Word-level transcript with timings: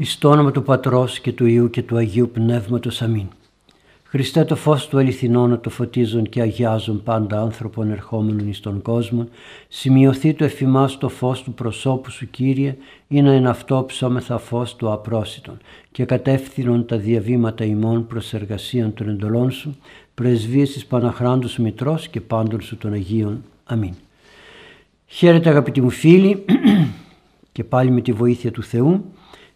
Εις 0.00 0.18
το 0.18 0.30
όνομα 0.30 0.50
του 0.50 0.62
Πατρός 0.62 1.20
και 1.20 1.32
του 1.32 1.46
Υιού 1.46 1.70
και 1.70 1.82
του 1.82 1.96
Αγίου 1.96 2.30
Πνεύματος. 2.32 3.02
Αμήν. 3.02 3.26
Χριστέ 4.04 4.44
το 4.44 4.56
φως 4.56 4.88
του 4.88 4.98
αληθινό 4.98 5.46
να 5.46 5.58
το 5.58 5.70
φωτίζουν 5.70 6.28
και 6.28 6.40
αγιάζουν 6.40 7.02
πάντα 7.02 7.40
άνθρωπον 7.40 7.90
ερχόμενων 7.90 8.48
εις 8.48 8.60
τον 8.60 8.82
κόσμο, 8.82 9.28
σημειωθεί 9.68 10.34
το 10.34 10.44
εφημάς 10.44 10.98
το 10.98 11.08
φως 11.08 11.42
του 11.42 11.52
προσώπου 11.52 12.10
σου 12.10 12.30
Κύριε, 12.30 12.76
ή 13.08 13.22
να 13.22 13.34
είναι 13.34 13.48
αυτό 13.48 13.84
ψώμεθα 13.86 14.38
φως 14.38 14.76
του 14.76 14.92
απρόσιτον 14.92 15.58
και 15.92 16.04
κατεύθυνον 16.04 16.86
τα 16.86 16.96
διαβήματα 16.96 17.64
ημών 17.64 18.06
προς 18.06 18.34
εργασίαν 18.34 18.94
των 18.94 19.08
εντολών 19.08 19.50
σου, 19.50 19.76
πρεσβείες 20.14 20.72
της 20.72 20.86
Παναχράντους 20.86 21.50
σου 21.50 21.62
Μητρός 21.62 22.08
και 22.08 22.20
πάντων 22.20 22.60
σου 22.60 22.76
των 22.76 22.92
Αγίων. 22.92 23.42
Αμήν. 23.64 23.94
Χαίρετε 25.06 25.48
αγαπητοί 25.48 25.80
μου 25.80 25.90
φίλοι 25.90 26.44
και 27.52 27.64
πάλι 27.64 27.90
με 27.90 28.00
τη 28.00 28.12
βοήθεια 28.12 28.50
του 28.50 28.62
Θεού 28.62 29.04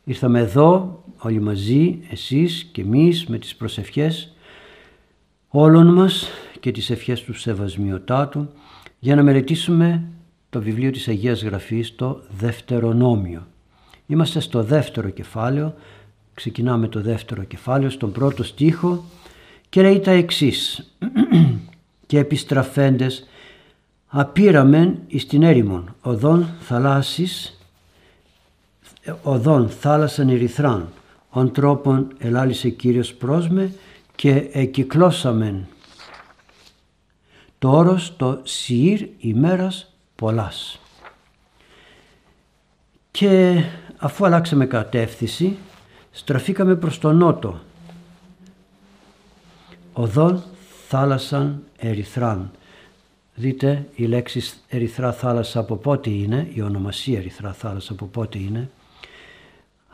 ήρθαμε 0.04 0.40
εδώ 0.40 1.02
όλοι 1.18 1.40
μαζί, 1.40 1.98
εσείς 2.10 2.68
και 2.72 2.80
εμείς 2.80 3.26
με 3.26 3.38
τις 3.38 3.56
προσευχές 3.56 4.32
όλων 5.48 5.86
μας 5.86 6.28
και 6.60 6.70
τις 6.70 6.90
ευχές 6.90 7.22
του 7.22 7.34
Σεβασμιωτάτου 7.38 8.48
για 8.98 9.14
να 9.14 9.22
μελετήσουμε 9.22 10.02
το 10.50 10.60
βιβλίο 10.60 10.90
της 10.90 11.08
Αγίας 11.08 11.42
Γραφής, 11.42 11.94
το 11.96 12.22
Δευτερονόμιο. 12.38 13.46
Είμαστε 14.06 14.40
στο 14.40 14.62
δεύτερο 14.62 15.08
κεφάλαιο, 15.08 15.74
ξεκινάμε 16.34 16.88
το 16.88 17.00
δεύτερο 17.00 17.44
κεφάλαιο, 17.44 17.90
στον 17.90 18.12
πρώτο 18.12 18.42
στίχο 18.42 19.04
και 19.68 19.82
λέει 19.82 20.00
τα 20.00 20.10
εξής 20.10 20.88
«Και 22.06 22.18
επιστραφέντες 22.18 23.28
απείραμεν 24.06 24.98
εις 25.06 25.26
την 25.26 25.42
έρημον 25.42 25.94
οδόν 26.00 26.48
θαλάσσης 26.60 27.53
οδόν 29.22 29.68
θάλασσαν 29.68 30.28
ερυθράν 30.28 30.88
ον 31.30 31.52
τρόπον 31.52 32.12
ελάλησε 32.18 32.70
Κύριος 32.70 33.14
πρόσμε 33.14 33.74
και 34.14 34.48
εκυκλώσαμεν 34.52 35.66
το 37.58 37.70
όρος 37.70 38.16
το 38.16 38.40
σιήρ 38.42 39.08
ημέρας 39.18 39.92
πολλάς. 40.14 40.80
Και 43.10 43.64
αφού 43.96 44.24
αλλάξαμε 44.26 44.66
κατεύθυνση 44.66 45.56
στραφήκαμε 46.10 46.76
προς 46.76 46.98
τον 46.98 47.16
νότο 47.16 47.60
οδόν 49.92 50.42
θάλασσαν 50.88 51.62
ερυθράν 51.76 52.50
Δείτε 53.34 53.88
η 53.94 54.04
λέξη 54.04 54.42
ερυθρά 54.68 55.12
θάλασσα 55.12 55.60
από 55.60 55.76
πότε 55.76 56.10
είναι, 56.10 56.50
η 56.52 56.60
ονομασία 56.60 57.18
ερυθρά 57.18 57.52
θάλασσα 57.52 57.92
από 57.92 58.06
πότε 58.06 58.38
είναι. 58.38 58.70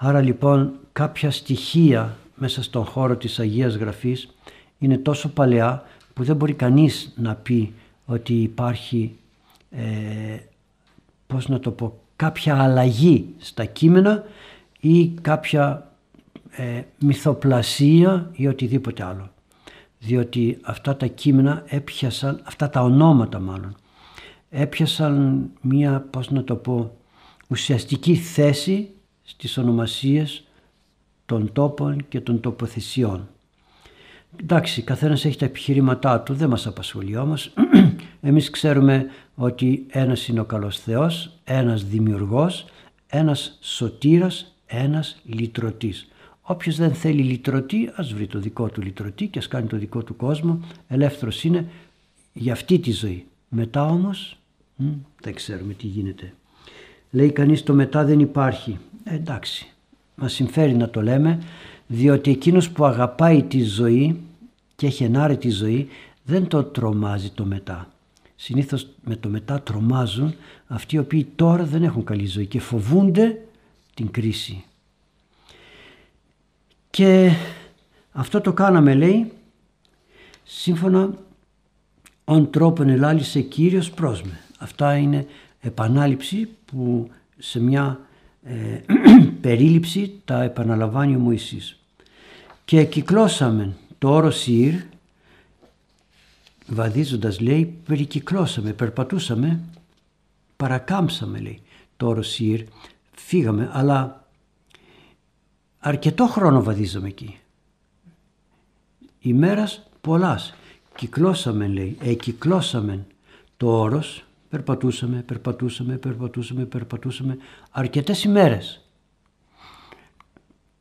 Άρα 0.03 0.21
λοιπόν 0.21 0.73
κάποια 0.93 1.31
στοιχεία 1.31 2.17
μέσα 2.35 2.63
στον 2.63 2.85
χώρο 2.85 3.17
της 3.17 3.39
Αγίας 3.39 3.75
Γραφής 3.75 4.29
είναι 4.79 4.99
τόσο 4.99 5.29
παλαιά 5.29 5.83
που 6.15 6.25
δεν 6.25 6.37
μπορεί 6.37 6.53
κανείς 6.53 7.13
να 7.17 7.35
πει 7.35 7.75
ότι 8.07 8.35
υπάρχει, 8.35 9.17
ε, 9.71 9.83
πώς 11.27 11.49
να 11.49 11.61
το 11.61 11.71
πω, 11.71 11.99
κάποια 12.17 12.63
αλλαγή 12.63 13.35
στα 13.39 13.65
κείμενα 13.65 14.25
ή 14.81 15.09
κάποια 15.09 15.91
ε, 16.51 16.83
μυθοπλασία 16.99 18.31
ή 18.33 18.47
οτιδήποτε 18.47 19.05
άλλο. 19.05 19.31
Διότι 19.99 20.59
αυτά 20.63 20.97
τα 20.97 21.07
κείμενα 21.07 21.63
έπιασαν, 21.67 22.41
αυτά 22.45 22.71
τα 22.71 22.83
ονόματα 22.83 23.39
μάλλον, 23.39 23.77
έπιασαν 24.51 25.45
μία, 25.61 26.07
πώς 26.11 26.31
να 26.31 26.45
το 26.45 26.57
πω, 26.57 26.97
ουσιαστική 27.49 28.15
θέση 28.15 28.91
στις 29.31 29.59
ονομασίες 29.59 30.45
των 31.27 31.53
τόπων 31.53 32.09
και 32.09 32.21
των 32.21 32.41
τοποθεσιών. 32.41 33.29
Εντάξει, 34.41 34.83
καθένας 34.83 35.25
έχει 35.25 35.39
τα 35.39 35.45
επιχειρήματά 35.45 36.21
του, 36.21 36.35
δεν 36.35 36.49
μας 36.49 36.67
απασχολεί 36.67 37.17
όμως. 37.17 37.53
Εμείς 38.21 38.51
ξέρουμε 38.51 39.07
ότι 39.35 39.87
ένας 39.89 40.29
είναι 40.29 40.41
ο 40.41 40.45
καλός 40.45 40.79
Θεός, 40.79 41.33
ένας 41.45 41.85
δημιουργός, 41.85 42.65
ένας 43.07 43.59
σωτήρας, 43.61 44.55
ένας 44.67 45.21
λυτρωτής. 45.25 46.09
Όποιος 46.43 46.77
δεν 46.77 46.95
θέλει 46.95 47.23
λυτρωτή 47.23 47.91
ας 47.95 48.13
βρει 48.13 48.27
το 48.27 48.39
δικό 48.39 48.69
του 48.69 48.83
λυτρωτή 48.83 49.27
και 49.27 49.39
ας 49.39 49.49
κάνει 49.49 49.67
το 49.67 49.77
δικό 49.77 50.03
του 50.03 50.17
κόσμο. 50.17 50.61
Ελεύθερος 50.89 51.45
είναι 51.45 51.67
για 52.33 52.53
αυτή 52.53 52.79
τη 52.79 52.91
ζωή. 52.91 53.27
Μετά 53.49 53.85
όμως 53.87 54.39
μ, 54.77 54.87
δεν 55.21 55.35
ξέρουμε 55.35 55.73
τι 55.73 55.87
γίνεται. 55.87 56.35
Λέει 57.11 57.31
κανείς 57.31 57.63
το 57.63 57.75
μετά 57.75 58.05
δεν 58.05 58.21
υπάρχει. 58.21 58.79
Ε, 59.05 59.15
εντάξει, 59.15 59.73
μας 60.15 60.33
συμφέρει 60.33 60.75
να 60.75 60.91
το 60.91 61.03
λέμε 61.03 61.43
διότι 61.87 62.31
εκείνος 62.31 62.71
που 62.71 62.85
αγαπάει 62.85 63.43
τη 63.43 63.63
ζωή 63.63 64.21
και 64.77 64.87
έχει 64.87 65.05
ενάρετη 65.05 65.51
ζωή 65.51 65.89
δεν 66.25 66.47
το 66.47 66.65
τρομάζει 66.65 67.31
το 67.31 67.45
μετά. 67.45 67.89
Συνήθως 68.37 68.89
με 69.05 69.17
το 69.17 69.29
μετά 69.29 69.61
τρομάζουν 69.61 70.35
αυτοί 70.67 70.97
οι 70.97 70.99
οποίοι 70.99 71.29
τώρα 71.37 71.65
δεν 71.65 71.83
έχουν 71.83 72.05
καλή 72.05 72.27
ζωή 72.27 72.47
και 72.47 72.61
φοβούνται 72.61 73.43
την 73.95 74.11
κρίση. 74.11 74.65
Και 76.91 77.31
αυτό 78.13 78.41
το 78.41 78.53
κάναμε 78.53 78.95
λέει 78.95 79.33
σύμφωνα 80.45 81.15
«ον 82.25 82.51
τρόπον 82.51 82.89
ελάλησε 82.89 83.41
Κύριος 83.41 83.91
πρόσμε». 83.91 84.41
Αυτά 84.59 84.97
είναι 84.97 85.27
επανάληψη 85.61 86.49
που 86.65 87.11
σε 87.39 87.61
μια 87.61 88.01
ε, 88.43 88.81
περίληψη 89.41 90.21
τα 90.25 90.43
επαναλαμβάνει 90.43 91.17
ο 91.17 91.19
Μωυσής. 91.19 91.79
Και 92.65 92.85
κυκλώσαμε 92.85 93.77
το 93.99 94.11
όρο 94.11 94.31
Σύρ, 94.31 94.75
βαδίζοντας 96.67 97.41
λέει, 97.41 97.75
περικυκλώσαμε, 97.87 98.73
περπατούσαμε, 98.73 99.61
παρακάμψαμε 100.57 101.39
λέει 101.39 101.61
το 101.97 102.07
όρο 102.07 102.23
Σύρ, 102.23 102.65
φύγαμε, 103.13 103.71
αλλά 103.73 104.25
αρκετό 105.79 106.27
χρόνο 106.27 106.63
βαδίζαμε 106.63 107.09
εκεί. 107.09 107.39
Ημέρας 109.21 109.89
πολλάς. 110.01 110.55
Κυκλώσαμε 110.97 111.67
λέει, 111.67 111.97
εκυκλώσαμε 112.01 113.07
το 113.57 113.79
όρος, 113.81 114.25
περπατούσαμε, 114.51 115.23
περπατούσαμε, 115.23 115.97
περπατούσαμε, 115.97 116.65
περπατούσαμε 116.65 117.37
αρκετές 117.71 118.25
ημέρες. 118.25 118.85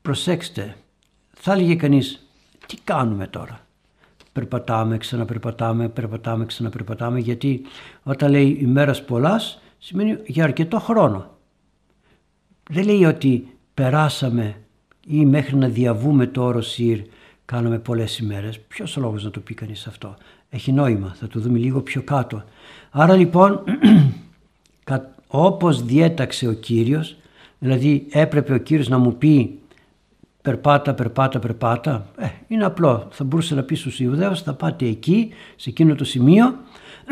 Προσέξτε, 0.01 0.75
θα 1.33 1.53
έλεγε 1.53 1.75
κανείς, 1.75 2.27
τι 2.67 2.77
κάνουμε 2.83 3.27
τώρα; 3.27 3.67
Περπατάμε, 4.31 4.97
ξαναπερπατάμε, 4.97 5.89
περπατάμε, 5.89 6.45
ξαναπερπατάμε, 6.45 7.19
γιατί 7.19 7.61
όταν 8.03 8.31
λέει 8.31 8.57
ημέρας 8.61 9.05
πολλάς, 9.05 9.61
σημαίνει 9.77 10.17
για 10.25 10.43
αρκετό 10.43 10.79
χρόνο. 10.79 11.37
Δεν 12.69 12.85
λέει 12.85 13.05
ότι 13.05 13.57
περάσαμε 13.73 14.61
ή 15.07 15.25
μέχρι 15.25 15.55
να 15.55 15.67
διαβούμε 15.67 16.27
το 16.27 16.43
όρο 16.43 16.61
Σύρ 16.61 17.01
κάναμε 17.45 17.79
πολλές 17.79 18.17
ημέρες. 18.17 18.59
Ποιος 18.59 18.97
ο 18.97 18.99
λόγος 18.99 19.23
να 19.23 19.29
το 19.29 19.39
πει 19.39 19.53
κανείς 19.53 19.87
αυτό; 19.87 20.17
Έχει 20.49 20.71
νόημα, 20.71 21.15
θα 21.19 21.27
το 21.27 21.39
δούμε 21.39 21.57
λίγο 21.57 21.81
πιο 21.81 22.01
κάτω. 22.01 22.43
Άρα 22.89 23.15
λοιπόν 23.15 23.63
όπως 25.27 25.83
διέταξε 25.83 26.47
ο 26.47 26.53
Κύριος, 26.53 27.15
δηλαδή 27.59 28.07
έπρεπε 28.11 28.53
ο 28.53 28.57
Κύριος 28.57 28.87
να 28.87 28.97
μου 28.97 29.15
πει 29.17 29.59
περπάτα, 30.41 30.93
περπάτα, 30.93 31.39
περπάτα, 31.39 32.09
ε, 32.17 32.27
είναι 32.47 32.65
απλό. 32.65 33.07
Θα 33.11 33.23
μπορούσε 33.23 33.55
να 33.55 33.63
πει 33.63 33.75
στους 33.75 33.99
Ιουδαίους 33.99 34.41
θα 34.41 34.53
πάτε 34.53 34.85
εκεί, 34.85 35.33
σε 35.55 35.69
εκείνο 35.69 35.95
το 35.95 36.03
σημείο 36.03 36.55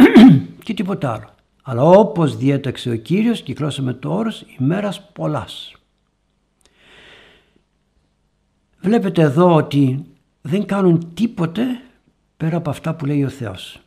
και 0.63 0.73
τίποτα 0.73 1.13
άλλο. 1.13 1.29
Αλλά 1.63 1.83
όπως 1.83 2.37
διέταξε 2.37 2.89
ο 2.89 2.95
Κύριος, 2.95 3.41
κυκλώσαμε 3.41 3.93
το 3.93 4.13
όρος 4.13 4.45
ημέρας 4.59 5.01
πολλάς. 5.13 5.71
Βλέπετε 8.79 9.21
εδώ 9.21 9.55
ότι 9.55 10.05
δεν 10.41 10.65
κάνουν 10.65 11.13
τίποτε 11.13 11.61
πέρα 12.37 12.57
από 12.57 12.69
αυτά 12.69 12.95
που 12.95 13.05
λέει 13.05 13.23
ο 13.23 13.29
Θεός. 13.29 13.79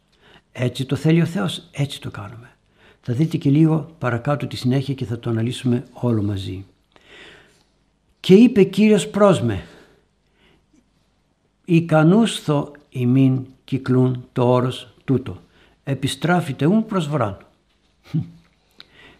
Έτσι 0.53 0.85
το 0.85 0.97
θέλει 0.97 1.23
ο 1.23 1.27
Θεός, 1.27 1.69
έτσι 1.71 2.01
το 2.01 2.11
κάνουμε. 2.11 2.51
Θα 3.01 3.13
δείτε 3.13 3.37
και 3.37 3.51
λίγο 3.51 3.95
παρακάτω 3.99 4.47
τη 4.47 4.57
συνέχεια 4.57 4.95
και 4.95 5.05
θα 5.05 5.19
το 5.19 5.31
αναλύσουμε 5.31 5.85
όλο 5.93 6.23
μαζί. 6.23 6.65
Και 8.21 8.35
είπε 8.35 8.63
Κύριος 8.63 9.09
πρόσμε, 9.09 9.67
ικανούσθο 11.65 12.73
ημίν 12.89 13.47
κυκλούν 13.65 14.29
το 14.33 14.53
όρος 14.53 14.95
τούτο, 15.05 15.41
επιστράφητε 15.85 16.67
ούν 16.67 16.87
προς 16.87 17.09
βράν. 17.09 17.47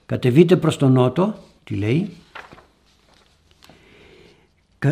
Κατεβείτε 0.07 0.57
προς 0.57 0.77
τον 0.77 0.93
νότο, 0.93 1.35
τι 1.65 1.75
λέει, 1.75 2.11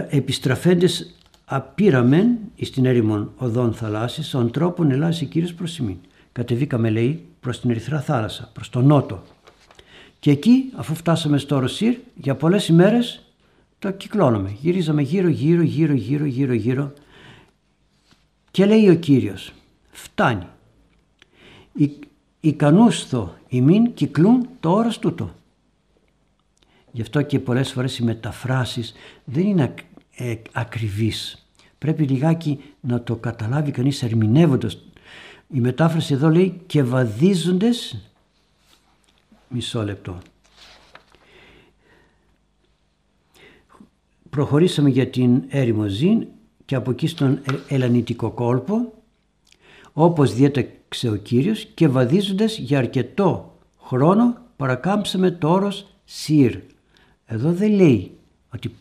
επιστραφέντες 0.09 1.15
απείραμεν 1.51 2.39
εις 2.55 2.71
την 2.71 2.85
έρημον 2.85 3.33
οδόν 3.37 3.73
θαλάσσης, 3.73 4.35
ον 4.35 4.51
τρόπον 4.51 4.91
ελάσει 4.91 5.27
Κύριος 5.27 5.55
προς 5.55 5.79
ημίν. 5.79 5.97
Κατεβήκαμε 6.33 6.91
λέει 6.91 7.25
προς 7.41 7.61
την 7.61 7.71
Ερυθρά 7.71 8.01
θάλασσα, 8.01 8.51
προς 8.53 8.69
τον 8.71 8.87
νότο. 8.87 9.23
Και 10.19 10.31
εκεί 10.31 10.73
αφού 10.77 10.95
φτάσαμε 10.95 11.39
στο 11.39 11.59
Ρωσίρ 11.59 11.97
για 12.15 12.35
πολλές 12.35 12.69
ημέρες 12.69 13.23
το 13.79 13.91
κυκλώναμε. 13.91 14.57
Γυρίζαμε 14.61 15.03
γύρω, 15.03 15.29
γύρω, 15.29 15.63
γύρω, 15.63 15.95
γύρω, 15.95 16.25
γύρω, 16.25 16.53
γύρω. 16.53 16.93
Και 18.51 18.67
λέει 18.67 18.89
ο 18.89 18.95
Κύριος, 18.95 19.53
φτάνει. 19.91 20.47
Ικανούσθο 22.41 23.35
ημίν 23.49 23.95
κυκλούν 23.95 24.49
το 24.61 24.71
όρος 24.71 24.99
τούτο. 24.99 25.35
Γι' 26.93 27.01
αυτό 27.01 27.23
και 27.23 27.39
πολλές 27.39 27.73
φορές 27.73 27.99
οι 27.99 28.05
μεταφράσεις 28.05 28.95
δεν 29.25 29.47
είναι 29.47 29.75
ε, 30.19 30.35
ακριβείς. 30.53 31.47
Πρέπει 31.79 32.03
λιγάκι 32.03 32.61
να 32.81 33.03
το 33.03 33.17
καταλάβει 33.17 33.71
κανείς 33.71 34.03
ερμηνεύοντας. 34.03 34.79
Η 35.53 35.61
μετάφραση 35.61 36.15
εδώ 36.15 36.29
λέει 36.29 36.61
και 36.67 36.83
βαδίζοντες 36.83 38.03
μισό 39.49 39.85
λεπτό. 39.85 40.19
Προχωρήσαμε 44.31 44.89
για 44.89 45.09
την 45.09 45.43
έρημο 45.49 45.87
Ζήν 45.87 46.27
και 46.65 46.75
από 46.75 46.91
εκεί 46.91 47.07
στον 47.07 47.41
Ελλανιτικό 47.69 48.31
κόλπο 48.31 48.93
όπως 49.93 50.35
διέταξε 50.35 51.09
ο 51.09 51.17
Κύριος 51.17 51.65
και 51.65 51.89
βαδίζοντας 51.89 52.59
για 52.59 52.79
αρκετό 52.79 53.59
χρόνο 53.81 54.37
παρακάμψαμε 54.57 55.31
το 55.31 55.49
όρος 55.49 55.87
Σύρ. 56.05 56.57
Εδώ 57.27 57.53
δεν 57.53 57.73
λέει 57.73 58.11
ότι 58.55 58.75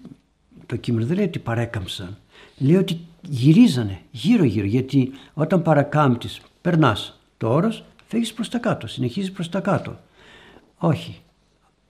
το 0.67 0.75
κείμενο 0.75 1.05
δεν 1.05 1.15
λέει 1.15 1.25
ότι 1.25 1.39
παρέκαμψαν. 1.39 2.17
Λέει 2.57 2.75
ότι 2.75 2.99
γυρίζανε 3.21 4.01
γύρω 4.11 4.43
γύρω 4.43 4.65
γιατί 4.65 5.11
όταν 5.33 5.61
παρακάμπτεις 5.61 6.41
περνάς 6.61 7.19
το 7.37 7.53
όρος 7.53 7.83
φεύγεις 8.07 8.33
προς 8.33 8.49
τα 8.49 8.57
κάτω, 8.57 8.87
συνεχίζεις 8.87 9.31
προς 9.31 9.49
τα 9.49 9.59
κάτω. 9.59 9.99
Όχι. 10.77 11.21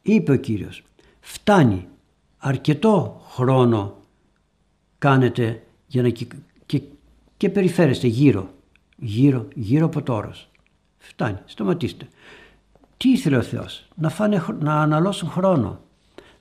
Είπε 0.01 0.31
ο 0.31 0.35
Κύριος 0.35 0.83
φτάνει 1.27 1.87
αρκετό 2.37 3.21
χρόνο 3.29 3.95
κάνετε 4.97 5.63
για 5.87 6.01
να 6.01 6.09
και, 6.09 6.27
και, 6.65 6.81
και 7.37 7.49
περιφέρεστε 7.49 8.07
γύρω, 8.07 8.49
γύρω, 8.97 9.47
γύρω 9.55 9.85
από 9.85 10.01
το 10.01 10.13
όρος. 10.13 10.49
Φτάνει, 10.97 11.37
σταματήστε. 11.45 12.07
Τι 12.97 13.09
ήθελε 13.09 13.37
ο 13.37 13.41
Θεός, 13.41 13.87
να, 13.95 14.09
φάνε, 14.09 14.45
να 14.59 14.81
αναλώσουν 14.81 15.29
χρόνο. 15.29 15.79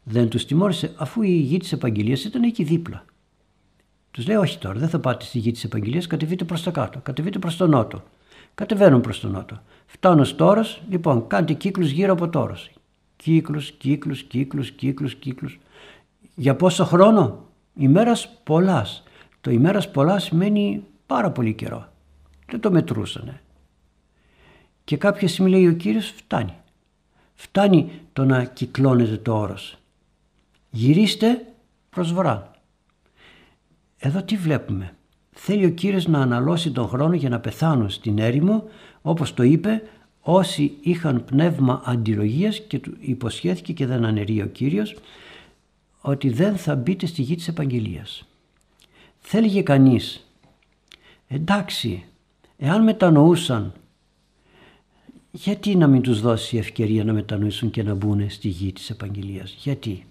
Δεν 0.09 0.29
τους 0.29 0.45
τιμώρησε 0.45 0.93
αφού 0.97 1.23
η 1.23 1.31
γη 1.31 1.59
της 1.59 1.73
επαγγελίας 1.73 2.25
ήταν 2.25 2.43
εκεί 2.43 2.65
δίπλα. 2.65 3.05
Τους 4.11 4.27
λέει 4.27 4.37
όχι 4.37 4.59
τώρα, 4.59 4.79
δεν 4.79 4.89
θα 4.89 4.99
πάτε 4.99 5.25
στη 5.25 5.39
γη 5.39 5.53
της 5.53 5.65
επαγγελίας, 5.65 6.07
κατεβείτε 6.07 6.45
προς 6.45 6.63
τα 6.63 6.71
κάτω, 6.71 6.99
κατεβείτε 6.99 7.39
προς 7.39 7.57
τον 7.57 7.71
νότο. 7.71 8.03
Κατεβαίνουν 8.55 9.01
προς 9.01 9.21
τον 9.21 9.31
νότο. 9.31 9.63
Φτάνω 9.87 10.25
στο 10.25 10.47
όρος, 10.47 10.83
λοιπόν 10.89 11.27
κάντε 11.27 11.53
κύκλους 11.53 11.91
γύρω 11.91 12.13
από 12.13 12.29
το 12.29 12.41
όρος. 12.41 12.71
Κύκλους, 13.17 13.71
κύκλους, 13.71 14.23
κύκλους, 14.23 14.71
κύκλους, 14.71 15.15
κύκλους. 15.15 15.59
Για 16.35 16.57
πόσο 16.57 16.85
χρόνο; 16.85 17.45
Ημέρας 17.75 18.29
πολλάς. 18.45 19.03
Το 19.41 19.51
ημέρας 19.51 19.91
πολλάς 19.91 20.25
σημαίνει 20.25 20.83
πάρα 21.07 21.31
πολύ 21.31 21.55
καιρό. 21.55 21.89
Δεν 22.47 22.61
το 22.61 22.71
μετρούσανε. 22.71 23.41
Και 24.85 24.97
κάποια 24.97 25.29
στιγμή 25.29 25.51
λέει 25.51 25.67
ο 25.67 25.73
Κύριος 25.73 26.11
φτάνει. 26.11 26.55
Φτάνει 27.35 27.91
το 28.13 28.25
να 28.25 28.45
κυκλώνεται 28.45 29.17
το 29.17 29.39
όρος. 29.39 29.79
Γυρίστε 30.77 31.47
προς 31.91 32.13
βορρά. 32.13 32.51
Εδώ 33.99 34.23
τι 34.23 34.37
βλέπουμε; 34.37 34.97
Θέλει 35.31 35.65
ο 35.65 35.71
Κύριος 35.71 36.07
να 36.07 36.21
αναλώσει 36.21 36.71
τον 36.71 36.89
χρόνο 36.89 37.15
για 37.15 37.29
να 37.29 37.41
πεθάνουν 37.41 37.91
στην 37.91 38.19
έρημο 38.19 38.65
όπως 39.03 39.35
το 39.35 39.43
είπε 39.43 39.83
όσοι 40.21 40.77
είχαν 40.81 41.25
πνεύμα 41.25 41.83
αντιλογίας 41.85 42.61
και 42.61 42.79
του 42.79 42.97
υποσχέθηκε 43.01 43.73
και 43.73 43.87
δεν 43.87 44.05
αναιρεί 44.05 44.43
ο 44.43 44.47
Κύριος 44.47 44.97
ότι 46.01 46.31
δεν 46.31 46.57
θα 46.57 46.75
μπείτε 46.77 47.07
στη 47.07 47.23
γη 47.23 47.35
της 47.35 47.49
Επαγγελίας. 47.49 48.29
Θέλγε 49.19 49.63
κανείς, 49.63 50.27
εντάξει, 51.29 52.05
εάν 52.57 52.83
μετανοούσαν, 52.83 53.73
γιατί 55.31 55.77
να 55.77 55.87
μην 55.87 56.03
τους 56.03 56.21
δώσει 56.21 56.57
ευκαιρία 56.57 57.05
να 57.05 57.13
μετανοήσουν 57.13 57.71
και 57.71 57.83
να 57.83 57.95
μπουν 57.95 58.31
στη 58.31 58.49
γη 58.49 58.73
της 58.73 58.91
Επαγγελίας; 58.91 59.55
Γιατί; 59.59 60.07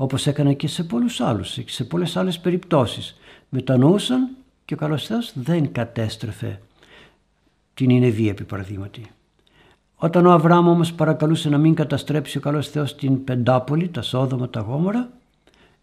Όπως 0.00 0.26
έκανε 0.26 0.54
και 0.54 0.68
σε 0.68 0.84
πολλούς 0.84 1.20
άλλους, 1.20 1.54
και 1.54 1.70
σε 1.70 1.84
πολλές 1.84 2.16
άλλες 2.16 2.38
περιπτώσεις. 2.38 3.16
Μετανοούσαν 3.48 4.28
και 4.64 4.74
ο 4.74 4.76
καλός 4.76 5.06
Θεός 5.06 5.32
δεν 5.34 5.72
κατέστρεφε 5.72 6.60
την 7.74 7.90
Ινεβή 7.90 8.28
επί 8.28 8.44
παραδείγματι. 8.44 9.10
Όταν 9.96 10.26
ο 10.26 10.32
Αβραάμ 10.32 10.68
όμως 10.68 10.92
παρακαλούσε 10.92 11.48
να 11.48 11.58
μην 11.58 11.74
καταστρέψει 11.74 12.38
ο 12.38 12.40
καλός 12.40 12.68
Θεός 12.68 12.94
την 12.94 13.24
Πεντάπολη, 13.24 13.88
τα 13.88 14.02
Σόδομα, 14.02 14.48
τα 14.48 14.60
Γόμορα, 14.60 15.08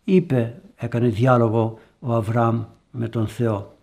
είπε, 0.04 0.62
έκανε 0.76 1.08
διάλογο 1.08 1.80
ο 2.00 2.14
Αβραάμ 2.14 2.64
με 2.92 3.08
τον 3.08 3.28
Θεό. 3.28 3.76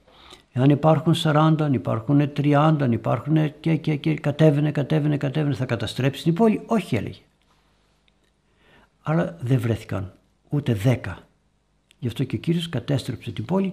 Εάν 0.52 0.70
υπάρχουν 0.70 1.14
40, 1.22 1.54
αν 1.58 1.72
υπάρχουν 1.72 2.32
30, 2.36 2.76
αν 2.80 2.92
υπάρχουν 2.92 3.60
και, 3.60 3.76
και, 3.76 3.96
και 3.96 4.14
κατέβαινε, 4.14 4.70
κατέβαινε, 4.70 5.16
κατέβαινε, 5.16 5.54
θα 5.54 5.64
καταστρέψει 5.64 6.22
την 6.22 6.34
πόλη. 6.34 6.62
Όχι 6.66 6.96
έλεγε. 6.96 7.20
Αλλά 9.02 9.36
δεν 9.40 9.60
βρέθηκαν 9.60 10.12
ούτε 10.52 10.76
10. 10.84 10.96
Γι' 11.98 12.06
αυτό 12.06 12.24
και 12.24 12.36
ο 12.36 12.38
Κύριος 12.38 12.68
κατέστρεψε 12.68 13.30
την 13.30 13.44
πόλη 13.44 13.72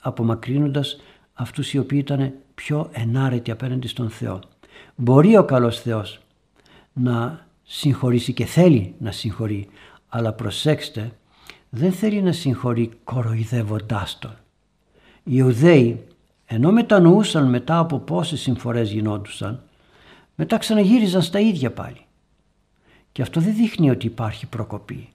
απομακρύνοντας 0.00 1.00
αυτούς 1.34 1.72
οι 1.72 1.78
οποίοι 1.78 1.98
ήταν 2.02 2.32
πιο 2.54 2.88
ενάρετοι 2.92 3.50
απέναντι 3.50 3.88
στον 3.88 4.10
Θεό. 4.10 4.40
Μπορεί 4.94 5.36
ο 5.36 5.44
καλός 5.44 5.80
Θεός 5.80 6.20
να 6.92 7.46
συγχωρήσει 7.62 8.32
και 8.32 8.44
θέλει 8.44 8.94
να 8.98 9.10
συγχωρεί, 9.12 9.68
αλλά 10.08 10.32
προσέξτε, 10.32 11.12
δεν 11.70 11.92
θέλει 11.92 12.22
να 12.22 12.32
συγχωρεί 12.32 12.90
κοροϊδεύοντάς 13.04 14.18
τον. 14.18 14.36
Οι 15.24 15.32
Ιουδαίοι, 15.34 16.06
ενώ 16.46 16.72
μετανοούσαν 16.72 17.48
μετά 17.48 17.78
από 17.78 17.98
πόσες 17.98 18.40
συμφορές 18.40 18.90
γινόντουσαν, 18.90 19.62
μετά 20.34 20.58
ξαναγύριζαν 20.58 21.22
στα 21.22 21.38
ίδια 21.40 21.72
πάλι. 21.72 22.06
Και 23.12 23.22
αυτό 23.22 23.40
δεν 23.40 23.54
δείχνει 23.54 23.90
ότι 23.90 24.06
υπάρχει 24.06 24.46
προκοπή. 24.46 25.11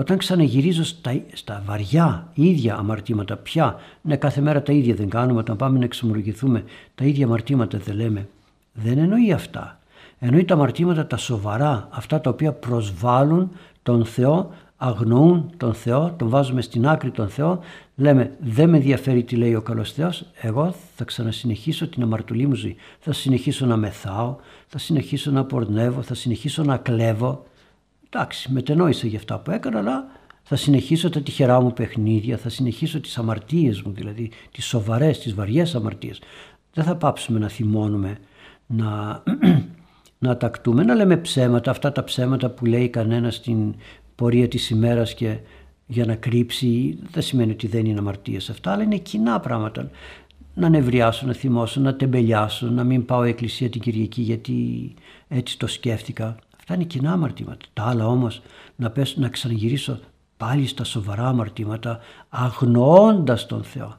Όταν 0.00 0.18
ξαναγυρίζω 0.18 0.84
στα, 0.84 1.20
στα 1.32 1.62
βαριά 1.66 2.28
ίδια 2.34 2.74
αμαρτήματα 2.76 3.36
πια, 3.36 3.76
ναι 4.02 4.16
κάθε 4.16 4.40
μέρα 4.40 4.62
τα 4.62 4.72
ίδια 4.72 4.94
δεν 4.94 5.08
κάνουμε, 5.08 5.38
όταν 5.38 5.56
πάμε 5.56 5.78
να 5.78 5.84
εξομολογηθούμε 5.84 6.64
τα 6.94 7.04
ίδια 7.04 7.24
αμαρτήματα 7.24 7.78
δεν 7.78 7.96
λέμε. 7.96 8.28
Δεν 8.72 8.98
εννοεί 8.98 9.32
αυτά. 9.32 9.78
Εννοεί 10.18 10.44
τα 10.44 10.54
αμαρτήματα 10.54 11.06
τα 11.06 11.16
σοβαρά, 11.16 11.88
αυτά 11.90 12.20
τα 12.20 12.30
οποία 12.30 12.52
προσβάλλουν 12.52 13.50
τον 13.82 14.04
Θεό, 14.04 14.50
αγνοούν 14.76 15.50
τον 15.56 15.74
Θεό, 15.74 16.14
τον 16.18 16.28
βάζουμε 16.28 16.62
στην 16.62 16.88
άκρη 16.88 17.10
τον 17.10 17.28
Θεό, 17.28 17.60
λέμε 17.96 18.36
δεν 18.40 18.68
με 18.68 18.76
ενδιαφέρει 18.76 19.22
τι 19.22 19.36
λέει 19.36 19.54
ο 19.54 19.62
καλός 19.62 19.92
Θεός, 19.92 20.24
εγώ 20.40 20.74
θα 20.96 21.04
ξανασυνεχίσω 21.04 21.88
την 21.88 22.02
αμαρτωλή 22.02 22.46
μου 22.46 22.54
ζωή. 22.54 22.76
Θα 23.00 23.12
συνεχίσω 23.12 23.66
να 23.66 23.76
μεθάω, 23.76 24.36
θα 24.66 24.78
συνεχίσω 24.78 25.30
να 25.30 25.44
πορνεύω, 25.44 26.02
θα 26.02 26.14
συνεχίσω 26.14 26.62
να 26.62 26.76
κλέβω. 26.76 27.44
Εντάξει, 28.12 28.52
μετενόησα 28.52 29.06
για 29.06 29.18
αυτά 29.18 29.38
που 29.38 29.50
έκανα, 29.50 29.78
αλλά 29.78 30.06
θα 30.42 30.56
συνεχίσω 30.56 31.10
τα 31.10 31.20
τυχερά 31.20 31.60
μου 31.60 31.72
παιχνίδια, 31.72 32.36
θα 32.36 32.48
συνεχίσω 32.48 33.00
τις 33.00 33.18
αμαρτίες 33.18 33.82
μου, 33.82 33.92
δηλαδή 33.92 34.30
τις 34.50 34.64
σοβαρές, 34.64 35.18
τις 35.18 35.34
βαριές 35.34 35.74
αμαρτίες. 35.74 36.20
Δεν 36.72 36.84
θα 36.84 36.96
πάψουμε 36.96 37.38
να 37.38 37.48
θυμώνουμε, 37.48 38.18
να, 38.66 39.22
να 40.18 40.36
τακτούμε, 40.36 40.82
να 40.82 40.94
λέμε 40.94 41.16
ψέματα, 41.16 41.70
αυτά 41.70 41.92
τα 41.92 42.04
ψέματα 42.04 42.50
που 42.50 42.66
λέει 42.66 42.88
κανένας 42.88 43.34
στην 43.34 43.74
πορεία 44.14 44.48
της 44.48 44.70
ημέρας 44.70 45.14
και 45.14 45.38
για 45.86 46.04
να 46.04 46.14
κρύψει, 46.14 46.98
δεν 47.10 47.22
σημαίνει 47.22 47.52
ότι 47.52 47.66
δεν 47.66 47.84
είναι 47.86 47.98
αμαρτίες 47.98 48.50
αυτά, 48.50 48.72
αλλά 48.72 48.82
είναι 48.82 48.96
κοινά 48.96 49.40
πράγματα. 49.40 49.90
Να 50.54 50.68
νευριάσω, 50.68 51.26
να 51.26 51.32
θυμώσω, 51.32 51.80
να 51.80 51.96
τεμπελιάσω, 51.96 52.66
να 52.66 52.84
μην 52.84 53.04
πάω 53.04 53.22
εκκλησία 53.22 53.70
την 53.70 53.80
Κυριακή 53.80 54.22
γιατί 54.22 54.94
έτσι 55.28 55.58
το 55.58 55.66
σκέφτηκα. 55.66 56.36
Αυτά 56.70 56.82
είναι 56.82 56.92
κοινά 56.92 57.12
αμαρτήματα. 57.12 57.66
Τα 57.72 57.82
άλλα 57.84 58.06
όμως 58.06 58.42
να, 58.76 58.90
πέσω, 58.90 59.14
να 59.20 59.28
ξαναγυρίσω 59.28 59.98
πάλι 60.36 60.66
στα 60.66 60.84
σοβαρά 60.84 61.26
αμαρτήματα 61.26 61.98
αγνοώντας 62.28 63.46
τον 63.46 63.62
Θεό. 63.62 63.94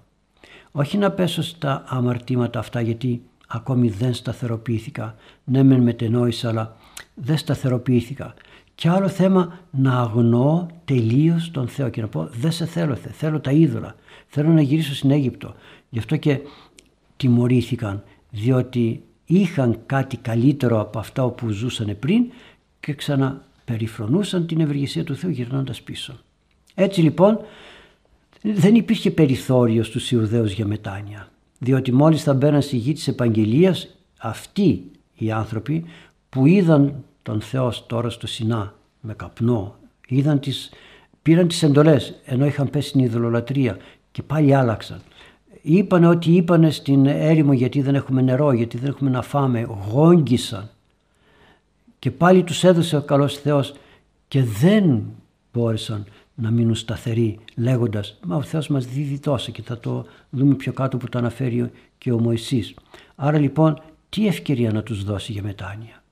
Όχι 0.72 0.98
να 0.98 1.12
πέσω 1.12 1.42
στα 1.42 1.84
αμαρτήματα 1.88 2.60
αυτά 2.60 2.82
γιατί 2.82 3.22
ακόμη 3.48 3.90
δεν 3.90 4.14
σταθεροποιήθηκα. 4.14 5.16
Ναι 5.44 5.64
μεν 5.64 5.82
μετενόησα 5.82 6.50
αλλά 6.50 6.76
δεν 7.14 7.38
σταθεροποιήθηκα. 7.38 8.34
Και 8.76 8.90
άλλο 8.90 9.08
θέμα 9.08 9.60
να 9.72 10.00
αγνοώ 10.00 10.68
τελείως 10.86 11.52
τον 11.52 11.68
Θεό 11.68 11.90
και 11.90 12.02
να 12.02 12.08
πω 12.08 12.30
δεν 12.32 12.52
σε 12.52 12.66
θέλω 12.66 12.96
Θεέ, 12.96 13.12
θέλω 13.12 13.40
τα 13.40 13.52
είδωλα, 13.52 13.96
θέλω 14.28 14.50
να 14.50 14.62
γυρίσω 14.62 14.96
στην 14.96 15.12
Αίγυπτο. 15.12 15.54
Γι' 15.90 16.00
αυτό 16.00 16.18
και 16.18 16.40
τιμωρήθηκαν 17.18 18.04
διότι 18.30 19.04
είχαν 19.26 19.80
κάτι 19.86 20.18
καλύτερο 20.18 20.80
από 20.80 21.00
αυτά 21.00 21.30
που 21.30 21.50
ζούσαν 21.50 21.98
πριν 22.00 22.24
και 22.82 22.94
ξαναπεριφρονούσαν 22.94 24.48
την 24.48 24.60
ευεργεσία 24.60 25.04
του 25.04 25.16
Θεού 25.16 25.30
γυρνώντας 25.30 25.82
πίσω. 25.82 26.20
Έτσι 26.76 27.02
λοιπόν 27.02 27.40
δεν 28.42 28.76
υπήρχε 28.76 29.12
περιθώριο 29.12 29.84
στους 29.84 30.12
Ιουδαίους 30.12 30.52
για 30.52 30.66
μετάνοια 30.66 31.32
διότι 31.64 31.92
μόλις 31.92 32.24
θα 32.24 32.34
μπαίναν 32.34 32.62
στη 32.62 32.78
γη 32.78 32.94
της 32.94 33.08
επαγγελίας 33.08 33.88
αυτοί 34.20 34.92
οι 35.18 35.32
άνθρωποι 35.32 35.86
που 36.30 36.46
είδαν 36.46 37.04
τον 37.24 37.42
Θεό 37.42 37.74
τώρα 37.88 38.10
στο 38.10 38.28
Σινά 38.28 38.74
με 39.02 39.14
καπνό, 39.14 39.76
είδαν 40.08 40.40
τις 40.40 40.70
πήραν 41.22 41.48
τις 41.48 41.64
εντολές 41.64 42.14
ενώ 42.26 42.46
είχαν 42.46 42.70
πέσει 42.70 42.88
στην 42.88 43.00
ειδωλολατρεία 43.00 43.78
και 44.12 44.24
πάλι 44.24 44.56
άλλαξαν. 44.56 45.02
Είπανε 45.62 46.08
ότι 46.08 46.32
είπανε 46.32 46.70
στην 46.70 47.06
έρημο 47.06 47.54
γιατί 47.54 47.82
δεν 47.82 47.96
έχουμε 47.96 48.22
νερό, 48.22 48.52
γιατί 48.52 48.78
δεν 48.78 48.90
έχουμε 48.90 49.10
να 49.10 49.22
φάμε, 49.22 49.68
γόγγισαν. 49.92 50.70
Και 52.02 52.12
πάλι 52.12 52.44
τους 52.44 52.64
έδωσε 52.64 52.98
ο 52.98 53.02
καλός 53.02 53.38
Θεός 53.38 53.74
και 54.28 54.44
δεν 54.44 55.04
μπόρεσαν 55.54 56.06
να 56.36 56.52
μείνουν 56.52 56.76
σταθεροί 56.76 57.40
λέγοντας 57.56 58.20
«Μα 58.26 58.36
ο 58.36 58.42
Θεός 58.42 58.68
μας 58.68 58.86
δίδει 58.86 59.20
τόσα» 59.20 59.52
και 59.52 59.62
θα 59.62 59.80
το 59.80 60.06
δούμε 60.30 60.56
πιο 60.56 60.74
κάτω 60.74 60.98
που 60.98 61.10
το 61.10 61.18
αναφέρει 61.18 61.72
και 61.98 62.12
ο 62.12 62.20
Μωυσής. 62.20 62.74
Άρα 63.16 63.40
λοιπόν 63.40 63.82
τι 64.10 64.28
ευκαιρία 64.28 64.72
να 64.72 64.84
τους 64.84 65.04
δώσει 65.04 65.32
για 65.32 65.44
μετάνοια; 65.44 66.04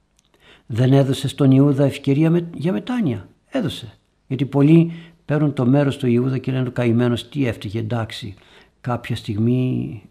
Δεν 0.65 0.93
έδωσε 0.93 1.27
στον 1.27 1.51
Ιούδα 1.51 1.85
ευκαιρία 1.85 2.49
για 2.53 2.71
μετάνοια; 2.71 3.27
Έδωσε. 3.47 3.97
Γιατί 4.27 4.45
πολλοί 4.45 4.91
παίρνουν 5.25 5.53
το 5.53 5.65
μέρος 5.65 5.97
του 5.97 6.07
Ιούδα 6.07 6.37
και 6.37 6.51
λένε 6.51 6.67
ο 6.67 6.71
καημένος 6.71 7.29
τι 7.29 7.47
έφταιγε 7.47 7.79
εντάξει 7.79 8.35
κάποια 8.81 9.15
στιγμή 9.15 10.01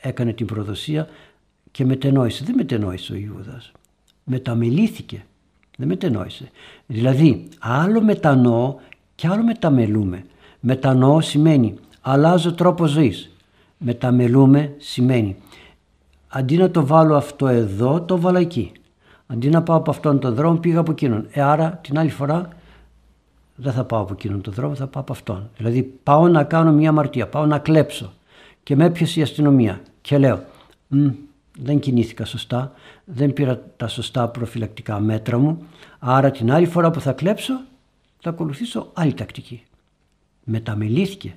έκανε 0.00 0.32
την 0.32 0.46
προδοσία 0.46 1.08
και 1.70 1.84
μετενόησε. 1.84 2.44
Δεν 2.44 2.54
μετενόησε 2.54 3.12
ο 3.12 3.16
Ιούδας. 3.16 3.72
Μεταμελήθηκε. 4.24 5.24
Δεν 5.76 5.88
μετενόησε. 5.88 6.50
Δηλαδή 6.86 7.48
άλλο 7.58 8.02
μετανοώ 8.02 8.74
και 9.14 9.28
άλλο 9.28 9.42
μεταμελούμε. 9.42 10.24
Μετανοώ 10.60 11.20
σημαίνει 11.20 11.74
αλλάζω 12.00 12.52
τρόπο 12.54 12.86
ζωής. 12.86 13.30
Μεταμελούμε 13.78 14.74
σημαίνει 14.78 15.36
αντί 16.28 16.56
να 16.56 16.70
το 16.70 16.86
βάλω 16.86 17.16
αυτό 17.16 17.46
εδώ 17.46 18.00
το 18.00 18.20
βάλα 18.20 18.38
εκεί. 18.38 18.72
Αντί 19.26 19.48
να 19.48 19.62
πάω 19.62 19.76
από 19.76 19.90
αυτόν 19.90 20.18
τον 20.18 20.34
δρόμο 20.34 20.58
πήγα 20.58 20.78
από 20.78 20.90
εκείνον. 20.90 21.26
Ε, 21.30 21.40
άρα 21.40 21.78
την 21.82 21.98
άλλη 21.98 22.10
φορά 22.10 22.48
δεν 23.54 23.72
θα 23.72 23.84
πάω 23.84 24.00
από 24.00 24.12
εκείνον 24.12 24.40
τον 24.40 24.52
δρόμο, 24.52 24.74
θα 24.74 24.86
πάω 24.86 25.02
από 25.02 25.12
αυτόν. 25.12 25.50
Δηλαδή 25.56 25.82
πάω 26.02 26.28
να 26.28 26.44
κάνω 26.44 26.72
μια 26.72 26.88
αμαρτία, 26.88 27.28
πάω 27.28 27.46
να 27.46 27.58
κλέψω 27.58 28.12
και 28.62 28.76
με 28.76 28.84
έπιασε 28.84 29.20
η 29.20 29.22
αστυνομία 29.22 29.80
και 30.00 30.18
λέω 30.18 30.44
δεν 31.58 31.78
κινήθηκα 31.78 32.24
σωστά, 32.24 32.72
δεν 33.04 33.32
πήρα 33.32 33.60
τα 33.76 33.88
σωστά 33.88 34.28
προφυλακτικά 34.28 35.00
μέτρα 35.00 35.38
μου, 35.38 35.66
άρα 35.98 36.30
την 36.30 36.52
άλλη 36.52 36.66
φορά 36.66 36.90
που 36.90 37.00
θα 37.00 37.12
κλέψω 37.12 37.60
θα 38.18 38.30
ακολουθήσω 38.30 38.90
άλλη 38.92 39.14
τακτική. 39.14 39.62
Μεταμελήθηκε, 40.44 41.36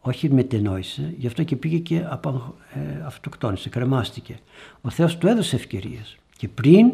όχι 0.00 0.32
μετενόησε, 0.32 1.14
γι' 1.18 1.26
αυτό 1.26 1.42
και 1.42 1.56
πήγε 1.56 1.78
και 1.78 1.96
ε, 1.96 2.04
αυτοκτόνησε, 3.04 3.68
κρεμάστηκε. 3.68 4.38
Ο 4.80 4.90
Θεός 4.90 5.18
του 5.18 5.26
έδωσε 5.26 5.56
ευκαιρίες 5.56 6.16
και 6.36 6.48
πριν 6.48 6.92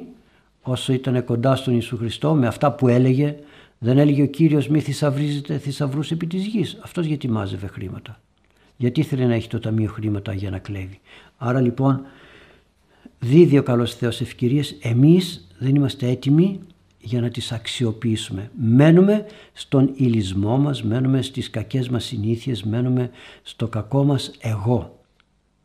όσο 0.63 0.93
ήταν 0.93 1.25
κοντά 1.25 1.57
στον 1.57 1.73
Ιησού 1.75 1.97
Χριστό 1.97 2.35
με 2.35 2.47
αυτά 2.47 2.73
που 2.73 2.89
έλεγε 2.89 3.37
δεν 3.79 3.99
έλεγε 3.99 4.23
ο 4.23 4.27
Κύριος 4.27 4.69
μη 4.69 4.81
θησαυρίζετε 4.81 5.59
θησαυρούς 5.59 6.11
επί 6.11 6.27
της 6.27 6.47
γης. 6.47 6.79
Αυτός 6.83 7.07
γιατί 7.07 7.29
μάζευε 7.29 7.67
χρήματα. 7.67 8.21
Γιατί 8.77 9.01
ήθελε 9.01 9.27
να 9.27 9.35
έχει 9.35 9.49
το 9.49 9.59
ταμείο 9.59 9.91
χρήματα 9.91 10.33
για 10.33 10.51
να 10.51 10.59
κλέβει. 10.59 11.01
Άρα 11.39 11.61
λοιπόν 11.61 12.03
δίδει 13.19 13.59
ο 13.59 13.63
καλός 13.63 13.95
Θεός 13.95 14.21
ευκαιρίες. 14.21 14.77
Εμείς 14.83 15.49
δεν 15.59 15.75
είμαστε 15.75 16.09
έτοιμοι 16.09 16.61
για 17.01 17.21
να 17.21 17.29
τις 17.29 17.53
αξιοποιήσουμε. 17.53 18.51
Μένουμε 18.61 19.25
στον 19.53 19.91
ηλισμό 19.95 20.59
μας, 20.59 20.83
μένουμε 20.83 21.23
στις 21.23 21.51
κακές 21.51 21.89
μας 21.89 22.05
συνήθειες, 22.05 22.63
μένουμε 22.63 23.11
στο 23.43 23.69
κακό 23.69 24.05
μας 24.05 24.31
εγώ. 24.41 24.99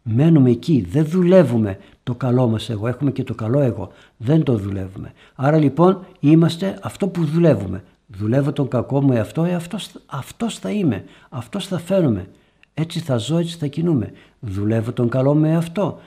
Μένουμε 0.04 0.50
εκεί, 0.50 0.86
δεν 0.90 1.06
δουλεύουμε 1.06 1.78
το 2.04 2.16
καλό 2.16 2.48
μας 2.48 2.70
εγώ, 2.70 2.88
έχουμε 2.88 3.12
και 3.12 3.24
το 3.24 3.36
καλό 3.36 3.60
εγώ, 3.60 3.92
δεν 4.18 4.44
το 4.44 4.58
δουλεύουμε. 4.58 5.13
Άρα 5.36 5.58
λοιπόν 5.58 6.06
είμαστε 6.20 6.78
αυτό 6.82 7.08
που 7.08 7.25
δουλεύουμε. 7.25 7.84
Δουλεύω 8.08 8.52
τον 8.52 8.68
κακό 8.68 9.02
μου 9.02 9.13
εαυτό, 9.13 9.44
ε, 9.44 9.54
αυτός, 9.54 9.92
αυτός 10.06 10.60
θα 10.60 10.72
είμαι, 10.72 11.04
αυτός 11.30 11.68
θα 11.68 11.80
φαίνομαι. 11.80 12.28
Έτσι 12.74 13.00
θα 13.00 13.18
ζω, 13.18 13.38
έτσι 13.38 13.58
θα 13.58 13.68
κινούμε. 13.68 14.12
Δουλεύω 14.40 14.92
τον 14.92 15.10
καλό 15.10 15.36
μου 15.36 15.46
εαυτό. 15.46 16.00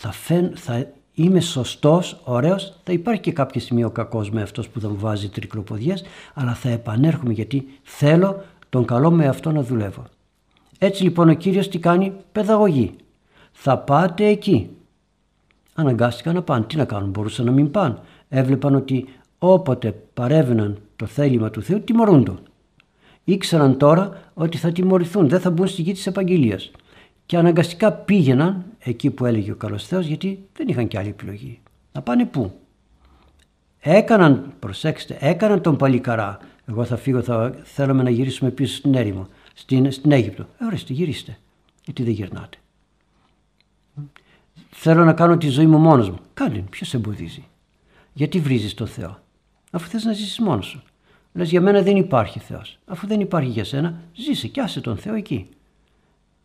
Θα, 0.00 0.12
φαίν, 0.12 0.52
θα 0.54 0.86
είμαι 1.14 1.40
σωστός, 1.40 2.20
ωραίος, 2.24 2.74
θα 2.84 2.92
υπάρχει 2.92 3.20
και 3.20 3.32
κάποια 3.32 3.60
στιγμή 3.60 3.84
ο 3.84 3.90
κακός 3.90 4.30
με 4.30 4.42
αυτός 4.42 4.68
που 4.68 4.80
θα 4.80 4.88
μου 4.88 4.96
βάζει 4.98 5.28
τρικλοποδιές, 5.28 6.04
αλλά 6.34 6.54
θα 6.54 6.68
επανέρχομαι 6.68 7.32
γιατί 7.32 7.66
θέλω 7.82 8.44
τον 8.68 8.84
καλό 8.84 9.10
με 9.10 9.26
αυτό 9.26 9.52
να 9.52 9.62
δουλεύω. 9.62 10.04
Έτσι 10.78 11.02
λοιπόν 11.02 11.28
ο 11.28 11.34
Κύριος 11.34 11.68
τι 11.68 11.78
κάνει, 11.78 12.12
παιδαγωγή. 12.32 12.94
Θα 13.52 13.78
πάτε 13.78 14.26
εκεί. 14.26 14.70
Αναγκάστηκαν 15.74 16.34
να 16.34 16.42
πάνε. 16.42 16.64
Τι 16.64 16.76
να 16.76 16.84
κάνουν, 16.84 17.10
μπορούσαν 17.10 17.44
να 17.44 17.52
μην 17.52 17.70
πάνε. 17.70 17.98
Έβλεπαν 18.28 18.74
ότι 18.74 19.08
όποτε 19.38 19.94
παρέβαιναν 20.14 20.78
το 20.96 21.06
θέλημα 21.06 21.50
του 21.50 21.62
Θεού, 21.62 21.80
τιμωρούνται. 21.80 22.32
Ήξεραν 23.24 23.78
τώρα 23.78 24.30
ότι 24.34 24.58
θα 24.58 24.72
τιμωρηθούν, 24.72 25.28
δεν 25.28 25.40
θα 25.40 25.50
μπουν 25.50 25.66
στη 25.66 25.82
γη 25.82 25.92
της 25.92 26.06
επαγγελίας. 26.06 26.70
Και 27.26 27.36
αναγκαστικά 27.36 27.92
πήγαιναν 27.92 28.64
εκεί 28.88 29.10
που 29.10 29.24
έλεγε 29.24 29.50
ο 29.50 29.56
καλός 29.56 29.86
Θεός 29.86 30.06
γιατί 30.06 30.48
δεν 30.52 30.68
είχαν 30.68 30.88
και 30.88 30.98
άλλη 30.98 31.08
επιλογή. 31.08 31.60
Να 31.92 32.02
πάνε 32.02 32.24
πού; 32.24 32.52
Έκαναν, 33.80 34.52
προσέξτε, 34.58 35.16
έκαναν 35.20 35.60
τον 35.60 35.76
παλικαρά. 35.76 36.38
Εγώ 36.66 36.84
θα 36.84 36.96
φύγω, 36.96 37.22
θα 37.22 37.54
θέλουμε 37.62 38.02
να 38.02 38.10
γυρίσουμε 38.10 38.50
πίσω 38.50 38.76
στην 38.76 38.94
έρημο, 38.94 39.28
στην, 39.54 39.92
στην 39.92 40.12
Αίγυπτο. 40.12 40.46
Ε, 40.58 40.64
ορίστε, 40.64 40.92
γυρίστε. 40.92 41.38
Γιατί 41.84 42.02
δεν 42.02 42.12
γυρνάτε. 42.12 42.58
Θέλω 44.70 45.04
να 45.04 45.12
κάνω 45.12 45.36
τη 45.36 45.48
ζωή 45.48 45.66
μου 45.66 45.78
μόνος 45.78 46.10
μου. 46.10 46.18
Κάνε, 46.34 46.64
ποιος 46.70 46.94
εμποδίζει; 46.94 47.44
Γιατί 48.12 48.40
βρίζεις 48.40 48.74
τον 48.74 48.86
Θεό; 48.86 49.18
Αφού 49.70 49.88
θες 49.88 50.04
να 50.04 50.12
ζήσεις 50.12 50.38
μόνος 50.38 50.66
σου. 50.66 50.82
Λες 51.32 51.50
για 51.50 51.60
μένα 51.60 51.82
δεν 51.82 51.96
υπάρχει 51.96 52.38
Θεός. 52.38 52.78
Αφού 52.86 53.06
δεν 53.06 53.20
υπάρχει 53.20 53.50
για 53.50 53.64
σένα, 53.64 54.02
ζήσε 54.14 54.48
και 54.48 54.60
άσε 54.60 54.80
τον 54.80 54.96
Θεό 54.96 55.14
εκεί. 55.14 55.48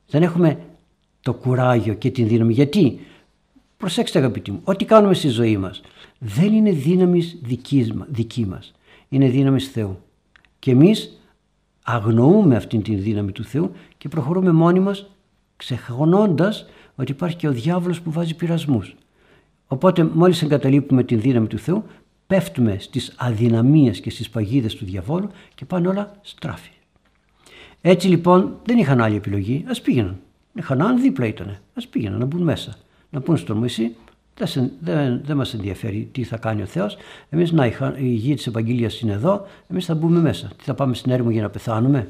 Δεν 0.08 0.24
έχουμε 0.24 0.60
το 1.24 1.34
κουράγιο 1.34 1.94
και 1.94 2.12
την 2.12 2.28
δύναμη. 2.28 2.54
Γιατί, 2.54 3.00
προσέξτε 3.78 4.20
αγαπητοί 4.20 4.52
μου, 4.52 4.62
ό,τι 4.64 4.86
κάνουμε 4.86 5.14
στη 5.14 5.28
ζωή 5.28 5.58
μας 5.58 5.82
δεν 6.20 6.54
είναι 6.54 6.72
δύναμης 6.72 7.38
δικής 7.42 8.46
μας. 8.46 8.74
Είναι 9.10 9.30
δύναμης 9.30 9.68
Θεού. 9.68 10.00
Και 10.60 10.72
εμείς 10.72 11.20
αγνοούμε 11.84 12.56
αυτήν 12.56 12.82
την 12.82 13.02
δύναμη 13.02 13.32
του 13.32 13.44
Θεού 13.44 13.72
και 13.98 14.10
προχωρούμε 14.10 14.52
μόνοι 14.52 14.80
μας 14.80 15.10
ξεχνώντας 15.56 16.66
ότι 16.96 17.12
υπάρχει 17.12 17.36
και 17.36 17.48
ο 17.48 17.52
διάβολος 17.52 18.02
που 18.02 18.12
βάζει 18.12 18.36
πειρασμούς. 18.36 18.96
Οπότε 19.68 20.04
μόλις 20.04 20.42
εγκαταλείπουμε 20.42 21.04
την 21.04 21.22
δύναμη 21.22 21.48
του 21.48 21.58
Θεού 21.58 21.84
πέφτουμε 22.28 22.78
στις 22.80 23.14
αδυναμίες 23.18 24.00
και 24.00 24.10
στις 24.10 24.30
παγίδες 24.30 24.76
του 24.76 24.86
διαβόλου 24.86 25.30
και 25.56 25.66
πάνε 25.66 25.88
όλα 25.88 26.16
στράφη. 26.22 26.72
Έτσι 27.82 28.08
λοιπόν 28.08 28.60
δεν 28.66 28.78
είχαν 28.78 29.02
άλλη 29.02 29.16
επιλογή, 29.16 29.66
ας 29.68 29.82
πήγαιναν. 29.82 30.20
Είχαν 30.56 30.82
αν 30.82 31.02
δίπλα 31.02 31.28
ήταν, 31.28 31.58
ας 31.74 31.88
πήγαιναν 31.88 32.20
να 32.20 32.26
μπουν 32.26 32.42
μέσα. 32.42 32.76
Να 33.10 33.22
πούν 33.22 33.38
στον 33.38 33.58
Μωυσή, 33.58 33.96
δεν, 34.38 34.72
δεν, 34.80 35.22
δεν 35.26 35.38
μας 35.38 35.54
ενδιαφέρει 35.54 36.10
τι 36.12 36.24
θα 36.24 36.38
κάνει 36.38 36.62
ο 36.62 36.66
Θεός. 36.66 36.98
Εμείς 37.30 37.52
να 37.52 37.66
η 37.98 38.08
γη 38.08 38.34
της 38.34 38.48
Ευαγγελίας 38.48 39.00
είναι 39.00 39.12
εδώ, 39.12 39.46
εμείς 39.68 39.86
θα 39.86 39.96
μπούμε 39.96 40.20
μέσα. 40.20 40.48
Τι 40.58 40.64
θα 40.64 40.74
πάμε 40.74 40.94
στην 40.94 41.12
έρημο 41.12 41.30
για 41.30 41.42
να 41.42 41.50
πεθάνουμε; 41.50 42.08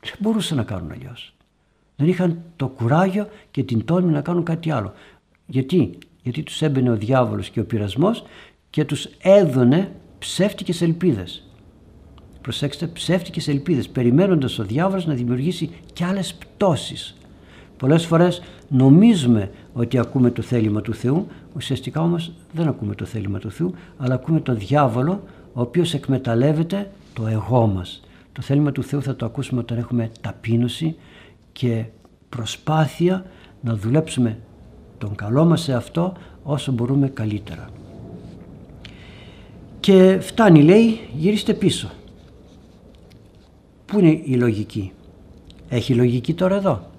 Δεν 0.00 0.14
μπορούσαν 0.18 0.56
να 0.56 0.62
κάνουν 0.62 0.90
αλλιώς. 0.90 1.34
Δεν 1.96 2.08
είχαν 2.08 2.42
το 2.56 2.68
κουράγιο 2.68 3.28
και 3.50 3.62
την 3.62 3.84
τόλμη 3.84 4.12
να 4.12 4.20
κάνουν 4.20 4.42
κάτι 4.42 4.70
άλλο. 4.70 4.92
Γιατί, 5.46 5.98
Γιατί 6.22 6.42
τους 6.42 6.62
έμπαινε 6.62 6.90
ο 6.90 6.96
διάβολος 6.96 7.50
και 7.50 7.60
ο 7.60 7.64
πειρασμός 7.64 8.24
και 8.70 8.84
τους 8.84 9.08
έδωνε 9.22 9.92
ψεύτικες 10.18 10.82
ελπίδες. 10.82 11.48
Προσέξτε, 12.40 12.86
ψεύτικες 12.86 13.48
ελπίδες, 13.48 13.88
περιμένοντας 13.88 14.58
ο 14.58 14.64
διάβολος 14.64 15.06
να 15.06 15.14
δημιουργήσει 15.14 15.70
και 15.92 16.04
άλλες 16.04 16.34
πτώσεις. 16.34 17.16
Πολλές 17.76 18.06
φορές 18.06 18.42
νομίζουμε 18.68 19.50
ότι 19.72 19.98
ακούμε 19.98 20.30
το 20.30 20.42
θέλημα 20.42 20.80
του 20.80 20.94
Θεού, 20.94 21.26
ουσιαστικά 21.56 22.00
όμως 22.00 22.32
δεν 22.52 22.68
ακούμε 22.68 22.94
το 22.94 23.04
θέλημα 23.04 23.38
του 23.38 23.50
Θεού, 23.50 23.74
αλλά 23.96 24.14
ακούμε 24.14 24.40
τον 24.40 24.58
διάβολο, 24.58 25.22
ο 25.52 25.60
οποίος 25.60 25.94
εκμεταλλεύεται 25.94 26.90
το 27.14 27.26
εγώ 27.26 27.66
μας. 27.66 28.02
Το 28.32 28.42
θέλημα 28.42 28.72
του 28.72 28.82
Θεού 28.82 29.02
θα 29.02 29.16
το 29.16 29.26
ακούσουμε 29.26 29.60
όταν 29.60 29.78
έχουμε 29.78 30.10
ταπείνωση 30.20 30.96
και 31.52 31.84
προσπάθεια 32.28 33.24
να 33.60 33.74
δουλέψουμε 33.74 34.38
τον 34.98 35.14
καλό 35.14 35.44
μας 35.44 35.60
σε 35.62 35.74
αυτό 35.74 36.12
όσο 36.42 36.72
μπορούμε 36.72 37.08
καλύτερα. 37.08 37.68
Και 39.80 40.18
φτάνει 40.20 40.62
λέει 40.62 41.00
γυρίστε 41.16 41.54
πίσω. 41.54 41.90
Πού 43.86 43.98
είναι 43.98 44.20
η 44.24 44.34
λογική; 44.34 44.92
Έχει 45.68 45.94
λογική 45.94 46.34
τώρα 46.34 46.54
εδώ. 46.56 46.92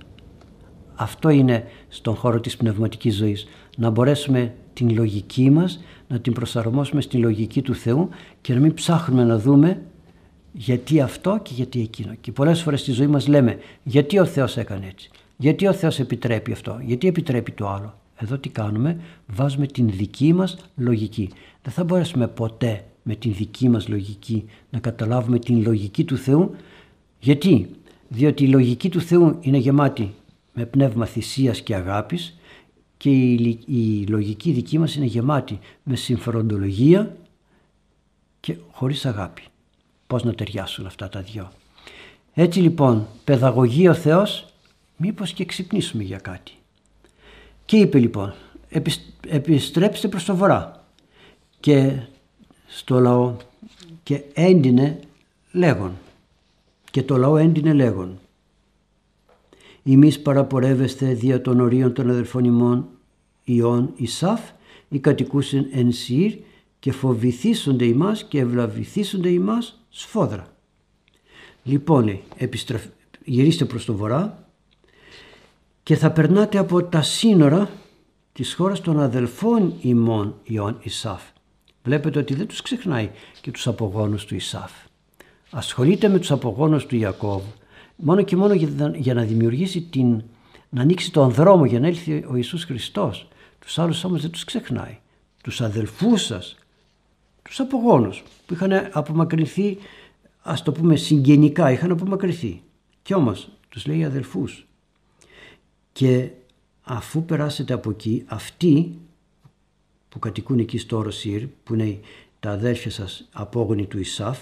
Αυτό 0.95 1.29
είναι 1.29 1.63
στον 1.87 2.15
χώρο 2.15 2.39
της 2.39 2.57
πνευματικής 2.57 3.15
ζωής. 3.15 3.47
Να 3.77 3.89
μπορέσουμε 3.89 4.53
την 4.73 4.95
λογική 4.95 5.49
μας 5.49 5.79
να 6.07 6.19
την 6.19 6.33
προσαρμόσουμε 6.33 7.01
στην 7.01 7.19
λογική 7.21 7.61
του 7.61 7.75
Θεού 7.75 8.09
και 8.41 8.53
να 8.53 8.59
μην 8.59 8.73
ψάχνουμε 8.73 9.23
να 9.23 9.37
δούμε 9.37 9.81
γιατί 10.51 11.01
αυτό 11.01 11.39
και 11.43 11.51
γιατί 11.53 11.81
εκείνο. 11.81 12.13
Και 12.21 12.31
πολλές 12.31 12.61
φορές 12.61 12.79
στη 12.79 12.91
ζωή 12.91 13.07
μας 13.07 13.27
λέμε 13.27 13.57
γιατί 13.83 14.19
ο 14.19 14.25
Θεός 14.25 14.57
έκανε 14.57 14.85
έτσι; 14.87 15.09
Γιατί 15.37 15.67
ο 15.67 15.73
Θεός 15.73 15.99
επιτρέπει 15.99 16.51
αυτό; 16.51 16.79
Γιατί 16.81 17.07
επιτρέπει 17.07 17.51
το 17.51 17.69
άλλο; 17.69 17.93
Εδώ 18.15 18.37
τι 18.37 18.49
κάνουμε; 18.49 18.99
Βάζουμε 19.27 19.65
την 19.65 19.89
δική 19.89 20.33
μας 20.33 20.57
λογική 20.75 21.29
δεν 21.65 21.73
θα 21.73 21.83
μπορέσουμε 21.83 22.27
ποτέ 22.27 22.83
με 23.03 23.15
την 23.15 23.33
δική 23.33 23.69
μας 23.69 23.87
λογική, 23.87 24.45
να 24.69 24.79
καταλάβουμε 24.79 25.39
την 25.39 25.61
λογική 25.61 26.03
του 26.03 26.17
Θεού. 26.17 26.55
Γιατί, 27.19 27.69
διότι 28.07 28.43
η 28.43 28.47
λογική 28.47 28.89
του 28.89 29.01
Θεού 29.01 29.37
είναι 29.41 29.57
γεμάτη 29.57 30.13
με 30.55 30.65
πνεύμα 30.65 31.05
θυσίας 31.05 31.62
και 31.62 31.75
αγάπης 31.75 32.38
και 32.97 33.09
η, 33.09 33.59
η 33.65 34.05
λογική 34.07 34.51
δική 34.51 34.79
μας 34.79 34.95
είναι 34.95 35.05
γεμάτη 35.05 35.59
με 35.83 35.95
συμφεροντολογία 35.95 37.15
και 38.39 38.55
χωρίς 38.71 39.05
αγάπη. 39.05 39.41
Πώς 40.07 40.24
να 40.24 40.33
ταιριάσουν 40.33 40.85
αυτά 40.85 41.09
τα 41.09 41.21
δυο. 41.21 41.51
Έτσι 42.33 42.59
λοιπόν, 42.59 43.07
παιδαγωγεί 43.24 43.88
ο 43.88 43.93
Θεός, 43.93 44.45
μήπως 44.97 45.33
και 45.33 45.45
ξυπνήσουμε 45.45 46.03
για 46.03 46.17
κάτι. 46.17 46.51
Και 47.65 47.77
είπε 47.77 48.00
λοιπόν, 48.00 48.33
επιστρέψτε 49.27 50.07
προς 50.07 50.25
το 50.25 50.35
βορρά 50.35 50.85
και 51.59 52.00
στο 52.67 53.00
λαό 53.00 53.35
και 54.03 54.24
έντινε 54.33 55.00
λέγον 55.51 55.91
και 56.91 57.03
το 57.03 57.17
λαό 57.17 57.38
έντινε 57.38 57.74
λέγον 57.74 58.19
«Εμείς 59.88 60.22
παραπορεύεστε 60.22 61.13
δια 61.13 61.42
των 61.42 61.60
ορίων 61.60 61.94
των 61.94 62.10
αδερφών 62.10 62.44
ημών 62.44 62.88
Ιών 63.44 63.94
Ισάφ 63.96 64.42
ή 64.89 65.00
κατοικούσιν 65.00 65.65
εν 65.72 65.92
Σύρ 65.92 66.34
και 66.80 66.92
φοβηθήσονται 66.92 67.86
ημάς 67.86 68.24
και 68.24 68.39
ευλαβηθήσονται 68.39 69.30
ημάς 69.30 69.86
σφόδρα». 69.89 70.48
Λοιπόν 71.63 72.04
λέει, 72.06 72.24
γυρίστε 73.25 73.65
προς 73.65 73.86
το 73.86 73.94
βορρά 73.94 74.48
και 75.84 75.96
θα 75.96 76.12
περνάτε 76.12 76.58
από 76.58 76.84
τα 76.84 77.01
σύνορα 77.01 77.70
της 78.34 78.54
χώρας 78.54 78.82
των 78.82 79.00
αδελφών 79.00 79.74
ημών 79.82 80.36
Ιών 80.44 80.77
Ισάφ. 80.82 81.22
Βλέπετε 81.84 82.20
ότι 82.20 82.34
δεν 82.34 82.48
τους 82.48 82.62
ξεχνάει 82.62 83.10
και 83.42 83.51
τους 83.51 83.68
απογόνους 83.68 84.25
του 84.25 84.36
Ισάφ. 84.36 84.72
Ασχολείται 85.51 86.08
με 86.08 86.20
τους 86.20 86.32
απογόνους 86.32 86.86
του 86.86 86.96
Ιακώβ 86.96 87.42
μόνο 87.95 88.23
και 88.23 88.35
μόνο 88.35 88.53
για 88.95 89.13
να 89.13 89.23
δημιουργήσει 89.23 89.81
την, 89.81 90.23
να 90.69 90.81
ανοίξει 90.81 91.11
τον 91.11 91.31
δρόμο 91.31 91.65
για 91.65 91.79
να 91.79 91.87
έλθει 91.87 92.25
ο 92.27 92.35
Ιησούς 92.35 92.63
Χριστός. 92.63 93.27
Τους 93.59 93.79
άλλους 93.79 94.03
όμως 94.03 94.21
δεν 94.21 94.31
τους 94.31 94.43
ξεχνάει. 94.43 94.97
Τους 95.43 95.61
αδελφούς 95.61 96.23
σας, 96.23 96.55
τους 97.43 97.59
απογόνους 97.59 98.23
που 98.45 98.53
είχαν 98.53 98.89
απομακρυνθεί, 98.91 99.77
ας 100.41 100.63
το 100.63 100.71
πούμε 100.71 100.95
συγγενικά, 100.95 101.71
είχαν 101.71 101.91
απομακρυνθεί. 101.91 102.61
Κι 103.01 103.13
όμως 103.13 103.49
τους 103.69 103.85
λέει 103.85 104.03
αδελφούς. 104.03 104.67
Και 105.91 106.29
αφού 106.83 107.25
περάσετε 107.25 107.73
από 107.73 107.89
εκεί, 107.89 108.23
αυτοί 108.27 108.97
που 110.09 110.19
κατοικούν 110.19 110.59
εκεί 110.59 110.77
στο 110.77 111.01
Ρωσίρ, 111.01 111.47
που 111.63 111.73
είναι 111.73 111.99
τα 112.39 112.51
αδέλφια 112.51 112.91
σας 112.91 113.27
απόγονοι 113.31 113.85
του 113.85 113.99
Ισάφ, 113.99 114.39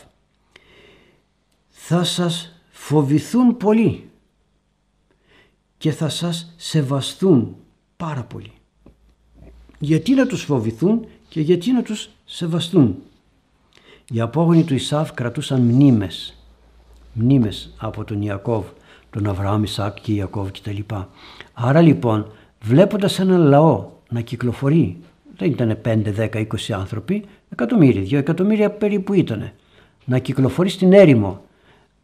θα 1.69 2.03
σας 2.03 2.52
φοβηθούν 2.75 3.57
πολύ 3.57 4.09
και 5.77 5.91
θα 5.91 6.09
σας 6.09 6.53
σεβαστούν 6.57 7.55
πάρα 7.97 8.23
πολύ. 8.23 8.51
Γιατί 9.79 10.13
να 10.13 10.27
τους 10.27 10.43
φοβηθούν 10.43 11.05
και 11.29 11.41
γιατί 11.41 11.71
να 11.71 11.81
τους 11.81 12.09
σεβαστούν; 12.25 12.95
Οι 14.11 14.19
απόγονοι 14.19 14.63
του 14.63 14.73
Ισάφ 14.73 15.13
κρατούσαν 15.13 15.61
μνήμες, 15.61 16.37
μνήμες 17.13 17.73
από 17.77 18.03
τον 18.03 18.21
Ιακώβ, 18.21 18.65
τον 19.09 19.27
Αβραάμ, 19.27 19.63
Ισάκ 19.63 20.01
και 20.01 20.13
Ιακώβ 20.13 20.51
κτλ. 20.51 20.79
Άρα 21.53 21.81
λοιπόν 21.81 22.31
βλέποντας 22.61 23.19
έναν 23.19 23.41
λαό 23.41 23.89
να 24.09 24.21
κυκλοφορεί, 24.21 24.97
δεν 25.37 25.51
ήταν 25.51 25.79
5, 25.85 26.13
10, 26.17 26.35
20 26.35 26.71
άνθρωποι, 26.71 27.25
εκατομμύρια, 27.49 28.01
δύο 28.01 28.17
εκατομμύρια 28.17 28.71
περίπου 28.71 29.13
ήταν, 29.13 29.51
να 30.05 30.19
κυκλοφορεί 30.19 30.69
στην 30.69 30.93
έρημο, 30.93 31.41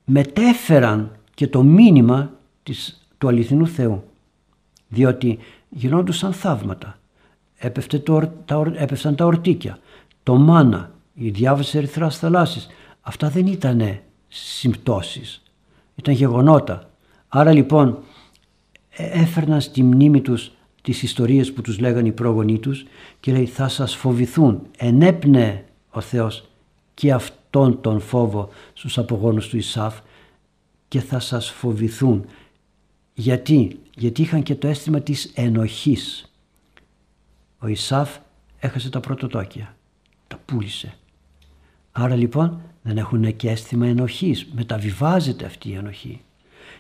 μετέφεραν 0.09 1.11
και 1.33 1.47
το 1.47 1.63
μήνυμα 1.63 2.31
της, 2.63 3.07
του 3.17 3.27
αληθινού 3.27 3.67
Θεού. 3.67 4.03
Διότι 4.87 5.39
γινόντουσαν 5.69 6.33
θαύματα. 6.33 6.99
Έπεφτε 7.57 7.99
το, 7.99 8.31
τα, 8.45 8.71
έπεφταν 8.75 9.15
τα 9.15 9.25
ορτίκια, 9.25 9.79
το 10.23 10.35
μάνα, 10.35 10.91
η 11.13 11.29
διάβαση 11.29 11.77
ερυθράς 11.77 12.17
θαλάσσης. 12.17 12.67
Αυτά 13.01 13.29
δεν 13.29 13.47
ήταν 13.47 13.99
συμπτώσεις, 14.27 15.41
ήταν 15.95 16.13
γεγονότα. 16.13 16.89
Άρα 17.27 17.51
λοιπόν 17.51 17.97
ε, 18.89 19.21
έφερναν 19.21 19.61
στη 19.61 19.83
μνήμη 19.83 20.21
τους 20.21 20.51
τις 20.81 21.03
ιστορίες 21.03 21.53
που 21.53 21.61
τους 21.61 21.79
λέγανε 21.79 22.07
οι 22.07 22.11
πρόγονοί 22.11 22.59
τους 22.59 22.85
και 23.19 23.31
λέει 23.31 23.45
θα 23.45 23.67
σας 23.67 23.95
φοβηθούν. 23.95 24.61
Ενέπνε 24.77 25.65
ο 25.89 26.01
Θεός 26.01 26.49
και 26.93 27.13
αυτόν 27.51 27.81
τον 27.81 27.99
φόβο 27.99 28.49
στους 28.73 28.97
απογόνους 28.97 29.47
του 29.47 29.57
Ισάφ 29.57 29.99
και 30.87 30.99
θα 30.99 31.19
σας 31.19 31.49
φοβηθούν. 31.49 32.25
Γιατί, 33.13 33.79
γιατί 33.95 34.21
είχαν 34.21 34.43
και 34.43 34.55
το 34.55 34.67
αίσθημα 34.67 35.01
της 35.01 35.31
ενοχής. 35.35 36.31
Ο 37.59 37.67
Ισάφ 37.67 38.17
έχασε 38.59 38.89
τα 38.89 38.99
πρωτοτόκια, 38.99 39.75
τα 40.27 40.39
πούλησε. 40.45 40.93
Άρα 41.91 42.15
λοιπόν 42.15 42.61
δεν 42.81 42.97
έχουν 42.97 43.35
και 43.35 43.49
αίσθημα 43.49 43.87
ενοχής, 43.87 44.47
μεταβιβάζεται 44.53 45.45
αυτή 45.45 45.69
η 45.69 45.73
ενοχή. 45.73 46.21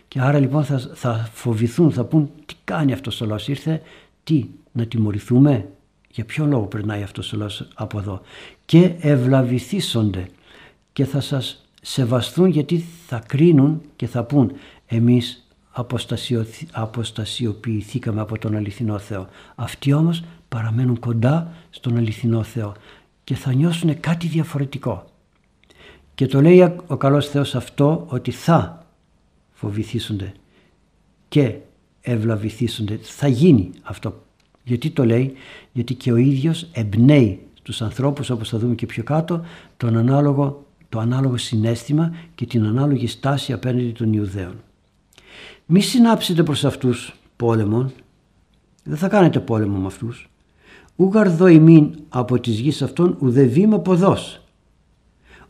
Και 0.07 0.19
άρα 0.21 0.39
λοιπόν 0.39 0.63
θα, 0.63 0.79
θα 0.93 1.29
φοβηθούν, 1.33 1.91
θα 1.91 2.03
πούν 2.03 2.31
τι 2.45 2.55
κάνει 2.63 2.93
αυτός 2.93 3.21
ο 3.21 3.25
λαός, 3.25 3.47
ήρθε 3.47 3.81
τι, 4.23 4.45
να 4.71 4.85
τιμωρηθούμε, 4.85 5.69
για 6.11 6.25
ποιο 6.25 6.45
λόγο 6.45 6.65
περνάει 6.65 7.03
αυτός 7.03 7.33
ο 7.33 7.37
λαός 7.37 7.67
από 7.73 7.99
εδώ; 7.99 8.21
Και 8.65 8.95
ευλαβηθήσονται 8.99 10.29
και 10.93 11.05
θα 11.05 11.21
σας 11.21 11.65
σεβαστούν 11.81 12.47
γιατί 12.47 12.85
θα 13.07 13.23
κρίνουν 13.27 13.81
και 13.95 14.07
θα 14.07 14.23
πούν 14.23 14.51
εμείς 14.85 15.47
αποστασιοποιηθήκαμε 16.71 18.21
από 18.21 18.37
τον 18.37 18.55
αληθινό 18.55 18.97
Θεό. 18.97 19.27
Αυτοί 19.55 19.93
όμως 19.93 20.23
παραμένουν 20.49 20.99
κοντά 20.99 21.53
στον 21.69 21.97
αληθινό 21.97 22.43
Θεό 22.43 22.73
και 23.23 23.35
θα 23.35 23.53
νιώσουν 23.53 23.99
κάτι 23.99 24.27
διαφορετικό. 24.27 25.05
Και 26.15 26.25
το 26.25 26.41
λέει 26.41 26.73
ο 26.87 26.97
καλός 26.97 27.27
Θεός 27.29 27.55
αυτό 27.55 28.05
ότι 28.07 28.31
θα 28.31 28.85
φοβηθήσονται 29.51 30.33
και 31.27 31.55
ευλαβηθήσονται. 32.01 32.99
Θα 33.01 33.27
γίνει 33.27 33.69
αυτό. 33.81 34.23
Γιατί 34.63 34.89
το 34.89 35.05
λέει, 35.05 35.33
γιατί 35.71 35.93
και 35.93 36.11
ο 36.11 36.15
ίδιος 36.15 36.67
εμπνέει 36.71 37.39
τους 37.63 37.81
ανθρώπους 37.81 38.29
όπως 38.29 38.49
θα 38.49 38.57
δούμε 38.57 38.75
και 38.75 38.85
πιο 38.85 39.03
κάτω 39.03 39.45
τον 39.77 39.97
ανάλογο, 39.97 40.65
το 40.89 40.99
ανάλογο 40.99 41.37
συνέστημα 41.37 42.15
και 42.35 42.45
την 42.45 42.65
ανάλογη 42.65 43.07
στάση 43.07 43.53
απέναντι 43.53 43.91
των 43.91 44.13
Ιουδαίων. 44.13 44.55
Μη 45.65 45.81
συνάψετε 45.81 46.43
προς 46.43 46.65
αυτούς 46.65 47.15
πόλεμον, 47.35 47.91
δεν 48.83 48.97
θα 48.97 49.07
κάνετε 49.07 49.39
πόλεμο 49.39 49.77
με 49.77 49.85
αυτούς. 49.85 50.29
Ούγαρ 50.95 51.29
δω 51.29 51.47
ημίν 51.47 51.95
από 52.09 52.39
τις 52.39 52.59
γης 52.59 52.81
αυτών 52.81 53.17
ουδε 53.19 53.43
βήμα 53.43 53.79
ποδός. 53.79 54.41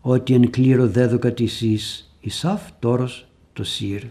Ότι 0.02 0.34
εν 0.34 0.50
κλήρο 0.50 0.88
δέδοκα 0.88 1.34
της 1.34 1.62
εις 1.62 2.14
Ισάφ 2.20 2.62
τόρος 2.80 3.28
το 3.54 3.64
Σύρ. 3.64 4.04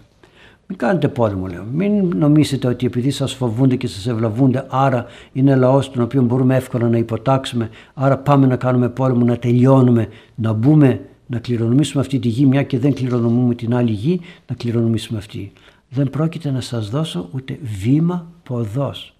Μην 0.66 0.78
κάνετε 0.78 1.08
πόλεμο 1.08 1.46
λέω. 1.46 1.64
Μην 1.72 2.16
νομίσετε 2.16 2.68
ότι 2.68 2.86
επειδή 2.86 3.10
σας 3.10 3.34
φοβούνται 3.34 3.76
και 3.76 3.86
σας 3.86 4.06
ευλαβούνται 4.06 4.66
άρα 4.68 5.06
είναι 5.32 5.56
λαός 5.56 5.90
τον 5.90 6.02
οποίο 6.02 6.22
μπορούμε 6.22 6.56
εύκολα 6.56 6.88
να 6.88 6.96
υποτάξουμε 6.96 7.70
άρα 7.94 8.18
πάμε 8.18 8.46
να 8.46 8.56
κάνουμε 8.56 8.88
πόλεμο, 8.88 9.24
να 9.24 9.36
τελειώνουμε, 9.36 10.08
να 10.34 10.52
μπούμε, 10.52 11.00
να 11.28 11.38
κληρονομήσουμε 11.38 12.02
αυτή 12.02 12.18
τη 12.18 12.28
γη 12.28 12.46
μια 12.46 12.62
και 12.62 12.78
δεν 12.78 12.94
κληρονομούμε 12.94 13.54
την 13.54 13.74
άλλη 13.74 13.92
γη, 13.92 14.20
να 14.46 14.54
κληρονομήσουμε 14.54 15.18
αυτή. 15.18 15.52
Δεν 15.88 16.10
πρόκειται 16.10 16.50
να 16.50 16.60
σας 16.60 16.90
δώσω 16.90 17.28
ούτε 17.32 17.58
βήμα 17.62 18.32
ποδός. 18.42 19.14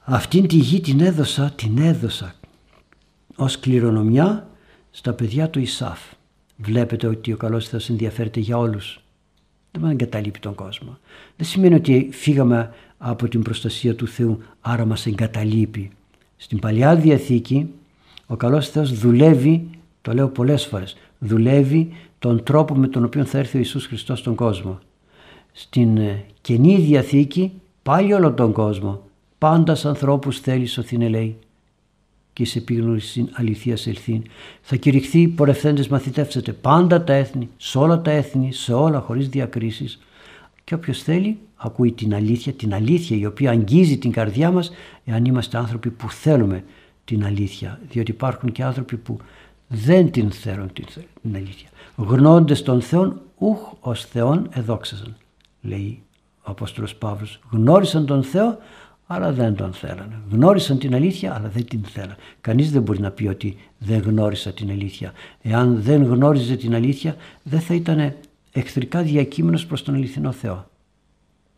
Αυτήν 0.00 0.46
τη 0.46 0.56
γη 0.56 0.80
την 0.80 1.00
έδωσα, 1.00 1.52
την 1.56 1.78
έδωσα 1.78 2.34
ως 3.36 3.60
κληρονομιά 3.60 4.48
στα 4.90 5.12
παιδιά 5.12 5.50
του 5.50 5.60
Ισάφ. 5.60 6.00
Βλέπετε 6.56 7.06
ότι 7.06 7.32
ο 7.32 7.36
καλός 7.36 7.68
Θεός 7.68 7.88
ενδιαφέρεται 7.88 8.40
για 8.40 8.58
όλους. 8.58 9.00
Δεν 9.70 9.82
μας 9.82 9.90
εγκαταλείπει 9.92 10.38
τον 10.38 10.54
κόσμο. 10.54 10.98
Δεν 11.36 11.46
σημαίνει 11.46 11.74
ότι 11.74 12.08
φύγαμε 12.12 12.74
από 12.98 13.28
την 13.28 13.42
προστασία 13.42 13.94
του 13.94 14.06
Θεού, 14.06 14.38
άρα 14.60 14.84
μας 14.84 15.06
εγκαταλείπει. 15.06 15.90
Στην 16.36 16.58
Παλιά 16.58 16.96
Διαθήκη 16.96 17.70
ο 18.30 18.36
καλός 18.36 18.68
Θεός 18.68 18.98
δουλεύει, 18.98 19.68
το 20.02 20.12
λέω 20.12 20.28
πολλές 20.28 20.66
φορές, 20.66 20.96
δουλεύει 21.18 21.92
τον 22.18 22.42
τρόπο 22.42 22.74
με 22.74 22.88
τον 22.88 23.04
οποίο 23.04 23.24
θα 23.24 23.38
έρθει 23.38 23.56
ο 23.56 23.58
Ιησούς 23.58 23.86
Χριστός 23.86 24.18
στον 24.18 24.34
κόσμο. 24.34 24.78
Στην 25.52 25.96
ε, 25.96 26.24
Καινή 26.40 26.76
Διαθήκη 26.76 27.52
πάλι 27.82 28.12
όλο 28.12 28.32
τον 28.32 28.52
κόσμο, 28.52 29.02
πάντας 29.38 29.84
ανθρώπους 29.84 30.40
θέλει 30.40 30.66
σωθήνε 30.66 31.08
λέει 31.08 31.36
και 32.32 32.44
σε 32.44 32.58
επίγνωση 32.58 33.28
αληθεία 33.32 33.76
ελθύν. 33.86 34.22
Θα 34.60 34.76
κηρυχθεί 34.76 35.28
πορευθέντες 35.28 35.88
μαθητεύσετε 35.88 36.52
πάντα 36.52 37.04
τα 37.04 37.12
έθνη, 37.12 37.48
σε 37.56 37.78
όλα 37.78 38.02
τα 38.02 38.10
έθνη, 38.10 38.52
σε 38.52 38.72
όλα 38.72 39.00
χωρίς 39.00 39.28
διακρίσεις. 39.28 40.00
Και 40.64 40.74
όποιος 40.74 41.02
θέλει 41.02 41.38
ακούει 41.56 41.92
την 41.92 42.14
αλήθεια, 42.14 42.52
την 42.52 42.74
αλήθεια 42.74 43.16
η 43.16 43.26
οποία 43.26 43.50
αγγίζει 43.50 43.98
την 43.98 44.12
καρδιά 44.12 44.50
μας 44.50 44.70
εάν 45.04 45.24
είμαστε 45.24 45.58
άνθρωποι 45.58 45.90
που 45.90 46.10
θέλουμε 46.10 46.64
την 47.10 47.24
αλήθεια, 47.24 47.80
διότι 47.90 48.10
υπάρχουν 48.10 48.52
και 48.52 48.62
άνθρωποι 48.62 48.96
που 48.96 49.16
δεν 49.68 50.10
την 50.10 50.30
θέλουν 50.30 50.72
την, 50.72 50.86
αλήθεια. 51.34 51.68
Γνώντες 51.96 52.62
τον 52.62 52.80
Θεόν, 52.80 53.20
ούχ 53.38 53.58
ως 53.80 54.04
Θεόν 54.04 54.48
εδόξαζαν, 54.52 55.16
λέει 55.60 56.02
ο 56.42 56.50
Απόστολος 56.50 56.94
Παύλος. 56.94 57.40
Γνώρισαν 57.50 58.06
τον 58.06 58.22
Θεό, 58.22 58.58
αλλά 59.06 59.32
δεν 59.32 59.54
τον 59.54 59.72
θέλανε. 59.72 60.20
Γνώρισαν 60.30 60.78
την 60.78 60.94
αλήθεια, 60.94 61.34
αλλά 61.34 61.48
δεν 61.48 61.66
την 61.66 61.84
θέλανε. 61.84 62.16
Κανείς 62.40 62.70
δεν 62.70 62.82
μπορεί 62.82 63.00
να 63.00 63.10
πει 63.10 63.26
ότι 63.26 63.56
δεν 63.78 64.00
γνώρισα 64.00 64.52
την 64.52 64.70
αλήθεια. 64.70 65.12
Εάν 65.42 65.82
δεν 65.82 66.04
γνώριζε 66.04 66.56
την 66.56 66.74
αλήθεια, 66.74 67.16
δεν 67.42 67.60
θα 67.60 67.74
ήταν 67.74 68.14
εχθρικά 68.52 69.02
διακείμενος 69.02 69.66
προς 69.66 69.82
τον 69.82 69.94
αληθινό 69.94 70.32
Θεό. 70.32 70.68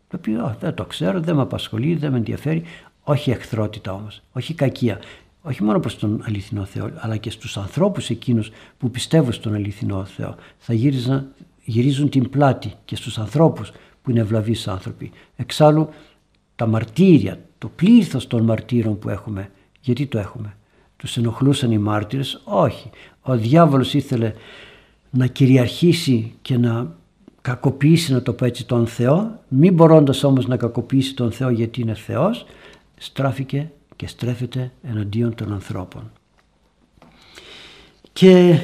Το 0.07 0.17
οποίο 0.17 0.57
δεν 0.59 0.73
το 0.73 0.85
ξέρω, 0.85 1.19
δεν 1.19 1.35
με 1.35 1.41
απασχολεί, 1.41 1.95
δεν 1.95 2.11
με 2.11 2.17
ενδιαφέρει. 2.17 2.63
Όχι 3.03 3.31
εχθρότητα 3.31 3.93
όμως, 3.93 4.21
όχι 4.31 4.53
κακία. 4.53 4.99
Όχι 5.45 5.63
μόνο 5.63 5.79
προς 5.79 5.97
τον 5.97 6.21
αληθινό 6.25 6.65
Θεό, 6.65 6.91
αλλά 6.95 7.17
και 7.17 7.29
στους 7.29 7.57
ανθρώπους 7.57 8.09
εκείνους 8.09 8.51
που 8.77 8.91
πιστεύουν 8.91 9.31
στον 9.31 9.53
αληθινό 9.53 10.05
Θεό. 10.05 10.35
Θα 10.57 10.73
γύριζαν, 10.73 11.31
γυρίζουν 11.63 12.09
την 12.09 12.29
πλάτη 12.29 12.73
και 12.85 12.95
στους 12.95 13.17
ανθρώπους 13.17 13.71
που 14.01 14.11
είναι 14.11 14.19
ευλαβείς 14.19 14.67
άνθρωποι. 14.67 15.11
Εξάλλου 15.35 15.89
τα 16.55 16.65
μαρτύρια, 16.65 17.39
το 17.57 17.67
πλήθος 17.75 18.27
των 18.27 18.43
μαρτύρων 18.43 18.99
που 18.99 19.09
έχουμε, 19.09 19.49
γιατί 19.81 20.05
το 20.05 20.19
έχουμε. 20.19 20.55
Τους 20.97 21.17
ενοχλούσαν 21.17 21.71
οι 21.71 21.77
μάρτυρες, 21.77 22.41
όχι. 22.43 22.89
Ο 23.21 23.37
διάβολος 23.37 23.93
ήθελε 23.93 24.33
να 25.09 25.27
κυριαρχήσει 25.27 26.33
και 26.41 26.57
να 26.57 26.95
κακοποιήσει 27.41 28.13
να 28.13 28.21
το 28.21 28.33
πω 28.33 28.45
έτσι 28.45 28.65
τον 28.65 28.87
Θεό, 28.87 29.39
μην 29.47 29.73
μπορώντας 29.73 30.23
όμως 30.23 30.47
να 30.47 30.57
κακοποιήσει 30.57 31.15
τον 31.15 31.31
Θεό 31.31 31.49
γιατί 31.49 31.81
είναι 31.81 31.93
Θεός, 31.93 32.45
στράφηκε 32.97 33.71
και 33.95 34.07
στρέφεται 34.07 34.71
εναντίον 34.83 35.35
των 35.35 35.53
ανθρώπων. 35.53 36.11
Και 38.13 38.59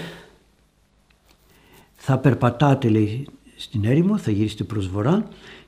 θα 1.95 2.17
περπατάτε 2.17 2.89
λέει 2.89 3.27
στην 3.57 3.85
έρημο, 3.85 4.17
θα 4.17 4.31
γυρίσετε 4.31 4.63
προς 4.63 4.89
βορρά 4.89 5.27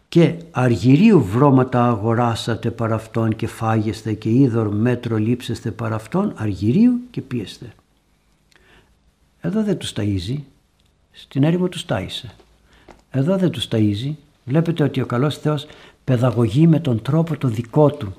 και 0.09 0.35
αργυρίου 0.51 1.23
βρώματα 1.23 1.87
αγοράσατε 1.87 2.71
παρά 2.71 2.95
αυτόν 2.95 3.35
και 3.35 3.47
φάγεστε 3.47 4.13
και 4.13 4.29
είδωρ 4.29 4.69
μέτρο 4.75 5.17
λείψεστε 5.17 5.71
παρά 5.71 5.95
αυτόν, 5.95 6.33
αργυρίου 6.35 6.99
και 7.11 7.21
πίεστε. 7.21 7.73
Εδώ 9.41 9.63
δεν 9.63 9.77
τους 9.77 9.93
ταΐζει, 9.95 10.37
στην 11.11 11.43
έρημο 11.43 11.67
τους 11.67 11.85
τάισε. 11.85 12.35
Εδώ 13.11 13.37
δεν 13.37 13.49
τους 13.49 13.67
ταΐζει. 13.71 14.15
Βλέπετε 14.45 14.83
ότι 14.83 15.01
ο 15.01 15.05
καλός 15.05 15.37
Θεός 15.37 15.65
παιδαγωγεί 16.03 16.67
με 16.67 16.79
τον 16.79 17.01
τρόπο 17.01 17.37
το 17.37 17.47
δικό 17.47 17.91
του. 17.91 18.15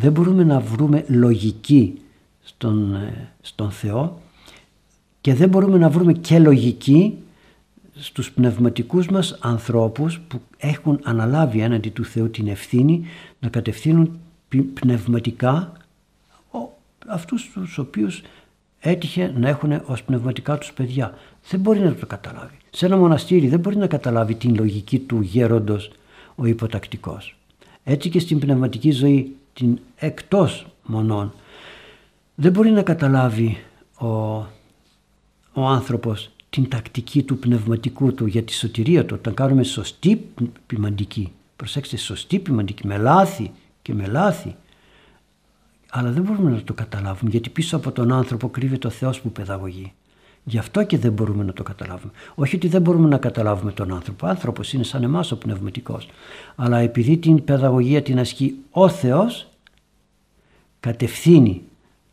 Δεν 0.00 0.12
μπορούμε 0.12 0.44
να 0.44 0.60
βρούμε 0.60 1.04
λογική 1.08 2.00
στον, 2.42 2.94
ε, 2.94 3.28
στον 3.40 3.70
Θεό 3.70 4.20
και 5.20 5.34
δεν 5.34 5.48
μπορούμε 5.48 5.78
να 5.78 5.88
βρούμε 5.90 6.12
και 6.12 6.38
λογική 6.38 7.18
στους 7.94 8.30
πνευματικούς 8.32 9.08
μας 9.08 9.38
ανθρώπους 9.40 10.20
που 10.20 10.40
έχουν 10.58 11.00
αναλάβει 11.02 11.60
έναντι 11.60 11.90
του 11.90 12.04
Θεού 12.04 12.30
την 12.30 12.48
ευθύνη 12.48 13.04
να 13.40 13.48
κατευθύνουν 13.48 14.18
πνευματικά 14.74 15.72
αυτούς 17.06 17.50
τους 17.52 17.78
οποίους 17.78 18.22
έτυχε 18.80 19.32
να 19.36 19.48
έχουν 19.48 19.82
ως 19.86 20.02
πνευματικά 20.02 20.58
τους 20.58 20.72
παιδιά. 20.72 21.14
Δεν 21.50 21.60
μπορεί 21.60 21.80
να 21.80 21.94
το 21.94 22.06
καταλάβει. 22.06 22.56
Σε 22.70 22.86
ένα 22.86 22.96
μοναστήρι 22.96 23.48
δεν 23.48 23.60
μπορεί 23.60 23.76
να 23.76 23.86
καταλάβει 23.86 24.34
την 24.34 24.54
λογική 24.54 24.98
του 24.98 25.20
γέροντος 25.20 25.90
ο 26.34 26.46
υποτακτικός. 26.46 27.36
Έτσι 27.84 28.08
και 28.08 28.20
στην 28.20 28.38
πνευματική 28.38 28.90
ζωή 28.90 29.34
την 29.60 29.78
εκτός 29.96 30.66
μονών 30.84 31.32
δεν 32.34 32.52
μπορεί 32.52 32.70
να 32.70 32.82
καταλάβει 32.82 33.58
ο, 33.98 34.06
ο 35.52 35.66
άνθρωπος 35.66 36.30
την 36.50 36.68
τακτική 36.68 37.22
του 37.22 37.38
πνευματικού 37.38 38.14
του 38.14 38.26
για 38.26 38.42
τη 38.42 38.52
σωτηρία 38.52 39.06
του 39.06 39.14
όταν 39.18 39.34
κάνουμε 39.34 39.62
σωστή 39.62 40.28
ποιμαντική 40.66 41.32
προσέξτε 41.56 41.96
σωστή 41.96 42.38
ποιμαντική 42.38 42.86
με 42.86 42.96
λάθη 42.96 43.50
και 43.82 43.94
με 43.94 44.06
λάθη 44.06 44.56
αλλά 45.90 46.10
δεν 46.10 46.22
μπορούμε 46.22 46.50
να 46.50 46.62
το 46.62 46.74
καταλάβουμε 46.74 47.30
γιατί 47.30 47.50
πίσω 47.50 47.76
από 47.76 47.92
τον 47.92 48.12
άνθρωπο 48.12 48.48
κρύβεται 48.48 48.86
ο 48.86 48.90
Θεός 48.90 49.20
που 49.20 49.32
παιδαγωγεί 49.32 49.92
Γι' 50.44 50.58
αυτό 50.58 50.82
και 50.84 50.98
δεν 50.98 51.12
μπορούμε 51.12 51.44
να 51.44 51.52
το 51.52 51.62
καταλάβουμε. 51.62 52.12
Όχι 52.34 52.56
ότι 52.56 52.68
δεν 52.68 52.82
μπορούμε 52.82 53.08
να 53.08 53.18
καταλάβουμε 53.18 53.72
τον 53.72 53.92
άνθρωπο. 53.94 54.26
Ο 54.26 54.28
άνθρωπος 54.30 54.72
είναι 54.72 54.84
σαν 54.84 55.02
εμάς 55.02 55.32
ο 55.32 55.36
πνευματικός. 55.36 56.08
Αλλά 56.56 56.78
επειδή 56.78 57.16
την 57.16 57.44
παιδαγωγία 57.44 58.02
την 58.02 58.18
ασκεί 58.18 58.56
ο 58.70 58.88
Θεός, 58.88 59.49
κατευθύνει 60.80 61.62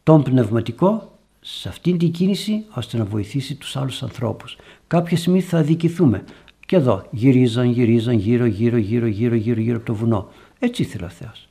τον 0.03 0.23
πνευματικό 0.23 1.17
σε 1.39 1.69
αυτήν 1.69 1.97
την 1.97 2.12
κίνηση 2.12 2.63
ώστε 2.73 2.97
να 2.97 3.06
βοηθήσει 3.06 3.56
τους 3.56 3.75
άλλους 3.75 4.03
ανθρώπους. 4.03 4.58
Κάποια 4.88 5.17
στιγμή 5.17 5.41
θα 5.41 5.58
αδικηθούμε. 5.58 6.23
Και 6.65 6.75
εδώ 6.75 7.08
γυρίζαν, 7.12 7.71
γυρίζαν 7.71 8.15
γύρω, 8.15 8.45
γύρω, 8.45 8.77
γύρω, 8.77 9.08
γύρω, 9.08 9.36
γύρω, 9.36 9.60
γύρω 9.60 9.77
από 9.77 9.86
το 9.86 9.93
βουνό. 9.95 10.30
Έτσι 10.60 10.82
ήθελε 10.82 11.06
ο 11.06 11.10
Θεός. 11.10 11.47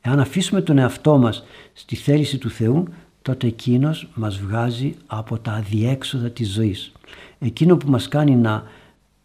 Εάν 0.00 0.20
αφήσουμε 0.20 0.60
τον 0.60 0.78
εαυτό 0.78 1.18
μας 1.18 1.44
στη 1.72 1.96
θέληση 1.96 2.38
του 2.38 2.50
Θεού, 2.50 2.88
τότε 3.22 3.46
εκείνος 3.46 4.08
μας 4.14 4.38
βγάζει 4.38 4.94
από 5.06 5.38
τα 5.38 5.52
αδιέξοδα 5.52 6.30
της 6.30 6.52
ζωής. 6.52 6.92
Εκείνο 7.38 7.76
που 7.76 7.90
μας 7.90 8.08
κάνει 8.08 8.36
να 8.36 8.64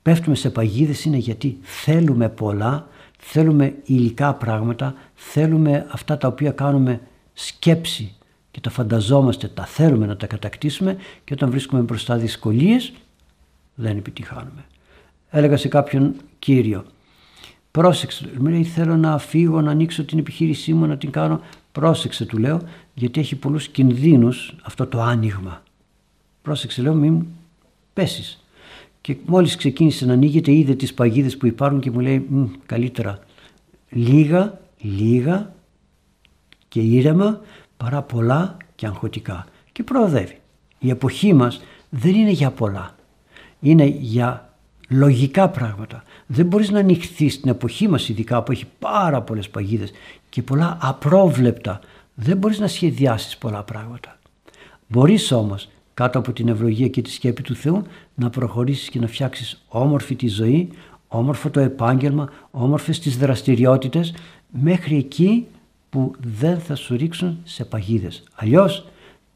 πέφτουμε 0.01 0.35
σε 0.35 0.49
παγίδες 0.49 1.05
είναι 1.05 1.17
γιατί 1.17 1.57
θέλουμε 1.61 2.29
πολλά, 2.29 2.87
θέλουμε 3.19 3.75
υλικά 3.83 4.33
πράγματα, 4.33 4.93
θέλουμε 5.15 5.87
αυτά 5.91 6.17
τα 6.17 6.27
οποία 6.27 6.51
κάνουμε 6.51 7.01
σκέψη 7.33 8.13
και 8.51 8.59
τα 8.59 8.69
φανταζόμαστε, 8.69 9.47
τα 9.47 9.65
θέλουμε 9.65 10.05
να 10.05 10.17
τα 10.17 10.27
κατακτήσουμε 10.27 10.97
και 11.23 11.33
όταν 11.33 11.49
βρίσκουμε 11.49 11.81
μπροστά 11.81 12.17
δυσκολίες 12.17 12.93
δεν 13.75 13.97
επιτυχάνουμε. 13.97 14.65
Έλεγα 15.29 15.57
σε 15.57 15.67
κάποιον 15.67 16.15
κύριο, 16.39 16.85
πρόσεξε, 17.71 18.29
μου 18.39 18.47
λέει 18.47 18.63
θέλω 18.63 18.95
να 18.95 19.17
φύγω, 19.17 19.61
να 19.61 19.71
ανοίξω 19.71 20.03
την 20.03 20.19
επιχείρησή 20.19 20.73
μου, 20.73 20.85
να 20.85 20.97
την 20.97 21.11
κάνω. 21.11 21.41
Πρόσεξε 21.71 22.25
του 22.25 22.37
λέω 22.37 22.61
γιατί 22.93 23.19
έχει 23.19 23.35
πολλούς 23.35 23.67
κινδύνους 23.67 24.55
αυτό 24.61 24.87
το 24.87 25.01
άνοιγμα. 25.01 25.63
Πρόσεξε 26.41 26.81
λέω 26.81 26.93
μην 26.93 27.25
πέσεις. 27.93 28.43
Και 29.01 29.15
μόλις 29.25 29.55
ξεκίνησε 29.55 30.05
να 30.05 30.13
ανοίγεται 30.13 30.51
είδε 30.51 30.75
τις 30.75 30.93
παγίδες 30.93 31.37
που 31.37 31.45
υπάρχουν 31.45 31.79
και 31.79 31.91
μου 31.91 31.99
λέει 31.99 32.27
καλύτερα 32.65 33.19
λίγα, 33.89 34.59
λίγα 34.81 35.53
και 36.67 36.79
ήρεμα 36.79 37.41
παρά 37.77 38.01
πολλά 38.01 38.57
και 38.75 38.85
αγχωτικά. 38.85 39.45
Και 39.71 39.83
προοδεύει. 39.83 40.39
Η 40.79 40.89
εποχή 40.89 41.33
μας 41.33 41.61
δεν 41.89 42.15
είναι 42.15 42.31
για 42.31 42.51
πολλά. 42.51 42.95
Είναι 43.59 43.85
για 43.85 44.53
λογικά 44.89 45.49
πράγματα. 45.49 46.03
Δεν 46.25 46.45
μπορείς 46.45 46.69
να 46.69 46.79
ανοιχθείς 46.79 47.33
στην 47.33 47.49
εποχή 47.49 47.87
μας 47.87 48.09
ειδικά 48.09 48.43
που 48.43 48.51
έχει 48.51 48.65
πάρα 48.79 49.21
πολλές 49.21 49.49
παγίδες 49.49 49.91
και 50.29 50.41
πολλά 50.41 50.77
απρόβλεπτα. 50.81 51.79
Δεν 52.13 52.37
μπορείς 52.37 52.59
να 52.59 52.67
σχεδιάσεις 52.67 53.37
πολλά 53.37 53.63
πράγματα. 53.63 54.19
Μπορείς 54.87 55.31
όμως 55.31 55.69
κάτω 55.99 56.19
από 56.19 56.33
την 56.33 56.47
ευλογία 56.47 56.87
και 56.87 57.01
τη 57.01 57.09
σκέπη 57.09 57.41
του 57.41 57.55
Θεού 57.55 57.83
να 58.15 58.29
προχωρήσεις 58.29 58.89
και 58.89 58.99
να 58.99 59.07
φτιάξεις 59.07 59.65
όμορφη 59.67 60.15
τη 60.15 60.27
ζωή, 60.27 60.69
όμορφο 61.07 61.49
το 61.49 61.59
επάγγελμα, 61.59 62.29
όμορφες 62.51 62.99
τις 62.99 63.17
δραστηριότητες 63.17 64.13
μέχρι 64.49 64.97
εκεί 64.97 65.45
που 65.89 66.11
δεν 66.37 66.59
θα 66.59 66.75
σου 66.75 66.95
ρίξουν 66.95 67.37
σε 67.43 67.65
παγίδες. 67.65 68.23
Αλλιώς 68.35 68.87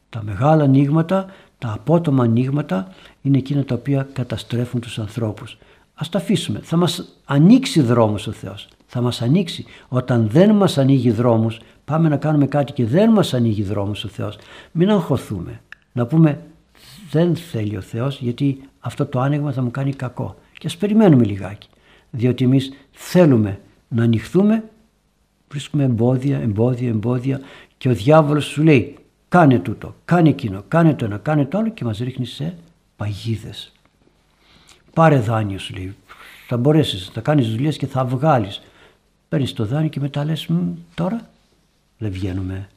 τα 0.08 0.22
μεγάλα 0.22 0.64
ανοίγματα, 0.64 1.26
τα 1.58 1.72
απότομα 1.72 2.24
ανοίγματα 2.24 2.94
είναι 3.22 3.38
εκείνα 3.38 3.64
τα 3.64 3.74
οποία 3.74 4.08
καταστρέφουν 4.12 4.80
τους 4.80 4.98
ανθρώπους. 4.98 5.58
Ας 5.94 6.08
τα 6.08 6.18
αφήσουμε. 6.18 6.60
Θα 6.62 6.76
μας 6.76 7.18
ανοίξει 7.24 7.80
δρόμος 7.80 8.26
ο 8.26 8.32
Θεός. 8.32 8.68
Θα 8.86 9.00
μας 9.00 9.22
ανοίξει. 9.22 9.64
Όταν 9.88 10.28
δεν 10.28 10.54
μας 10.54 10.78
ανοίγει 10.78 11.10
δρόμους, 11.10 11.60
πάμε 11.84 12.08
να 12.08 12.16
κάνουμε 12.16 12.46
κάτι 12.46 12.72
και 12.72 12.84
δεν 12.84 13.10
μας 13.10 13.34
ανοίγει 13.34 13.62
δρόμος 13.62 14.04
ο 14.04 14.08
Θεός. 14.08 14.36
Μην 14.72 14.90
αγχωθούμε. 14.90 15.60
Να 15.92 16.06
πούμε 16.06 16.38
δεν 17.10 17.36
θέλει 17.36 17.76
ο 17.76 17.80
Θεός 17.80 18.20
γιατί 18.20 18.60
αυτό 18.80 19.06
το 19.06 19.20
άνοιγμα 19.20 19.52
θα 19.52 19.62
μου 19.62 19.70
κάνει 19.70 19.92
κακό. 19.92 20.36
Και 20.58 20.66
ας 20.66 20.76
περιμένουμε 20.76 21.24
λιγάκι. 21.24 21.68
Διότι 22.10 22.44
εμείς 22.44 22.72
θέλουμε 22.92 23.60
να 23.88 24.02
ανοιχθούμε, 24.02 24.64
βρίσκουμε 25.48 25.84
εμπόδια, 25.84 26.38
εμπόδια, 26.38 26.88
εμπόδια 26.88 27.40
και 27.78 27.88
ο 27.88 27.94
διάβολος 27.94 28.44
σου 28.44 28.62
λέει 28.62 28.96
κάνε 29.28 29.58
τούτο, 29.58 29.94
κάνε 30.04 30.28
εκείνο, 30.28 30.64
κάνε 30.68 30.94
το 30.94 31.04
ένα, 31.04 31.18
κάνε 31.18 31.44
το 31.44 31.58
άλλο 31.58 31.70
και 31.70 31.84
μας 31.84 31.98
ρίχνει 31.98 32.26
σε 32.26 32.54
παγίδες. 32.96 33.72
Πάρε 34.92 35.18
δάνειο 35.18 35.58
σου 35.58 35.74
λέει. 35.74 35.94
Θα 36.46 36.56
μπορέσεις, 36.56 37.10
θα 37.12 37.20
κάνεις 37.20 37.48
δουλειές 37.48 37.76
και 37.76 37.86
θα 37.86 38.04
βγάλεις. 38.04 38.62
Παίρνεις 39.28 39.52
το 39.52 39.66
δάνειο 39.66 39.88
και 39.88 40.00
μετά 40.00 40.24
λες, 40.24 40.48
τώρα 40.94 41.28
δεν 41.98 42.10
βγαίνουμε. 42.10 42.68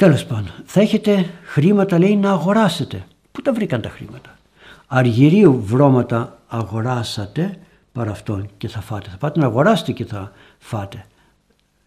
Τέλος 0.00 0.26
πάντων, 0.26 0.52
θα 0.64 0.80
έχετε 0.80 1.30
χρήματα 1.42 1.98
λέει 1.98 2.16
να 2.16 2.30
αγοράσετε. 2.30 3.06
Πού 3.32 3.42
τα 3.42 3.52
βρήκαν 3.52 3.80
τα 3.80 3.88
χρήματα; 3.88 4.38
Αργυρίου 4.86 5.62
βρώματα 5.62 6.38
αγοράσατε 6.48 7.58
παρά 7.92 8.10
αυτόν 8.10 8.48
και 8.56 8.68
θα 8.68 8.80
φάτε. 8.80 9.08
Θα 9.10 9.16
πάτε 9.16 9.40
να 9.40 9.46
αγοράσετε 9.46 9.92
και 9.92 10.04
θα 10.04 10.32
φάτε. 10.58 11.06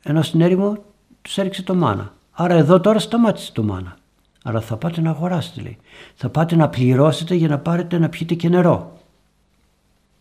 Ενώ 0.04 0.22
στην 0.22 0.42
έρημο 0.42 0.78
τους 1.22 1.38
έριξε 1.38 1.64
το 1.64 1.76
μάνα. 1.76 2.14
Άρα 2.32 2.54
εδώ 2.54 2.80
τώρα 2.80 3.00
σταμάτησε 3.00 3.52
το 3.52 3.64
μάνα. 3.64 3.98
Άρα 4.44 4.62
θα 4.62 4.78
πάτε 4.78 5.02
να 5.02 5.10
αγοράσετε 5.10 5.62
λέει. 5.62 5.78
Θα 6.16 6.30
πάτε 6.30 6.56
να 6.56 6.70
πληρώσετε 6.70 7.36
για 7.36 7.48
να 7.48 7.58
πάρετε 7.58 7.98
να 7.98 8.10
πιείτε 8.10 8.34
και 8.34 8.50
νερό. 8.50 9.00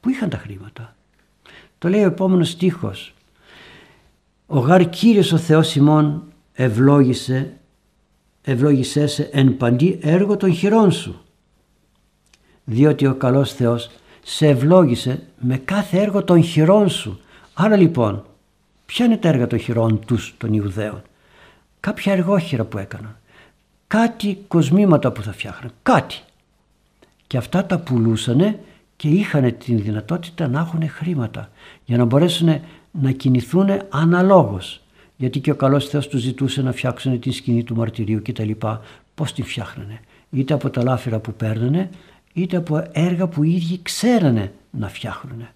Πού 0.00 0.11
είχαν 0.11 0.28
τα 0.28 0.37
χρήματα; 0.37 0.94
Το 1.78 1.88
λέει 1.88 2.02
ο 2.02 2.07
επόμενος 2.07 2.48
στίχος. 2.48 3.14
Ο 4.46 4.59
γάρ 4.59 4.88
Κύριος 4.88 5.33
ο 5.33 5.37
Θεός 5.37 5.74
ημών 5.74 6.22
ευλόγησε, 6.52 7.57
ευλόγησέ 8.42 9.07
σε 9.07 9.22
εν 9.33 9.57
παντή 9.57 9.98
έργο 10.02 10.37
των 10.37 10.52
χειρών 10.52 10.92
σου. 10.92 11.20
Διότι 12.64 13.07
ο 13.07 13.14
καλός 13.14 13.52
Θεός 13.52 13.90
σε 14.22 14.46
ευλόγησε 14.46 15.22
με 15.38 15.57
κάθε 15.57 15.98
έργο 15.98 16.24
των 16.24 16.42
χειρών 16.42 16.88
σου. 16.88 17.20
Άρα 17.55 17.76
λοιπόν, 17.76 18.24
ποια 18.87 19.05
είναι 19.05 19.16
τα 19.16 19.28
έργα 19.28 19.46
των 19.46 19.59
χειρών 19.59 20.05
τους 20.07 20.35
των 20.38 20.52
Ιουδαίων; 20.52 21.02
Κάποια 21.81 22.12
εργόχειρα 22.12 22.64
που 22.64 22.78
έκαναν. 22.78 23.16
Κάτι 23.87 24.38
κοσμήματα 24.48 25.12
που 25.12 25.22
θα 25.22 25.33
φτιάχναν. 25.33 25.72
Κάτι. 25.83 26.20
Και 27.26 27.37
αυτά 27.37 27.64
τα 27.64 27.78
πουλούσανε 27.78 28.59
και 28.96 29.09
είχαν 29.09 29.57
την 29.59 29.83
δυνατότητα 29.83 30.48
να 30.48 30.61
έχουν 30.61 30.88
χρήματα 30.88 31.50
για 31.85 31.96
να 31.96 32.05
μπορέσουν 32.05 32.61
να 32.90 33.11
κινηθούν 33.11 33.68
αναλόγως. 33.88 34.81
Γιατί 35.22 35.40
και 35.40 35.50
ο 35.50 35.54
καλός 35.54 35.88
Θεός 35.88 36.08
του 36.08 36.18
ζητούσε 36.18 36.62
να 36.62 36.72
φτιάξουν 36.72 37.20
την 37.20 37.32
σκηνή 37.32 37.64
του 37.64 37.76
μαρτυρίου 37.76 38.22
κτλ. 38.22 38.50
Πώς 39.14 39.32
την 39.32 39.44
φτιάχνανε; 39.44 40.00
Είτε 40.30 40.54
από 40.54 40.70
τα 40.70 40.82
λάφυρα 40.82 41.18
που 41.18 41.32
παίρνανε 41.32 41.90
είτε 42.32 42.56
από 42.56 42.85
έργα 42.92 43.26
που 43.26 43.42
οι 43.42 43.54
ίδιοι 43.54 43.80
ξέρανε 43.82 44.52
να 44.70 44.88
φτιάχνουν. 44.88 45.46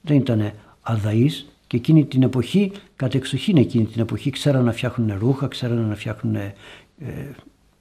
Δεν 0.00 0.16
ήταν 0.16 0.52
αδαείς 0.82 1.46
και 1.66 1.76
εκείνη 1.76 2.04
την 2.04 2.22
εποχή, 2.22 2.72
κατ' 2.96 3.14
εξοχήν 3.14 3.56
εκείνη 3.56 3.84
την 3.84 4.00
εποχή, 4.00 4.30
ξέρανε 4.30 4.64
να 4.64 4.72
φτιάχνουν 4.72 5.18
ρούχα, 5.18 5.48
ξέρανε 5.48 5.80
να 5.80 5.94
φτιάχνουν 5.94 6.34
ε, 6.34 6.54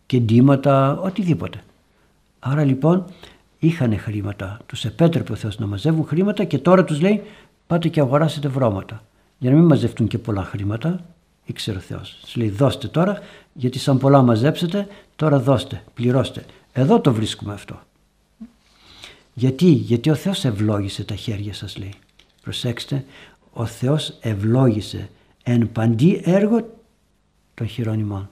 κεντήματα, 0.05 0.99
οτιδήποτε. 0.99 1.63
Άρα 2.39 2.63
λοιπόν 2.63 3.05
είχαν 3.59 3.99
χρήματα, 3.99 4.59
τους 4.65 4.85
επέτρεπε 4.85 5.31
ο 5.31 5.35
Θεός 5.35 5.59
να 5.59 5.65
μαζεύουν 5.65 6.05
χρήματα 6.05 6.43
και 6.43 6.57
τώρα 6.57 6.83
τους 6.83 7.01
λέει 7.01 7.21
πάτε 7.67 7.87
και 7.87 7.99
αγοράσετε 7.99 8.47
βρώματα. 8.47 9.03
Για 9.37 9.51
να 9.51 9.57
μην 9.57 9.65
μαζευτούν 9.65 10.07
και 10.07 10.17
πολλά 10.17 10.43
χρήματα, 10.43 10.99
ήξερε 11.45 11.77
ο 11.77 11.81
Θεός. 11.81 12.17
Τους 12.21 12.35
λέει 12.35 12.49
δώστε 12.49 12.87
τώρα, 12.87 13.19
γιατί 13.53 13.79
σαν 13.79 13.97
πολλά 13.97 14.21
μαζέψετε, 14.21 14.87
τώρα 15.15 15.39
δώστε, 15.39 15.83
πληρώστε. 15.93 16.45
Εδώ 16.73 16.99
το 16.99 17.13
βρίσκουμε 17.13 17.53
αυτό. 17.53 17.79
Γιατί, 19.33 19.65
γιατί 19.65 20.09
ο 20.09 20.15
Θεός 20.15 20.45
ευλόγησε 20.45 21.03
τα 21.03 21.15
χέρια 21.15 21.53
σας 21.53 21.77
λέει. 21.77 21.93
Προσέξτε, 22.41 23.05
ο 23.53 23.65
Θεός 23.65 24.17
ευλόγησε 24.21 25.09
εν 25.43 25.71
παντή 25.71 26.21
έργο 26.23 26.69
των 27.53 27.67
χειρών 27.67 28.29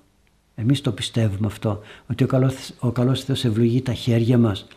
Εμείς 0.56 0.82
το 0.82 0.92
πιστεύουμε 0.92 1.48
αυτό, 1.48 1.80
ότι 2.10 2.24
ο 2.24 2.28
καλός, 2.28 2.54
ο 2.80 2.92
καλός 2.92 3.24
Θεός 3.24 3.46
ευλογεί 3.46 3.82
τα 3.82 3.94
χέρια 3.94 4.38
μας 4.38 4.68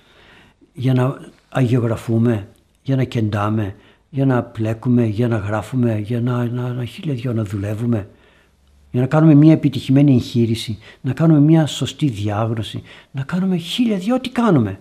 για 0.72 0.94
να 0.94 1.16
αγιογραφούμε, 1.48 2.48
για 2.82 2.96
να 2.96 3.04
κεντάμε, 3.04 3.74
για 4.10 4.26
να 4.26 4.42
πλέκουμε, 4.42 5.04
για 5.04 5.28
να 5.28 5.36
γράφουμε, 5.36 5.98
για 5.98 6.20
να, 6.20 6.44
να, 6.44 6.72
να 6.72 6.84
χίλια 6.84 7.14
δυο 7.14 7.32
να 7.32 7.44
δουλεύουμε, 7.44 8.08
για 8.94 9.02
να 9.02 9.08
κάνουμε 9.08 9.34
μια 9.34 9.52
επιτυχημένη 9.52 10.12
εγχείρηση, 10.12 10.78
να 11.00 11.12
κάνουμε 11.12 11.40
μια 11.40 11.66
σωστή 11.66 12.08
διάγνωση, 12.08 12.82
να 13.10 13.22
κάνουμε 13.22 13.56
χίλια 13.56 13.96
δυο 13.96 14.20
τι 14.20 14.30
κάνουμε 14.30 14.80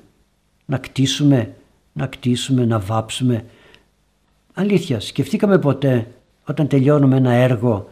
να 0.65 0.77
κτίσουμε, 0.77 1.55
να 1.93 2.07
κτίσουμε, 2.07 2.65
να 2.65 2.79
βάψουμε. 2.79 3.45
Αλήθεια, 4.53 4.99
σκεφτήκαμε 4.99 5.59
ποτέ 5.59 6.07
όταν 6.45 6.67
τελειώνουμε 6.67 7.15
ένα 7.15 7.31
έργο 7.31 7.89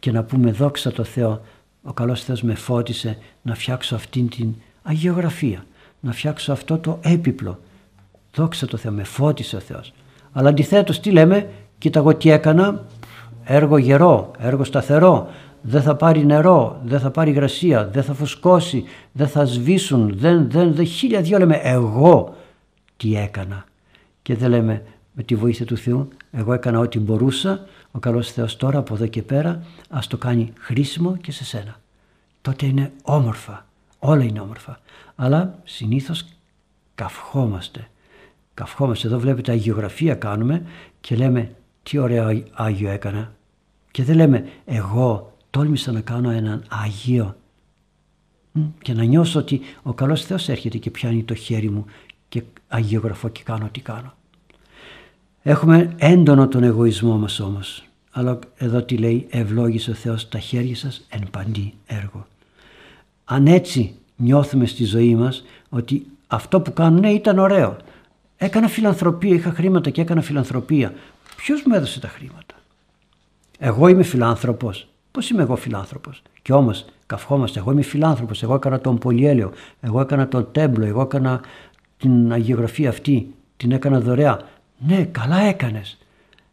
και 0.00 0.12
να 0.12 0.22
πούμε 0.22 0.50
δόξα 0.50 0.92
τω 0.92 1.04
Θεώ, 1.04 1.40
ο 1.82 1.92
καλός 1.92 2.24
Θεός 2.24 2.42
με 2.42 2.54
φώτισε 2.54 3.18
να 3.42 3.54
φτιάξω 3.54 3.94
αυτήν 3.94 4.28
την 4.28 4.54
αγιογραφία, 4.82 5.64
να 6.00 6.12
φτιάξω 6.12 6.52
αυτό 6.52 6.78
το 6.78 6.98
έπιπλο. 7.02 7.58
Δόξα 8.34 8.66
τω 8.66 8.76
Θεώ, 8.76 8.92
με 8.92 9.04
φώτισε 9.04 9.56
ο 9.56 9.60
Θεός. 9.60 9.92
Αλλά 10.32 10.48
αντιθέτως 10.48 11.00
τι 11.00 11.10
λέμε, 11.10 11.50
κοίτα 11.78 11.98
εγώ 11.98 12.14
τι 12.14 12.30
έκανα, 12.30 12.84
έργο 13.44 13.78
γερό, 13.78 14.30
έργο 14.38 14.64
σταθερό, 14.64 15.28
δεν 15.62 15.82
θα 15.82 15.96
πάρει 15.96 16.26
νερό, 16.26 16.80
δεν 16.84 17.00
θα 17.00 17.10
πάρει 17.10 17.30
υγρασία, 17.30 17.86
δεν 17.86 18.02
θα 18.02 18.14
φουσκώσει, 18.14 18.84
δεν 19.12 19.28
θα 19.28 19.44
σβήσουν, 19.44 20.18
δεν, 20.18 20.50
δεν, 20.50 20.74
δεν 20.74 20.86
χίλια 20.86 21.20
δυο 21.20 21.38
λέμε 21.38 21.60
εγώ 21.62 22.34
τι 22.96 23.16
έκανα. 23.16 23.64
Και 24.22 24.34
δεν 24.34 24.50
λέμε 24.50 24.82
με 25.12 25.22
τη 25.22 25.34
βοήθεια 25.34 25.66
του 25.66 25.76
Θεού, 25.76 26.08
εγώ 26.30 26.52
έκανα 26.52 26.78
ό,τι 26.78 26.98
μπορούσα, 26.98 27.66
ο 27.90 27.98
καλός 27.98 28.32
Θεός 28.32 28.56
τώρα 28.56 28.78
από 28.78 28.94
εδώ 28.94 29.06
και 29.06 29.22
πέρα 29.22 29.62
ας 29.90 30.06
το 30.06 30.16
κάνει 30.16 30.52
χρήσιμο 30.58 31.16
και 31.16 31.32
σε 31.32 31.44
σένα. 31.44 31.80
Τότε 32.42 32.66
είναι 32.66 32.92
όμορφα, 33.02 33.66
όλα 33.98 34.22
είναι 34.22 34.40
όμορφα. 34.40 34.80
Αλλά 35.16 35.58
συνήθως 35.64 36.24
καυχόμαστε. 36.94 37.88
Καυχόμαστε, 38.54 39.06
εδώ 39.06 39.18
βλέπετε 39.18 39.52
αγιογραφία 39.52 40.14
κάνουμε 40.14 40.62
και 41.00 41.16
λέμε 41.16 41.50
τι 41.84 41.98
ωραίο 41.98 42.42
Άγιο 42.52 42.90
έκανα. 42.90 43.32
Και 43.90 44.04
δεν 44.04 44.16
λέμε 44.16 44.44
εγώ 44.64 45.36
τόλμησα 45.50 45.92
να 45.92 46.00
κάνω 46.00 46.30
έναν 46.30 46.64
Αγίο 46.68 47.36
και 48.82 48.92
να 48.92 49.04
νιώσω 49.04 49.38
ότι 49.38 49.60
ο 49.82 49.92
καλός 49.92 50.24
Θεός 50.24 50.48
έρχεται 50.48 50.78
και 50.78 50.90
πιάνει 50.90 51.22
το 51.22 51.34
χέρι 51.34 51.70
μου 51.70 51.84
και 52.28 52.42
αγιογραφώ 52.68 53.28
και 53.28 53.42
κάνω 53.42 53.68
τι 53.72 53.80
κάνω. 53.80 54.14
Έχουμε 55.42 55.94
έντονο 55.96 56.48
τον 56.48 56.62
εγωισμό 56.62 57.16
μας 57.16 57.40
όμως. 57.40 57.84
Αλλά 58.10 58.38
εδώ 58.56 58.82
τι 58.82 58.96
λέει 58.96 59.26
ευλόγησε 59.30 59.90
ο 59.90 59.94
Θεός 59.94 60.28
τα 60.28 60.38
χέρια 60.38 60.76
σας 60.76 61.06
εν 61.08 61.28
παντή 61.30 61.74
έργο. 61.86 62.26
Αν 63.24 63.46
έτσι 63.46 63.94
νιώθουμε 64.16 64.66
στη 64.66 64.84
ζωή 64.84 65.14
μας 65.14 65.44
ότι 65.68 66.06
αυτό 66.26 66.60
που 66.60 66.72
κάνουν 66.72 67.02
ήταν 67.02 67.38
ωραίο. 67.38 67.76
Έκανα 68.36 68.68
φιλανθρωπία, 68.68 69.34
είχα 69.34 69.50
χρήματα 69.50 69.90
και 69.90 70.00
έκανα 70.00 70.20
φιλανθρωπία. 70.20 70.94
Ποιος 71.36 71.62
μου 71.66 71.74
έδωσε 71.74 72.00
τα 72.00 72.08
χρήματα; 72.08 72.54
Εγώ 73.58 73.88
είμαι 73.88 74.02
φιλάνθρωπος. 74.02 74.88
Πώς 75.10 75.30
είμαι 75.30 75.42
εγώ 75.42 75.56
φιλάνθρωπος; 75.56 76.22
Και 76.42 76.52
όμως 76.52 76.84
καυχόμαστε. 77.06 77.58
Εγώ 77.58 77.70
είμαι 77.70 77.82
φιλάνθρωπος. 77.82 78.42
Εγώ 78.42 78.54
έκανα 78.54 78.80
τον 78.80 78.98
Πολυέλαιο. 78.98 79.52
Εγώ 79.80 80.00
έκανα 80.00 80.28
τον 80.28 80.52
Τέμπλο. 80.52 80.84
Εγώ 80.84 81.00
έκανα 81.00 81.40
την 81.96 82.32
αγιογραφία 82.32 82.88
αυτή. 82.88 83.34
Την 83.56 83.72
έκανα 83.72 84.00
δωρεά. 84.00 84.40
Ναι, 84.78 85.04
καλά 85.04 85.40
έκανες. 85.40 85.98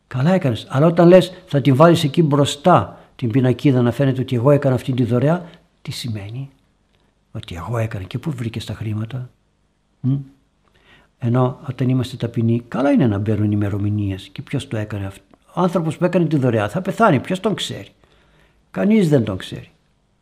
Καλά 0.08 0.32
έκανες. 0.32 0.68
Αλλά 0.70 0.86
όταν 0.86 1.08
λες, 1.08 1.44
θα 1.46 1.62
την 1.62 1.76
βάλεις 1.76 2.04
εκεί 2.04 2.24
μπροστά 2.24 3.00
την 3.16 3.32
πινακίδα 3.32 3.82
να 3.82 3.92
φαίνεται 3.92 4.22
ότι 4.22 4.36
εγώ 4.36 4.52
έκανα 4.52 4.76
αυτή 4.76 4.94
τη 4.94 5.04
δωρεά, 5.04 5.46
τι 5.82 5.92
σημαίνει; 5.92 6.50
Ότι 7.32 7.56
εγώ 7.56 7.78
έκανα. 7.78 8.04
Και 8.04 8.18
πού 8.18 8.32
βρήκες 8.32 8.66
τα 8.66 8.74
χρήματα; 8.74 9.30
Μ; 11.22 11.28
Ενώ 11.28 11.60
όταν 11.70 11.90
είμαστε 11.90 12.18
ταπεινοί, 12.18 12.64
καλά 12.68 12.92
είναι 12.92 13.08
να 13.08 13.18
μπαίνουν 13.18 13.52
ημερομηνίες. 13.52 14.30
Και 14.32 14.42
ποιος 14.42 14.68
το 14.68 14.78
έκανε 14.78 15.06
αυτό. 15.06 15.24
Ο 15.54 15.62
άνθρωπος 15.62 15.98
που 15.98 16.06
έκανε 16.06 16.26
τη 16.26 16.38
δωρεά 16.38 16.70
θα 16.70 16.82
πεθάνει. 16.82 17.20
Ποιος 17.20 17.40
τον 17.40 17.56
ξέρει. 17.56 17.88
Κανείς 18.72 19.10
δεν 19.10 19.24
τον 19.24 19.38
ξέρει. 19.38 19.70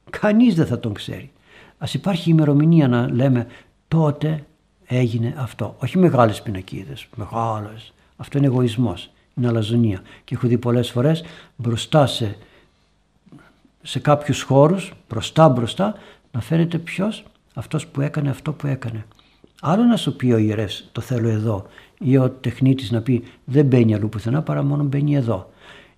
Κανείς 0.10 0.56
δεν 0.56 0.66
θα 0.66 0.80
τον 0.80 0.94
ξέρει. 0.94 1.32
Ας 1.78 1.94
υπάρχει 1.94 2.30
ημερομηνία 2.30 2.88
να 2.88 3.10
λέμε 3.12 3.48
τότε 3.88 4.44
έγινε 4.86 5.34
αυτό. 5.38 5.76
Όχι 5.80 5.98
μεγάλες 5.98 6.42
πινακίδες, 6.42 7.08
μεγάλες. 7.16 7.94
Αυτό 8.18 8.38
είναι 8.38 8.48
εγωισμός, 8.48 9.12
είναι 9.36 9.48
αλαζονία. 9.48 10.02
Και 10.24 10.36
έχω 10.36 10.48
δει 10.48 10.58
πολλές 10.58 10.90
φορές 10.92 11.24
μπροστά 11.56 12.06
σε, 12.08 12.38
σε 13.82 14.00
κάποιους 14.00 14.42
χώρους, 14.42 14.94
μπροστά 15.10 15.50
μπροστά, 15.50 15.96
να 16.32 16.42
φαίνεται 16.42 16.78
ποιος 16.78 17.24
αυτός 17.54 17.88
που 17.88 18.02
έκανε 18.02 18.30
αυτό 18.30 18.54
που 18.54 18.68
έκανε. 18.68 19.06
Άλλο 19.62 19.84
να 19.84 19.98
σου 19.98 20.16
πει 20.16 20.32
ο 20.32 20.38
ιερεύς 20.38 20.90
το 20.92 21.02
θέλω 21.02 21.30
εδώ 21.30 21.66
ή 22.00 22.18
ο 22.18 22.30
τεχνίτης 22.30 22.92
να 22.92 23.02
πει 23.02 23.24
δεν 23.46 23.66
μπαίνει 23.66 23.94
αλλού 23.94 24.10
πουθενά 24.10 24.42
παρά 24.42 24.64
μόνο 24.64 24.84
μπαίνει 24.84 25.16
εδώ. 25.16 25.50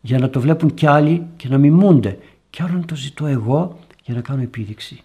Για 0.02 0.20
να 0.20 0.30
το 0.30 0.40
βλέπουν 0.40 0.74
κι 0.74 0.88
άλλοι 0.88 1.28
και 1.38 1.48
να 1.48 1.58
μιμούνται 1.58 2.18
και 2.50 2.64
άλλο 2.64 2.78
να 2.78 2.86
το 2.86 2.96
ζητώ 2.96 3.26
εγώ 3.26 3.80
για 4.04 4.14
να 4.14 4.22
κάνω 4.22 4.42
επίδειξη. 4.42 5.04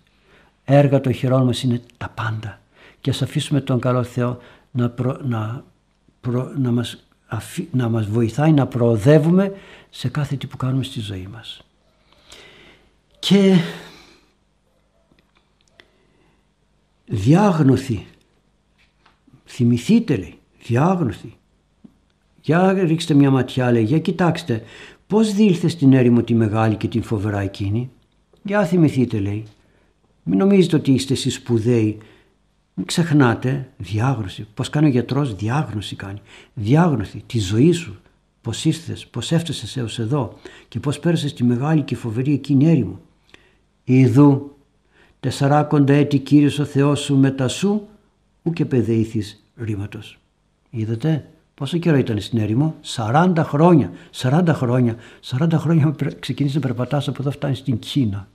Έργα 0.65 1.01
των 1.01 1.13
χειρών 1.13 1.45
μας 1.45 1.63
είναι 1.63 1.81
τα 1.97 2.09
πάντα 2.09 2.61
και 3.01 3.11
ας 3.11 3.23
αφήσουμε 3.23 3.61
τον 3.61 3.81
καλό 3.81 4.03
Θεό 4.03 4.39
να, 4.71 4.95
να, 5.23 5.65
να, 6.57 6.71
μας, 6.71 7.07
να 7.71 7.89
μας 7.89 8.07
βοηθάει 8.07 8.53
να 8.53 8.67
προοδεύουμε 8.67 9.53
σε 9.91 10.09
κάθε 10.09 10.37
τι 10.37 10.47
που 10.47 10.57
κάνουμε 10.57 10.85
στη 10.85 11.01
ζωή 11.01 11.29
μας. 11.33 11.63
Και 13.19 13.57
διάγνωθη, 17.07 18.07
θυμηθείτε 19.47 20.17
λέει, 20.17 20.39
διάγνωθη. 20.67 21.35
Για 22.41 22.73
ρίξτε 22.73 23.15
μια 23.15 23.31
ματιά 23.31 23.73
λέει, 23.73 23.83
για 23.83 23.99
κοιτάξτε 23.99 24.63
Πώς 25.07 25.35
δήλθε 25.35 25.69
στην 25.69 25.93
έρημο 25.93 26.23
τη 26.23 26.35
μεγάλη 26.35 26.77
και 26.77 26.89
την 26.89 27.03
φοβερά 27.03 27.41
εκείνη; 27.41 27.91
Για 28.43 28.65
θυμηθείτε 28.65 29.19
λέει. 29.19 29.45
Μην 30.23 30.39
νομίζετε 30.39 30.77
ότι 30.77 30.93
είστε 30.93 31.13
εσείς 31.13 31.35
σπουδαίοι. 31.35 31.99
Μην 32.75 32.87
ξεχνάτε 32.87 33.69
διάγνωση. 33.77 34.47
Πώς 34.55 34.71
κάνει 34.71 34.87
ο 34.87 34.91
γιατρός 34.91 35.35
διάγνωση 35.35 35.97
κάνει. 35.97 36.21
Διάγνωση 36.55 37.23
τη 37.27 37.39
ζωή 37.39 37.73
σου. 37.73 37.97
Πώς 38.41 38.65
ήρθες, 38.65 39.07
πώς 39.07 39.33
έφτασες 39.33 39.77
έως 39.77 39.99
εδώ 39.99 40.39
και 40.69 40.81
πώς 40.81 40.99
πέρασες 40.99 41.35
τη 41.35 41.45
μεγάλη 41.45 41.83
και 41.83 41.97
φοβερή 41.97 42.33
εκείνη 42.33 42.69
έρημο. 42.69 43.01
Ιδού 43.85 44.57
τεσσαράκοντα 45.21 45.93
έτη 45.93 46.19
Κύριος 46.19 46.59
ο 46.59 46.65
Θεός 46.65 47.01
σου 47.01 47.17
μετά 47.17 47.49
σου 47.49 47.89
ου 48.47 48.53
και 48.53 48.65
παιδεήθης 48.65 49.43
ρήματος. 49.57 50.19
Είδατε 50.71 51.29
πόσο 51.55 51.79
καιρό 51.79 51.97
ήταν 51.97 52.21
στην 52.21 52.39
έρημο, 52.39 52.75
40 52.97 53.33
χρόνια, 53.37 53.91
40 54.11 54.43
χρόνια, 54.49 54.97
40 55.21 55.53
χρόνια 55.53 55.95
ξεκινήσεις 56.19 56.57
να 56.57 56.67
περπατάς 56.67 57.09
από 57.09 57.17
εδώ 57.21 57.31
φτάνεις 57.31 57.59
στην 57.59 57.79
Κίνα 57.79 58.29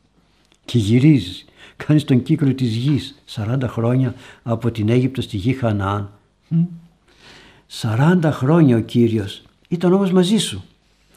και 0.65 0.78
γυρίζεις, 0.78 1.45
κάνεις 1.76 2.04
τον 2.04 2.24
κύκλο 2.24 2.54
της 2.54 2.76
γης 2.76 3.21
40 3.26 3.67
χρόνια 3.67 4.13
από 4.43 4.71
την 4.71 4.89
Αίγυπτο 4.89 5.21
στη 5.21 5.38
γη 5.38 5.54
Χαναάν. 5.54 6.12
40 7.82 8.19
χρόνια 8.32 8.78
ο 8.78 8.80
Κύριος 8.80 9.43
ήταν 9.67 9.93
όμως 9.93 10.12
μαζί 10.12 10.38
σου, 10.38 10.63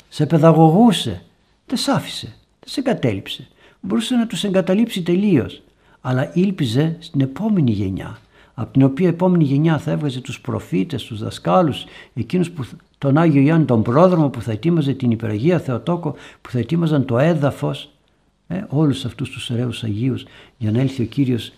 σε 0.09 0.27
παιδαγωγούσε, 0.27 1.23
δεν 1.67 1.79
σ' 1.79 1.89
άφησε, 1.89 2.27
δεν 2.61 2.69
σε 2.69 2.81
εγκατέλειψε. 2.81 3.49
Μπορούσε 3.81 4.15
να 4.15 4.27
τους 4.27 4.45
εγκαταλείψει 4.45 5.03
τελείως, 5.03 5.63
αλλά 6.01 6.31
ήλπιζε 6.35 6.97
στην 6.99 7.21
επόμενη 7.21 7.71
γενιά, 7.71 8.19
από 8.55 8.73
την 8.73 8.83
οποία 8.83 9.09
επόμενη 9.09 9.45
γενιά 9.45 9.79
θα 9.79 9.91
έβγαζε 9.91 10.21
τους 10.21 10.41
προφήτες, 10.41 11.05
τους 11.05 11.23
δασκάλους, 11.23 11.85
εκείνους 12.15 12.51
που 12.51 12.67
τον 12.99 13.19
Άγιο 13.19 13.43
Ιωάννη 13.43 13.65
τον 13.65 13.83
πρόδρομο 13.83 14.29
που 14.29 14.41
θα 14.41 14.53
ετοίμαζε 14.53 14.93
την 14.93 15.11
υπεραγία 15.11 15.59
Θεοτόκο, 15.59 16.15
που 16.41 16.51
θα 16.51 16.59
ετοίμαζαν 16.59 17.05
το 17.05 17.19
έδαφος, 17.19 17.91
ε, 18.47 18.65
όλους 18.69 19.05
αυτούς 19.05 19.31
τους 19.31 19.51
ωραίους 19.51 19.85
Αγίους 19.85 20.25
για 20.59 20.71
να 20.71 20.81
έλθει 20.81 21.03
ο 21.03 21.07
Κύριος 21.07 21.53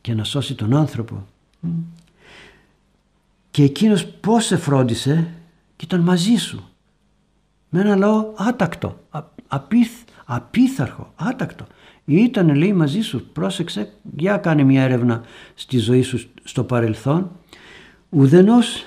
και 0.00 0.14
να 0.14 0.24
σώσει 0.24 0.54
τον 0.54 0.76
άνθρωπο. 0.76 1.26
Και 3.50 3.62
εκείνος 3.62 4.06
πώς 4.06 4.44
σε 4.44 4.56
φρόντισε 4.56 5.34
και 5.76 5.84
ήταν 5.84 6.00
μαζί 6.00 6.34
σου. 6.34 6.64
Με 7.68 7.80
ένα 7.80 7.96
λαό 7.96 8.32
άτακτο, 8.36 9.00
απίθ, 9.48 9.92
απίθαρχο, 10.24 11.12
άτακτο. 11.16 11.66
Ήταν 12.16 12.54
λέει 12.54 12.72
μαζί 12.72 13.00
σου, 13.00 13.26
πρόσεξε, 13.32 13.92
για 14.16 14.36
κάνε 14.36 14.62
μια 14.62 14.82
έρευνα 14.82 15.22
στη 15.54 15.78
ζωή 15.78 16.02
σου 16.02 16.28
στο 16.44 16.64
παρελθόν. 16.64 17.30
Ουδενός 18.08 18.86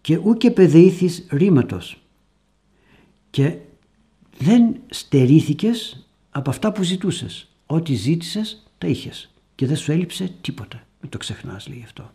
και 0.00 0.18
ούκε 0.22 0.50
παιδεήθης 0.50 1.26
ρήματος. 1.30 2.02
Και 3.30 3.56
δεν 4.38 4.76
στερήθηκες 4.90 6.06
από 6.30 6.50
αυτά 6.50 6.72
που 6.72 6.82
ζητούσες. 6.82 7.48
Ό,τι 7.66 7.94
ζήτησες 7.94 8.62
τα 8.78 8.86
είχες 8.86 9.30
και 9.54 9.66
δεν 9.66 9.76
σου 9.76 9.92
έλειψε 9.92 10.32
τίποτα. 10.40 10.82
Μην 11.00 11.10
το 11.10 11.18
ξεχνάς 11.18 11.68
λέει 11.68 11.82
αυτό. 11.84 12.10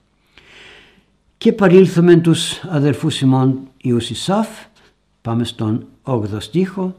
Και 1.37 1.53
παρήλθαμε 1.53 2.15
τους 2.15 2.63
αδερφούς 2.63 3.21
ημών 3.21 3.59
Ιωσισάφ, 3.77 4.47
πάμε 5.21 5.43
στον 5.43 5.87
8ο 6.03 6.37
στίχο, 6.41 6.95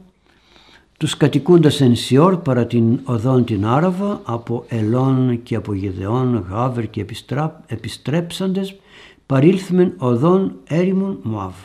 τους 0.99 1.17
κατοικούντας 1.17 1.81
εν 1.81 1.95
Σιόρ 1.95 2.37
παρά 2.37 2.65
την 2.65 2.99
οδόν 3.03 3.45
την 3.45 3.65
Άραβα 3.65 4.21
από 4.23 4.65
Ελών 4.67 5.43
και 5.43 5.55
από 5.55 5.73
Γεδεών, 5.73 6.45
Γάβερ 6.49 6.89
και 6.89 7.05
επιστρέψαντες 7.67 8.75
παρήλθμεν 9.25 9.93
οδόν 9.97 10.55
έρημον 10.67 11.19
Μωάβ. 11.23 11.55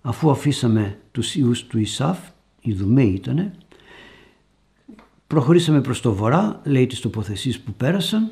Αφού 0.00 0.30
αφήσαμε 0.30 0.98
τους 1.12 1.34
ιούς 1.34 1.66
του 1.66 1.78
Ισάφ, 1.78 2.18
οι 2.60 2.72
Δουμέοι 2.72 3.08
ήτανε, 3.08 3.54
προχωρήσαμε 5.26 5.80
προς 5.80 6.00
το 6.00 6.12
βορρά, 6.12 6.60
λέει 6.64 6.86
τις 6.86 7.00
τοποθεσίες 7.00 7.60
που 7.60 7.72
πέρασαν 7.72 8.30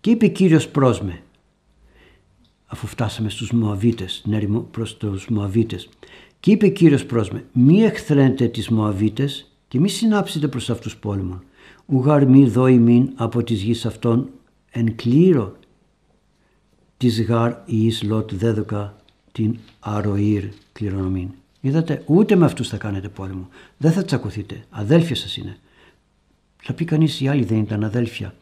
και 0.00 0.10
είπε 0.10 0.26
Κύριος 0.26 0.68
πρόσμε, 0.68 1.22
αφού 2.66 2.86
φτάσαμε 2.86 3.28
στους 3.28 3.52
Μωαβίτες, 3.52 4.24
προς 4.70 4.96
τους 4.96 5.28
Μωαβίτες, 5.28 5.88
και 6.40 6.50
είπε 6.50 6.68
Κύριος 6.68 7.06
πρόσμε, 7.06 7.44
μη 7.52 7.82
εχθρένετε 7.82 8.48
τις 8.48 8.68
Μωαβίτες 8.68 9.50
και 9.68 9.80
μη 9.80 9.88
συνάψετε 9.88 10.48
προς 10.48 10.70
αυτούς 10.70 10.96
πόλεμον. 10.96 11.42
Ουγάρ 11.86 12.26
μη 12.26 12.48
δώει 12.48 12.78
μην 12.78 13.10
από 13.14 13.42
τις 13.42 13.62
γης 13.62 13.86
αυτών 13.86 14.30
εν 14.70 14.96
κλήρο 14.96 15.56
της 16.96 17.22
γάρ 17.22 17.54
εις 17.64 18.02
λότ 18.02 18.34
δέδοκα 18.34 18.96
την 19.32 19.58
αροήρ 19.80 20.44
κληρονομήν. 20.72 21.28
Είδατε, 21.60 22.02
ούτε 22.06 22.36
με 22.36 22.44
αυτούς 22.44 22.68
θα 22.68 22.76
κάνετε 22.76 23.08
πόλεμο. 23.08 23.48
Δεν 23.76 23.92
θα 23.92 24.04
τσακωθείτε. 24.04 24.64
Αδέλφια 24.70 25.16
σας 25.16 25.36
είναι. 25.36 25.58
Θα 26.62 26.72
πει 26.72 26.84
κανείς 26.84 27.20
οι 27.20 27.28
άλλοι 27.28 27.44
δεν 27.44 27.58
ήταν 27.58 27.84
αδέλφια. 27.84 28.34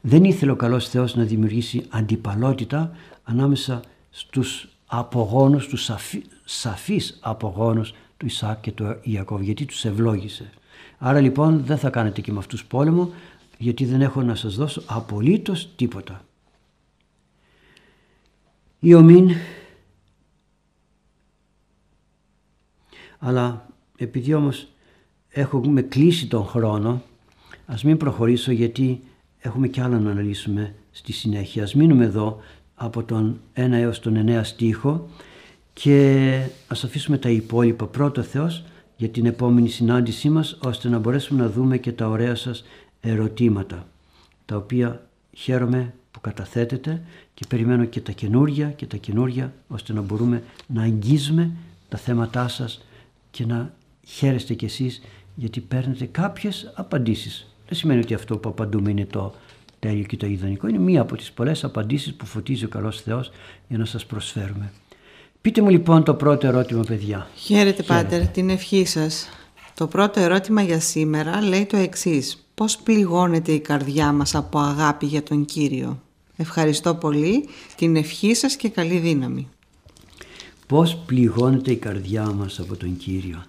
Δεν 0.00 0.24
ήθελε 0.24 0.50
ο 0.50 0.56
καλός 0.56 0.88
Θεός 0.88 1.14
να 1.14 1.24
δημιουργήσει 1.24 1.84
αντιπαλότητα 1.88 2.96
ανάμεσα 3.24 3.80
στους 4.10 4.68
απογόνους, 4.90 5.66
τους 5.66 5.84
σαφί, 5.84 6.24
σαφείς 6.44 7.18
απογόνους 7.20 7.94
του 8.16 8.26
Ισάκ 8.26 8.60
και 8.60 8.72
του 8.72 8.98
Ιακώβ 9.02 9.42
γιατί 9.42 9.64
τους 9.64 9.84
ευλόγησε. 9.84 10.50
Άρα 10.98 11.20
λοιπόν 11.20 11.64
δεν 11.64 11.78
θα 11.78 11.90
κάνετε 11.90 12.20
και 12.20 12.32
με 12.32 12.38
αυτούς 12.38 12.64
πόλεμο 12.64 13.12
γιατί 13.58 13.84
δεν 13.84 14.00
έχω 14.00 14.22
να 14.22 14.34
σας 14.34 14.54
δώσω 14.54 14.82
απολύτως 14.86 15.68
τίποτα. 15.76 16.24
Η 18.78 18.94
ομήν 18.94 19.30
αλλά 23.18 23.66
επειδή 23.96 24.34
όμως 24.34 24.68
έχουμε 25.28 25.82
κλείσει 25.82 26.26
τον 26.26 26.46
χρόνο 26.46 27.02
ας 27.66 27.84
μην 27.84 27.96
προχωρήσω 27.96 28.52
γιατί 28.52 29.02
έχουμε 29.38 29.68
κι 29.68 29.80
άλλα 29.80 29.98
να 29.98 30.10
αναλύσουμε 30.10 30.74
στη 30.90 31.12
συνέχεια. 31.12 31.62
Ας 31.62 31.74
μείνουμε 31.74 32.04
εδώ 32.04 32.40
από 32.78 33.02
τον 33.02 33.40
1 33.54 33.70
έως 33.70 34.00
τον 34.00 34.24
9 34.26 34.40
στίχο 34.42 35.08
και 35.72 36.40
ας 36.68 36.84
αφήσουμε 36.84 37.18
τα 37.18 37.28
υπόλοιπα 37.28 37.86
πρώτο 37.86 38.22
Θεός 38.22 38.64
για 38.96 39.08
την 39.08 39.26
επόμενη 39.26 39.68
συνάντησή 39.68 40.30
μας 40.30 40.58
ώστε 40.64 40.88
να 40.88 40.98
μπορέσουμε 40.98 41.42
να 41.42 41.50
δούμε 41.50 41.78
και 41.78 41.92
τα 41.92 42.08
ωραία 42.08 42.34
σας 42.34 42.64
ερωτήματα 43.00 43.86
τα 44.44 44.56
οποία 44.56 45.08
χαίρομαι 45.32 45.94
που 46.10 46.20
καταθέτετε 46.20 47.02
και 47.34 47.44
περιμένω 47.48 47.84
και 47.84 48.00
τα 48.00 48.12
καινούρια 48.12 48.70
και 48.70 48.86
τα 48.86 48.96
καινούρια 48.96 49.52
ώστε 49.68 49.92
να 49.92 50.00
μπορούμε 50.00 50.42
να 50.66 50.82
αγγίζουμε 50.82 51.50
τα 51.88 51.98
θέματά 51.98 52.48
σας 52.48 52.84
και 53.30 53.46
να 53.46 53.74
χαίρεστε 54.06 54.54
κι 54.54 54.64
εσείς 54.64 55.00
γιατί 55.34 55.60
παίρνετε 55.60 56.04
κάποιες 56.04 56.72
απαντήσεις. 56.74 57.46
Δεν 57.68 57.78
σημαίνει 57.78 58.00
ότι 58.00 58.14
αυτό 58.14 58.38
που 58.38 58.48
απαντούμε 58.48 58.90
είναι 58.90 59.06
το 59.06 59.34
τέλειο 59.78 60.04
και 60.04 60.16
το 60.16 60.26
ιδανικό. 60.26 60.68
Είναι 60.68 60.78
μία 60.78 61.00
από 61.00 61.16
τις 61.16 61.32
πολλές 61.32 61.64
απαντήσεις 61.64 62.14
που 62.14 62.26
φωτίζει 62.26 62.64
ο 62.64 62.68
καλός 62.68 63.00
Θεός 63.00 63.30
για 63.68 63.78
να 63.78 63.84
σας 63.84 64.06
προσφέρουμε. 64.06 64.72
Πείτε 65.40 65.62
μου 65.62 65.68
λοιπόν 65.68 66.04
το 66.04 66.14
πρώτο 66.14 66.46
ερώτημα 66.46 66.82
παιδιά. 66.82 67.28
Χαίρετε 67.34 67.82
Πάτερ, 67.82 68.26
την 68.26 68.50
ευχή 68.50 68.84
σας. 68.84 69.28
Το 69.74 69.86
πρώτο 69.86 70.20
ερώτημα 70.20 70.62
για 70.62 70.80
σήμερα 70.80 71.42
λέει 71.42 71.66
το 71.66 71.76
εξής. 71.76 72.46
Πώς 72.54 72.76
πληγώνεται 72.76 73.52
η 73.52 73.60
καρδιά 73.60 74.12
μας 74.12 74.34
από 74.34 74.58
αγάπη 74.58 75.06
για 75.06 75.22
τον 75.22 75.44
Κύριο; 75.44 76.02
Ευχαριστώ 76.36 76.94
πολύ, 76.94 77.48
την 77.76 77.96
ευχή 77.96 78.34
σας 78.34 78.56
και 78.56 78.68
καλή 78.68 78.98
δύναμη. 78.98 79.48
Πώς 80.66 80.96
πληγώνεται 80.96 81.70
η 81.70 81.76
καρδιά 81.76 82.32
μας 82.32 82.58
από 82.58 82.76
τον 82.76 82.96
Κύριο; 82.96 83.44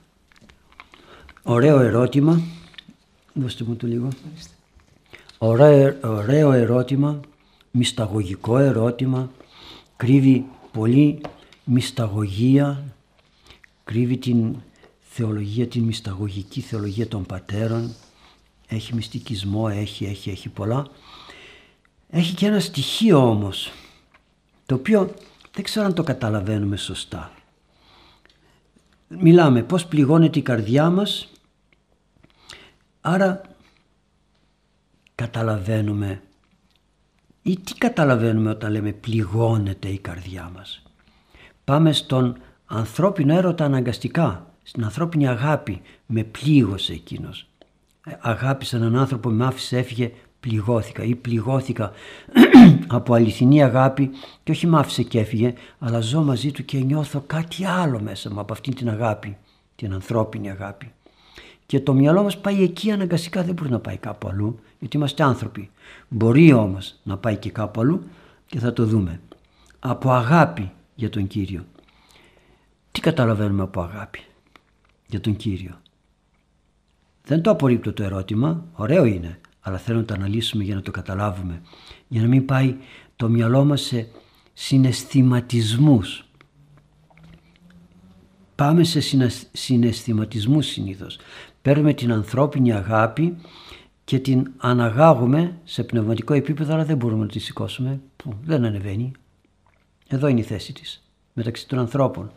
Ωραίο 1.43 1.79
ερώτημα. 1.79 2.41
Δώστε 3.33 3.63
μου 3.67 3.75
το 3.75 3.87
λίγο. 3.87 4.07
Ωραίο, 5.41 5.97
ωραίο 6.03 6.51
ερώτημα, 6.51 7.19
μυσταγωγικό 7.71 8.57
ερώτημα, 8.57 9.31
κρύβει 9.97 10.45
πολύ 10.71 11.21
μυσταγωγία, 11.63 12.83
κρύβει 13.83 14.17
την 14.17 14.55
θεολογία, 14.99 15.67
την 15.67 15.83
μυσταγωγική 15.83 16.61
θεολογία 16.61 17.07
των 17.07 17.25
πατέρων, 17.25 17.93
έχει 18.67 18.95
μυστικισμό, 18.95 19.69
έχει, 19.71 20.05
έχει, 20.05 20.29
έχει 20.29 20.49
πολλά. 20.49 20.87
Έχει 22.09 22.33
και 22.35 22.45
ένα 22.45 22.59
στοιχείο 22.59 23.29
όμως, 23.29 23.71
το 24.65 24.75
οποίο 24.75 25.13
δεν 25.53 25.63
ξέρω 25.63 25.85
αν 25.85 25.93
το 25.93 26.03
καταλαβαίνουμε 26.03 26.77
σωστά. 26.77 27.31
Μιλάμε 29.07 29.63
πώς 29.63 29.85
πληγώνεται 29.85 30.39
η 30.39 30.41
καρδιά 30.41 30.89
μας, 30.89 31.29
άρα 33.01 33.41
καταλαβαίνουμε 35.19 36.21
ή 37.41 37.59
τι 37.59 37.73
καταλαβαίνουμε 37.73 38.49
όταν 38.49 38.71
λέμε 38.71 38.91
πληγώνεται 38.91 39.87
η 39.87 39.97
καρδιά 39.97 40.51
μας. 40.55 40.83
Πάμε 41.63 41.93
στον 41.93 42.37
ανθρώπινο 42.65 43.33
έρωτα 43.33 43.65
αναγκαστικά, 43.65 44.53
στην 44.63 44.83
ανθρώπινη 44.83 45.27
αγάπη, 45.27 45.81
με 46.05 46.23
πλήγωσε 46.23 46.93
εκείνος. 46.93 47.47
Ε, 48.05 48.11
αγάπησα 48.19 48.77
έναν 48.77 48.95
άνθρωπο, 48.95 49.29
με 49.29 49.45
άφησε, 49.45 49.77
έφυγε, 49.77 50.11
πληγώθηκα 50.39 51.03
ή 51.03 51.15
πληγώθηκα 51.15 51.91
από 52.97 53.13
αληθινή 53.13 53.63
αγάπη 53.63 54.09
και 54.43 54.51
όχι 54.51 54.67
με 54.67 54.79
άφησε 54.79 55.03
και 55.03 55.19
έφυγε, 55.19 55.53
αλλά 55.79 55.99
ζω 55.99 56.23
μαζί 56.23 56.51
του 56.51 56.65
και 56.65 56.77
νιώθω 56.77 57.23
κάτι 57.27 57.65
άλλο 57.65 58.01
μέσα 58.01 58.33
μου 58.33 58.39
από 58.39 58.53
αυτήν 58.53 58.75
την 58.75 58.89
αγάπη, 58.89 59.37
την 59.75 59.93
ανθρώπινη 59.93 60.49
αγάπη. 60.49 60.91
Και 61.69 61.79
το 61.79 61.93
μυαλό 61.93 62.23
μας 62.23 62.37
πάει 62.37 62.63
εκεί 62.63 62.91
αναγκαστικά 62.91 63.43
δεν 63.43 63.53
μπορεί 63.53 63.69
να 63.69 63.79
πάει 63.79 63.97
κάπου 63.97 64.27
αλλού 64.27 64.59
γιατί 64.79 64.97
είμαστε 64.97 65.23
άνθρωποι. 65.23 65.69
Μπορεί 66.07 66.53
όμως 66.53 66.95
να 67.03 67.17
πάει 67.17 67.37
και 67.37 67.49
κάπου 67.49 67.81
αλλού 67.81 68.03
και 68.45 68.59
θα 68.59 68.73
το 68.73 68.85
δούμε. 68.85 69.21
Από 69.79 70.11
αγάπη 70.11 70.71
για 70.95 71.09
τον 71.09 71.27
Κύριο. 71.27 71.65
Τι 72.91 72.99
καταλαβαίνουμε 72.99 73.63
από 73.63 73.81
αγάπη 73.81 74.19
για 75.07 75.19
τον 75.19 75.35
Κύριο; 75.35 75.81
Δεν 77.23 77.41
το 77.41 77.51
απορρίπτω 77.51 77.93
το 77.93 78.03
ερώτημα, 78.03 78.65
ωραίο 78.73 79.05
είναι, 79.05 79.39
αλλά 79.59 79.77
θέλω 79.77 79.97
να 79.97 80.05
το 80.05 80.13
αναλύσουμε 80.13 80.63
για 80.63 80.75
να 80.75 80.81
το 80.81 80.91
καταλάβουμε. 80.91 81.61
Για 82.07 82.21
να 82.21 82.27
μην 82.27 82.45
πάει 82.45 82.75
το 83.15 83.29
μυαλό 83.29 83.65
μας 83.65 83.81
σε 83.81 84.07
συναισθηματισμούς. 84.53 86.23
Πάμε 88.55 88.83
σε 88.83 89.19
συναισθηματισμούς 89.51 90.65
συνήθως. 90.65 91.19
Παίρνουμε 91.69 91.93
την 91.93 92.11
ανθρώπινη 92.11 92.73
αγάπη 92.73 93.35
και 94.03 94.19
την 94.19 94.51
αναγάγουμε 94.57 95.57
σε 95.63 95.83
πνευματικό 95.83 96.33
επίπεδο 96.33 96.73
αλλά 96.73 96.85
δεν 96.85 96.97
μπορούμε 96.97 97.21
να 97.21 97.31
τη 97.31 97.39
σηκώσουμε. 97.39 97.99
Που 98.15 98.33
δεν 98.43 98.65
ανεβαίνει. 98.65 99.11
Εδώ 100.07 100.27
είναι 100.27 100.39
η 100.39 100.43
θέση 100.43 100.73
της 100.73 101.03
μεταξύ 101.33 101.67
των 101.67 101.79
ανθρώπων. 101.79 102.31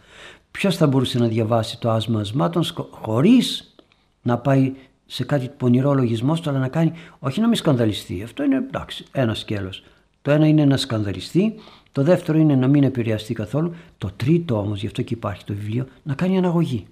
Ποιος 0.50 0.76
θα 0.76 0.86
μπορούσε 0.86 1.18
να 1.18 1.26
διαβάσει 1.26 1.80
το 1.80 1.90
άσμα 1.90 2.20
ασμάτων 2.20 2.64
χωρίς 2.90 3.74
να 4.22 4.38
πάει 4.38 4.72
σε 5.06 5.24
κάτι 5.24 5.48
πονηρό 5.56 5.94
λογισμό 5.94 6.34
του 6.34 6.50
αλλά 6.50 6.58
να 6.58 6.68
κάνει 6.68 6.92
όχι 7.18 7.40
να 7.40 7.46
μην 7.46 7.56
σκανδαλιστεί. 7.56 8.22
Αυτό 8.22 8.42
είναι 8.42 8.56
εντάξει 8.56 9.04
ένα 9.12 9.34
σκέλος. 9.34 9.84
Το 10.22 10.30
ένα 10.30 10.46
είναι 10.46 10.64
να 10.64 10.76
σκανδαλιστεί, 10.76 11.54
το 11.92 12.02
δεύτερο 12.02 12.38
είναι 12.38 12.54
να 12.54 12.68
μην 12.68 12.82
επηρεαστεί 12.82 13.34
καθόλου. 13.34 13.74
Το 13.98 14.10
τρίτο 14.16 14.58
όμως, 14.58 14.80
γι' 14.80 14.86
αυτό 14.86 15.02
και 15.02 15.14
υπάρχει 15.14 15.44
το 15.44 15.54
βιβλίο, 15.54 15.86
να 16.02 16.14
κάνει 16.14 16.38
αναγωγή. 16.38 16.86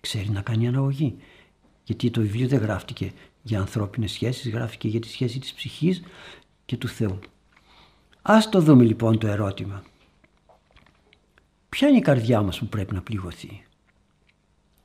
Ξέρει 0.00 0.30
να 0.30 0.40
κάνει 0.40 0.68
αναγωγή. 0.68 1.16
Γιατί 1.86 2.10
το 2.10 2.20
βιβλίο 2.20 2.48
δεν 2.48 2.60
γράφτηκε 2.60 3.12
για 3.42 3.58
ανθρώπινες 3.60 4.12
σχέσεις, 4.12 4.52
γράφτηκε 4.52 4.88
για 4.88 5.00
τη 5.00 5.08
σχέση 5.08 5.38
της 5.38 5.52
ψυχής 5.52 6.02
και 6.64 6.76
του 6.76 6.88
Θεού. 6.88 7.18
Ας 8.22 8.48
το 8.48 8.60
δούμε 8.60 8.84
λοιπόν 8.84 9.18
το 9.18 9.26
ερώτημα. 9.26 9.82
Ποια 11.68 11.88
είναι 11.88 11.96
η 11.96 12.00
καρδιά 12.00 12.42
μας 12.42 12.58
που 12.58 12.66
πρέπει 12.66 12.94
να 12.94 13.02
πληγωθεί; 13.02 13.62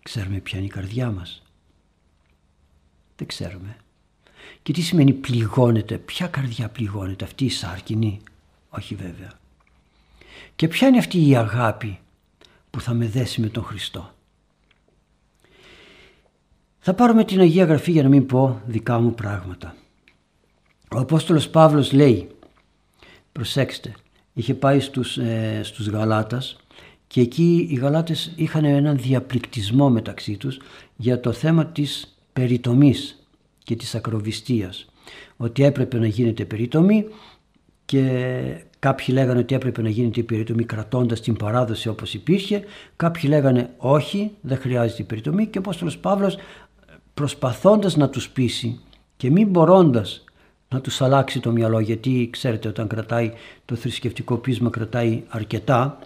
Ξέρουμε 0.03 0.39
ποια 0.39 0.57
είναι 0.57 0.67
η 0.67 0.69
καρδιά 0.69 1.11
μας; 1.11 1.43
Δεν 3.15 3.27
ξέρουμε. 3.27 3.77
Και 4.63 4.73
τι 4.73 4.81
σημαίνει 4.81 5.13
πληγώνεται, 5.13 5.97
ποια 5.97 6.27
καρδιά 6.27 6.69
πληγώνεται, 6.69 7.25
αυτή 7.25 7.45
η 7.45 7.49
σάρκινη; 7.49 8.21
Όχι 8.69 8.95
βέβαια. 8.95 9.39
Και 10.55 10.67
ποια 10.67 10.87
είναι 10.87 10.97
αυτή 10.97 11.27
η 11.27 11.35
αγάπη 11.35 11.99
που 12.69 12.81
θα 12.81 12.93
με 12.93 13.07
δέσει 13.07 13.41
με 13.41 13.47
τον 13.49 13.63
Χριστό; 13.63 14.13
Θα 16.83 16.93
πάρουμε 16.93 17.23
την 17.23 17.39
Αγία 17.39 17.65
Γραφή 17.65 17.91
για 17.91 18.03
να 18.03 18.09
μην 18.09 18.25
πω 18.25 18.61
δικά 18.65 18.99
μου 18.99 19.13
πράγματα. 19.13 19.75
Ο 20.95 20.99
Απόστολος 20.99 21.49
Παύλος 21.49 21.91
λέει, 21.91 22.27
προσέξτε, 23.31 23.93
είχε 24.33 24.53
πάει 24.53 24.79
στους, 24.79 25.17
ε, 25.17 25.61
στους 25.63 25.87
Γαλάτας 25.87 26.57
και 27.07 27.21
εκεί 27.21 27.67
οι 27.69 27.75
Γαλάτες 27.75 28.33
είχαν 28.35 28.65
έναν 28.65 28.97
διαπληκτισμό 28.97 29.89
μεταξύ 29.89 30.37
τους 30.37 30.59
για 30.95 31.19
το 31.19 31.31
θέμα 31.31 31.65
της 31.65 32.17
περιτομής 32.33 33.25
και 33.63 33.75
της 33.75 33.95
ακροβιστίας. 33.95 34.85
Ότι 35.37 35.63
έπρεπε 35.63 35.97
να 35.97 36.07
γίνεται 36.07 36.45
περιτομή 36.45 37.05
και 37.85 38.65
κάποιοι 38.79 39.05
λέγανε 39.09 39.39
ότι 39.39 39.55
έπρεπε 39.55 39.81
να 39.81 39.89
γίνεται 39.89 40.19
η 40.19 40.23
περιτομή 40.23 40.63
κρατώντας 40.63 41.21
την 41.21 41.35
παράδοση 41.35 41.89
όπως 41.89 42.13
υπήρχε. 42.13 42.63
Κάποιοι 42.95 43.23
λέγανε 43.27 43.69
όχι, 43.77 44.31
δεν 44.41 44.57
χρειάζεται 44.57 45.01
η 45.01 45.05
περιτομή 45.05 45.45
και 45.45 45.57
ο 45.57 45.61
Απόστολος 45.61 45.97
Παύλος 45.97 46.37
προσπαθώντας 47.13 47.95
να 47.95 48.09
τους 48.09 48.29
πείσει 48.29 48.79
και 49.17 49.29
μην 49.29 49.47
μπορώντας 49.47 50.23
να 50.69 50.81
τους 50.81 51.01
αλλάξει 51.01 51.39
το 51.39 51.51
μυαλό 51.51 51.79
γιατί 51.79 52.29
ξέρετε 52.31 52.67
όταν 52.67 52.87
κρατάει 52.87 53.31
το 53.65 53.75
θρησκευτικό 53.75 54.37
πείσμα 54.37 54.69
κρατάει 54.69 55.23
αρκετά 55.27 55.99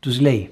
τους 0.00 0.20
λέει 0.20 0.50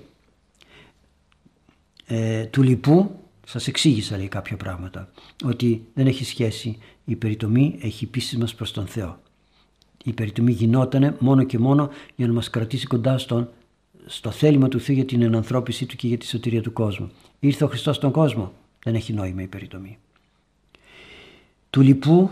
ε, 2.06 2.44
του 2.44 2.62
λοιπού 2.62 3.10
σας 3.46 3.66
εξήγησα 3.66 4.16
λέει 4.16 4.28
κάποια 4.28 4.56
πράγματα 4.56 5.08
ότι 5.44 5.86
δεν 5.94 6.06
έχει 6.06 6.24
σχέση 6.24 6.78
η 7.04 7.16
περιτομή 7.16 7.78
έχει 7.82 8.06
πείσει 8.06 8.36
μας 8.36 8.54
προς 8.54 8.72
τον 8.72 8.86
Θεό. 8.86 9.18
Η 10.04 10.12
περιτομή 10.12 10.52
γινότανε 10.52 11.16
μόνο 11.18 11.42
και 11.42 11.58
μόνο 11.58 11.90
για 12.16 12.26
να 12.26 12.32
μας 12.32 12.50
κρατήσει 12.50 12.86
κοντά 12.86 13.18
στον, 13.18 13.48
στο 14.06 14.30
θέλημα 14.30 14.68
του 14.68 14.80
Θεού 14.80 14.94
για 14.94 15.04
την 15.04 15.22
ενανθρώπιση 15.22 15.86
του 15.86 15.96
και 15.96 16.06
για 16.06 16.18
τη 16.18 16.26
σωτηρία 16.26 16.62
του 16.62 16.72
κόσμου. 16.72 17.10
Ήρθε 17.38 17.64
ο 17.64 17.68
Χριστός 17.68 17.96
στον 17.96 18.10
κόσμο 18.10 18.52
δεν 18.82 18.94
έχει 18.94 19.12
νόημα 19.12 19.42
η 19.42 19.46
περιτομή. 19.46 19.98
Του 21.70 21.80
λοιπού 21.80 22.30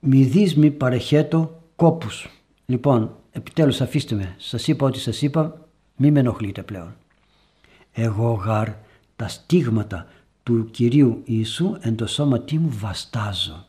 μη 0.00 0.24
δεις 0.24 0.56
μη 0.56 0.70
παρεχέτω 0.70 1.62
κόπους. 1.76 2.28
Λοιπόν, 2.66 3.16
επιτέλους 3.32 3.80
αφήστε 3.80 4.14
με. 4.14 4.34
Σας 4.38 4.68
είπα 4.68 4.86
ό,τι 4.86 4.98
σας 4.98 5.22
είπα, 5.22 5.68
μη 5.96 6.10
με 6.10 6.20
ενοχλείτε 6.20 6.62
πλέον. 6.62 6.96
Εγώ 7.92 8.32
γαρ 8.32 8.68
τα 9.16 9.28
στίγματα 9.28 10.06
του 10.42 10.70
Κυρίου 10.70 11.22
Ιησού 11.24 11.76
εν 11.80 11.96
το 11.96 12.06
σώματί 12.06 12.58
μου 12.58 12.70
βαστάζω. 12.70 13.64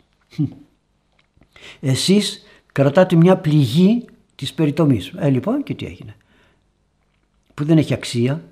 Εσείς 1.79 2.43
κρατάτε 2.71 3.15
μια 3.15 3.37
πληγή 3.37 4.05
της 4.35 4.53
περιτομής. 4.53 5.13
Ε, 5.17 5.29
λοιπόν, 5.29 5.63
και 5.63 5.73
τι 5.73 5.85
έγινε. 5.85 6.15
Που 7.53 7.63
δεν 7.63 7.77
έχει 7.77 7.93
αξία. 7.93 8.43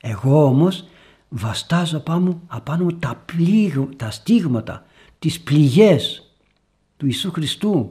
Εγώ 0.00 0.44
όμως 0.44 0.84
βαστάζω 1.32 1.96
απάνω, 1.96 2.40
απάνω 2.46 2.84
μου 2.84 2.92
τα, 2.92 3.22
πλήγ, 3.24 3.78
τα 3.96 4.10
στίγματα, 4.10 4.84
τις 5.18 5.40
πληγές 5.40 6.32
του 6.96 7.06
Ιησού 7.06 7.30
Χριστού. 7.30 7.90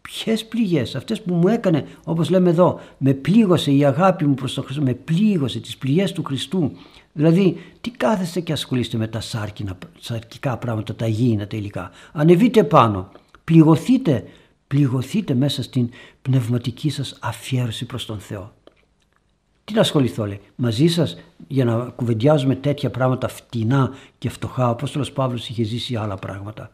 Ποιες 0.00 0.46
πληγές, 0.46 0.94
αυτές 0.94 1.22
που 1.22 1.34
μου 1.34 1.48
έκανε, 1.48 1.86
όπως 2.04 2.30
λέμε 2.30 2.50
εδώ, 2.50 2.80
με 2.98 3.12
πλήγωσε 3.12 3.72
η 3.72 3.84
αγάπη 3.84 4.24
μου 4.26 4.34
προς 4.34 4.54
τον 4.54 4.64
Χριστό, 4.64 4.82
με 4.82 4.94
πλήγωσε 4.94 5.60
τις 5.60 5.76
πληγές 5.76 6.12
του 6.12 6.22
Χριστού. 6.22 6.72
Δηλαδή, 7.12 7.56
τι 7.80 7.90
κάθεστε 7.90 8.40
και 8.40 8.52
ασχολείστε 8.52 8.96
με 8.96 9.06
τα 9.06 9.20
σάρκινα, 9.20 9.78
σαρκικά 10.00 10.56
πράγματα, 10.56 10.94
τα 10.94 11.06
υγιεινά, 11.06 11.46
τα 11.46 11.56
υλικά. 11.56 11.90
Ανεβείτε 12.12 12.64
πάνω, 12.64 13.08
πληγωθείτε, 13.44 14.24
πληγωθείτε 14.66 15.34
μέσα 15.34 15.62
στην 15.62 15.90
πνευματική 16.22 16.90
σας 16.90 17.16
αφιέρωση 17.20 17.84
προς 17.84 18.06
τον 18.06 18.18
Θεό. 18.18 18.52
Τι 19.68 19.74
να 19.74 19.80
ασχοληθώ 19.80 20.26
λέει, 20.26 20.40
μαζί 20.56 20.86
σας 20.86 21.18
για 21.48 21.64
να 21.64 21.84
κουβεντιάζουμε 21.84 22.54
τέτοια 22.54 22.90
πράγματα 22.90 23.28
φτηνά 23.28 23.94
και 24.18 24.28
φτωχά. 24.28 24.66
Ο 24.66 24.70
Απόστολος 24.70 25.12
Παύλος 25.12 25.48
είχε 25.48 25.62
ζήσει 25.62 25.96
άλλα 25.96 26.14
πράγματα. 26.14 26.70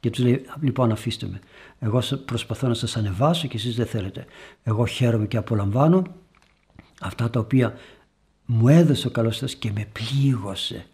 Και 0.00 0.10
τους 0.10 0.24
λέει, 0.24 0.44
λοιπόν 0.60 0.92
αφήστε 0.92 1.26
με. 1.26 1.40
Εγώ 1.78 2.02
προσπαθώ 2.24 2.68
να 2.68 2.74
σας 2.74 2.96
ανεβάσω 2.96 3.48
και 3.48 3.56
εσείς 3.56 3.74
δεν 3.74 3.86
θέλετε. 3.86 4.24
Εγώ 4.62 4.86
χαίρομαι 4.86 5.26
και 5.26 5.36
απολαμβάνω 5.36 6.02
αυτά 7.00 7.30
τα 7.30 7.40
οποία 7.40 7.74
μου 8.44 8.68
έδωσε 8.68 9.06
ο 9.06 9.10
καλός 9.10 9.36
σας 9.36 9.54
και 9.54 9.72
με 9.72 9.88
πλήγωσε. 9.92 10.86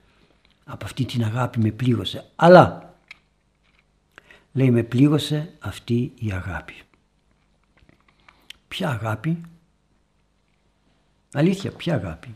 Από 0.64 0.84
αυτή 0.84 1.04
την 1.04 1.24
αγάπη 1.24 1.58
με 1.58 1.70
πλήγωσε. 1.70 2.24
Αλλά, 2.36 2.94
λέει 4.52 4.70
με 4.70 4.82
πλήγωσε 4.82 5.52
αυτή 5.58 6.12
η 6.18 6.32
αγάπη. 6.32 6.74
Ποια 8.68 8.88
αγάπη, 8.88 9.40
Αλήθεια, 11.32 11.70
ποια 11.72 11.94
αγάπη. 11.94 12.34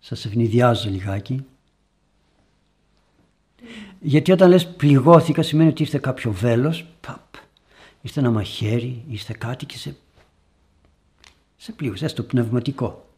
Σας 0.00 0.24
ευνηδιάζω 0.24 0.90
λιγάκι. 0.90 1.44
Γιατί 4.00 4.32
όταν 4.32 4.48
λες 4.48 4.66
πληγώθηκα 4.66 5.42
σημαίνει 5.42 5.68
ότι 5.68 5.82
ήρθε 5.82 5.98
κάποιο 5.98 6.32
βέλος, 6.32 6.86
παπ, 7.00 7.34
ήρθε 8.02 8.20
ένα 8.20 8.30
μαχαίρι, 8.30 9.04
ήρθε 9.08 9.34
κάτι 9.38 9.66
και 9.66 9.78
σε, 9.78 9.96
σε 11.56 11.72
πλήγωσε, 11.72 12.04
έστω 12.04 12.22
πνευματικό. 12.22 13.08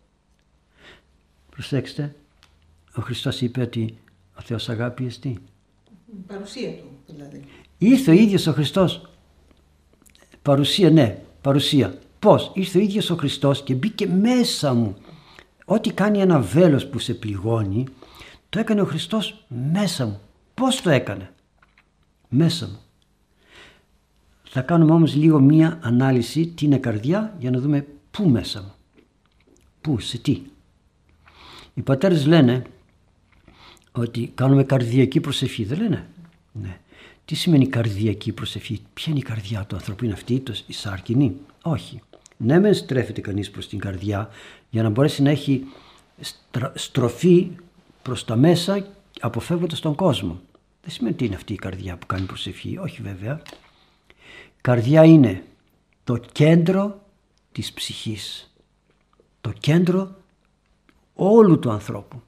Προσέξτε, 1.51 2.15
ο 2.95 3.03
Χριστός 3.03 3.41
είπε 3.41 3.61
ότι 3.61 3.99
ο 4.39 4.41
Θεός 4.41 4.69
αγάπη 4.69 5.07
εστί. 5.07 5.39
Παρουσία 6.27 6.73
του 6.73 6.89
δηλαδή. 7.07 7.45
Ήρθε 7.79 8.11
ο 8.11 8.15
ίδιος 8.15 8.47
ο 8.47 8.53
Χριστός. 8.53 9.09
Παρουσία, 10.43 10.91
ναι, 10.91 11.23
παρουσία. 11.41 11.99
Πώς, 12.25 12.51
ήρθε 12.55 12.79
ο 12.79 12.81
ίδιος 12.81 13.11
ο 13.11 13.17
Χριστός 13.17 13.63
και 13.63 13.75
μπήκε 13.75 14.07
μέσα 14.07 14.75
μου. 14.75 14.97
Ό,τι 15.65 15.93
κάνει 15.93 16.19
ένα 16.19 16.41
βέλος 16.41 16.87
που 16.87 16.99
σε 16.99 17.15
πληγώνει, 17.15 17.87
το 18.49 18.59
έκανε 18.59 18.81
ο 18.81 18.85
Χριστός 18.85 19.45
μέσα 19.73 20.07
μου. 20.07 20.21
Πώς 20.55 20.81
το 20.83 20.91
έκανε; 20.91 21.33
Μέσα 22.29 22.67
μου. 22.67 22.79
Θα 24.45 24.61
κάνουμε 24.61 24.93
όμως 24.93 25.15
λίγο 25.15 25.41
μία 25.41 25.79
ανάλυση 25.83 26.47
τι 26.47 26.65
είναι 26.65 26.79
καρδιά 26.79 27.35
για 27.39 27.51
να 27.51 27.61
δούμε 27.61 27.87
πού 28.11 28.29
μέσα 28.29 28.63
μου. 28.63 28.73
Πού, 29.81 30.01
σε 30.01 30.19
τι. 30.19 30.43
Οι 31.75 31.83
πατέρες 31.83 32.27
λένε 32.27 32.63
ότι 33.93 34.33
κάνουμε 34.35 34.65
καρδιακή 34.65 35.21
προσευχή. 35.21 35.65
Δεν 35.65 35.79
λένε; 35.79 36.07
Ναι. 36.53 36.79
Τι 37.25 37.35
σημαίνει 37.35 37.67
καρδιακή 37.67 38.33
προσευχή; 38.33 38.83
Ποια 38.95 39.07
είναι 39.09 39.19
η 39.19 39.23
καρδιά 39.23 39.65
του 39.65 39.77
ανθρώπου. 39.77 40.05
Είναι 40.05 40.15
αυτή 40.15 40.43
η 40.67 40.73
σάρκινη; 40.73 41.37
Όχι 41.63 42.01
ναι 42.37 42.59
μεν 42.61 42.75
στρέφεται 42.75 43.21
κανείς 43.21 43.51
προς 43.51 43.69
την 43.69 43.79
καρδιά 43.79 44.29
για 44.71 44.83
να 44.83 44.89
μπορέσει 44.89 45.23
να 45.23 45.31
έχει 45.31 45.65
στροφή 46.75 47.51
προς 48.03 48.25
τα 48.25 48.37
μέσα 48.37 48.87
αποφεύγοντας 49.21 49.81
τον 49.81 49.95
κόσμο. 49.95 50.41
Δεν 50.83 50.93
σημαίνει 50.93 51.15
ότι 51.15 51.25
είναι 51.25 51.35
αυτή 51.35 51.53
η 51.53 51.57
καρδιά 51.57 51.97
που 51.97 52.07
κάνει 52.07 52.27
προσευχή. 52.27 52.79
Όχι 52.79 53.03
βέβαια. 53.03 53.43
Καρδιά 54.61 55.05
είναι 55.05 55.45
το 56.05 56.17
κέντρο 56.17 57.03
της 57.53 57.73
ψυχής. 57.73 58.55
Το 59.41 59.53
κέντρο 59.61 60.17
όλου 61.15 61.59
του 61.59 61.71
ανθρώπου. 61.71 62.23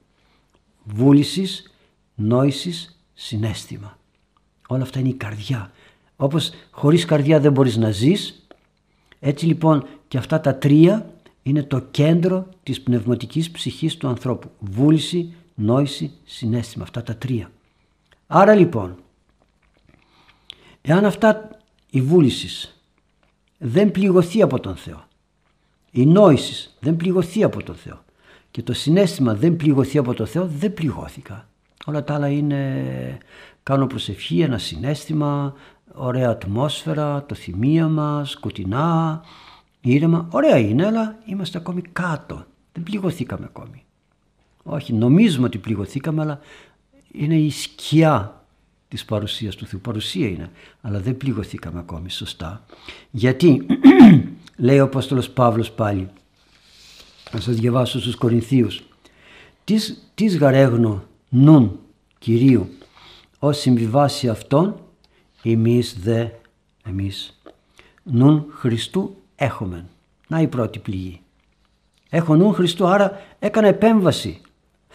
βούλησης, 0.83 1.71
νόησης, 2.15 2.99
συνέστημα. 3.13 3.97
Όλα 4.67 4.83
αυτά 4.83 4.99
είναι 4.99 5.09
η 5.09 5.13
καρδιά. 5.13 5.71
Όπως 6.15 6.51
χωρίς 6.71 7.05
καρδιά 7.05 7.39
δεν 7.39 7.51
μπορείς 7.51 7.77
να 7.77 7.91
ζεις, 7.91 8.47
έτσι 9.19 9.45
λοιπόν 9.45 9.87
και 10.07 10.17
αυτά 10.17 10.39
τα 10.39 10.55
τρία 10.55 11.13
είναι 11.43 11.63
το 11.63 11.79
κέντρο 11.79 12.47
της 12.63 12.81
πνευματικής 12.81 13.51
ψυχής 13.51 13.97
του 13.97 14.07
ανθρώπου. 14.07 14.51
Βούληση, 14.59 15.33
νόηση, 15.55 16.11
συνέστημα. 16.23 16.83
Αυτά 16.83 17.03
τα 17.03 17.15
τρία. 17.15 17.51
Άρα 18.27 18.55
λοιπόν, 18.55 18.95
εάν 20.81 21.05
αυτά 21.05 21.49
η 21.89 22.01
βούλησης 22.01 22.81
δεν 23.57 23.91
πληγωθεί 23.91 24.41
από 24.41 24.59
τον 24.59 24.75
Θεό, 24.75 25.07
η 25.91 26.05
νόησης 26.05 26.77
δεν 26.79 26.95
πληγωθεί 26.95 27.43
από 27.43 27.63
τον 27.63 27.75
Θεό 27.75 28.03
και 28.51 28.63
το 28.63 28.73
συνέστημα 28.73 29.35
δεν 29.35 29.55
πληγωθεί 29.55 29.97
από 29.97 30.13
τον 30.13 30.27
Θεό, 30.27 30.47
δεν 30.47 30.73
πληγώθηκα. 30.73 31.47
Όλα 31.85 32.03
τα 32.03 32.13
άλλα 32.13 32.27
είναι 32.27 33.17
κάνω 33.63 33.87
προσευχή, 33.87 34.39
ένα 34.39 34.57
συνέστημα, 34.57 35.53
ωραία 35.93 36.29
ατμόσφαιρα, 36.29 37.25
το 37.25 37.35
θυμία 37.35 37.87
μας, 37.87 38.29
σκοτεινά, 38.29 39.23
ήρεμα. 39.91 40.27
Ωραία 40.31 40.57
είναι, 40.57 40.85
αλλά 40.85 41.17
είμαστε 41.25 41.57
ακόμη 41.57 41.81
κάτω. 41.81 42.45
Δεν 42.73 42.83
πληγωθήκαμε 42.83 43.45
ακόμη. 43.45 43.83
Όχι, 44.63 44.93
νομίζουμε 44.93 45.45
ότι 45.45 45.57
πληγωθήκαμε, 45.57 46.21
αλλά 46.21 46.39
είναι 47.11 47.35
η 47.35 47.49
σκιά 47.49 48.45
της 48.87 49.05
παρουσίας 49.05 49.55
του 49.55 49.65
Θεού. 49.65 49.79
Παρουσία 49.79 50.27
είναι, 50.27 50.51
αλλά 50.81 50.99
δεν 50.99 51.17
πληγωθήκαμε 51.17 51.79
ακόμη 51.79 52.09
σωστά. 52.09 52.65
Γιατί, 53.11 53.65
λέει 54.57 54.79
ο 54.79 54.83
Απόστολος 54.83 55.29
Παύλος 55.29 55.71
πάλι, 55.71 56.09
να 57.31 57.39
σας 57.39 57.55
διαβάσω 57.55 57.99
στους 57.99 58.15
Κορινθίους, 58.15 58.83
«Τις, 59.63 60.11
τις 60.15 60.37
γαρέγνω 60.37 61.03
νουν 61.29 61.79
Κυρίου, 62.19 62.69
ως 63.39 63.57
συμβιβάσει 63.57 64.29
αυτόν, 64.29 64.79
εμείς 65.43 65.97
δε, 65.99 66.27
εμείς, 66.83 67.41
νουν 68.03 68.45
Χριστού 68.49 69.15
έχουμε. 69.37 69.85
Να 70.27 70.41
η 70.41 70.47
πρώτη 70.47 70.79
πληγή. 70.79 71.21
Έχω 72.09 72.35
νου 72.35 72.51
Χριστού, 72.53 72.87
άρα 72.87 73.21
έκανα 73.39 73.67
επέμβαση. 73.67 74.41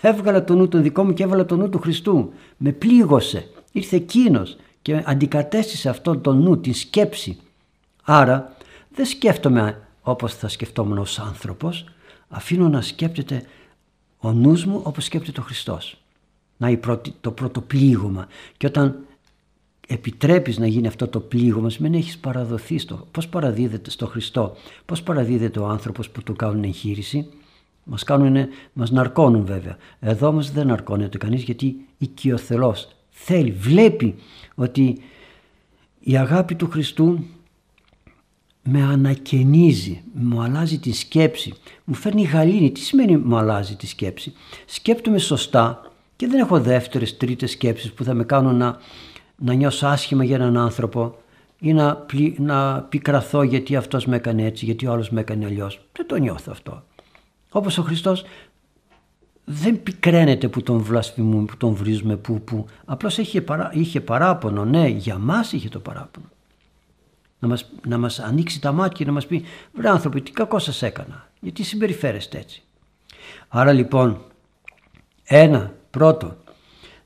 Έβγαλα 0.00 0.44
το 0.44 0.54
νου 0.54 0.68
τον 0.68 0.82
δικό 0.82 1.04
μου 1.04 1.12
και 1.12 1.22
έβαλα 1.22 1.44
το 1.44 1.56
νου 1.56 1.68
του 1.68 1.78
Χριστού. 1.78 2.32
Με 2.56 2.72
πλήγωσε. 2.72 3.48
Ήρθε 3.72 3.96
εκείνος 3.96 4.56
και 4.82 5.02
αντικατέστησε 5.06 5.88
αυτόν 5.88 6.20
τον 6.20 6.42
νου, 6.42 6.60
την 6.60 6.74
σκέψη. 6.74 7.38
Άρα 8.02 8.56
δεν 8.90 9.06
σκέφτομαι 9.06 9.80
όπως 10.02 10.34
θα 10.34 10.48
σκεφτόμουν 10.48 10.98
ως 10.98 11.18
άνθρωπος. 11.18 11.84
Αφήνω 12.28 12.68
να 12.68 12.80
σκέπτεται 12.80 13.44
ο 14.18 14.32
νους 14.32 14.64
μου 14.64 14.80
όπως 14.82 15.04
σκέπτεται 15.04 15.40
ο 15.40 15.42
Χριστός. 15.42 15.96
Να 16.56 16.78
το 17.20 17.30
πρώτο 17.30 17.60
πλήγωμα. 17.60 18.26
Και 18.56 18.66
όταν 18.66 18.98
επιτρέπεις 19.92 20.58
να 20.58 20.66
γίνει 20.66 20.86
αυτό 20.86 21.08
το 21.08 21.20
πλήγωμα 21.20 21.70
σημαίνει 21.70 21.96
έχεις 21.96 22.18
παραδοθεί 22.18 22.78
στο 22.78 23.06
πώς 23.10 23.28
παραδίδεται 23.28 23.90
στο 23.90 24.06
Χριστό 24.06 24.56
πώς 24.84 25.02
παραδίδεται 25.02 25.60
ο 25.60 25.66
άνθρωπος 25.66 26.10
που 26.10 26.22
του 26.22 26.36
κάνουν 26.36 26.64
εγχείρηση 26.64 27.28
μας, 27.84 28.02
κάνουν, 28.02 28.48
μας 28.72 28.90
ναρκώνουν 28.90 29.44
βέβαια 29.44 29.76
εδώ 30.00 30.28
όμως 30.28 30.50
δεν 30.50 30.66
ναρκώνεται 30.66 31.18
κανείς 31.18 31.42
γιατί 31.42 31.76
οικειοθελώς 31.98 32.88
θέλει, 33.10 33.50
βλέπει 33.50 34.14
ότι 34.54 34.98
η 36.00 36.16
αγάπη 36.16 36.54
του 36.54 36.68
Χριστού 36.70 37.24
με 38.62 38.82
ανακαινίζει, 38.82 40.02
μου 40.12 40.40
αλλάζει 40.40 40.78
τη 40.78 40.92
σκέψη, 40.92 41.54
μου 41.84 41.94
φέρνει 41.94 42.22
γαλήνη. 42.22 42.72
Τι 42.72 42.80
σημαίνει 42.80 43.16
μου 43.16 43.36
αλλάζει 43.36 43.76
τη 43.76 43.86
σκέψη. 43.86 44.32
Σκέπτομαι 44.66 45.18
σωστά 45.18 45.92
και 46.16 46.26
δεν 46.26 46.40
έχω 46.40 46.60
δεύτερες, 46.60 47.16
τρίτες 47.16 47.50
σκέψεις 47.50 47.92
που 47.92 48.04
θα 48.04 48.14
με 48.14 48.24
κάνουν 48.24 48.56
να 48.56 48.78
να 49.44 49.52
νιώσω 49.54 49.86
άσχημα 49.86 50.24
για 50.24 50.36
έναν 50.36 50.56
άνθρωπο 50.56 51.16
ή 51.58 51.72
να, 51.72 51.96
πλη, 51.96 52.36
να 52.38 52.82
πικραθώ 52.82 53.42
γιατί 53.42 53.76
αυτός 53.76 54.06
με 54.06 54.16
έκανε 54.16 54.44
έτσι, 54.44 54.64
γιατί 54.64 54.86
ο 54.86 54.92
άλλος 54.92 55.10
με 55.10 55.20
έκανε 55.20 55.44
αλλιώς. 55.44 55.80
Δεν 55.92 56.06
το 56.06 56.16
νιώθω 56.16 56.50
αυτό. 56.50 56.82
Όπως 57.50 57.78
ο 57.78 57.82
Χριστός 57.82 58.24
δεν 59.44 59.82
πικραίνεται 59.82 60.48
που 60.48 60.62
τον 60.62 60.78
βλασφημούμε, 60.78 61.44
που 61.44 61.56
τον 61.56 61.74
βρίζουμε, 61.74 62.16
που, 62.16 62.40
που. 62.40 62.66
Απλώς 62.84 63.18
είχε, 63.18 63.40
παρά, 63.40 63.70
είχε 63.74 64.00
παράπονο, 64.00 64.64
ναι, 64.64 64.88
για 64.88 65.18
μας 65.18 65.52
είχε 65.52 65.68
το 65.68 65.78
παράπονο. 65.78 66.26
Να 67.38 67.48
μας, 67.48 67.70
να 67.86 67.98
μας 67.98 68.18
ανοίξει 68.18 68.60
τα 68.60 68.72
μάτια 68.72 68.96
και 68.96 69.04
να 69.04 69.12
μας 69.12 69.26
πει 69.26 69.44
«Βρε 69.72 69.88
άνθρωποι, 69.88 70.20
τι 70.20 70.30
κακό 70.30 70.58
σας 70.58 70.82
έκανα, 70.82 71.28
γιατί 71.40 71.62
συμπεριφέρεστε 71.62 72.38
έτσι». 72.38 72.62
Άρα 73.48 73.72
λοιπόν, 73.72 74.20
ένα, 75.24 75.72
πρώτο, 75.90 76.36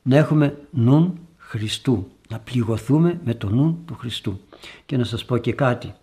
να 0.03 0.17
έχουμε 0.17 0.59
νουν 0.71 1.19
Χριστού 1.37 2.11
να 2.29 2.39
πληγωθούμε 2.39 3.21
με 3.25 3.35
το 3.35 3.49
νου 3.49 3.83
του 3.85 3.95
Χριστού. 3.95 4.41
Και 4.87 4.97
να 4.97 5.05
σας 5.05 5.25
πω 5.25 5.37
και 5.39 5.53
κάτι. 5.53 5.95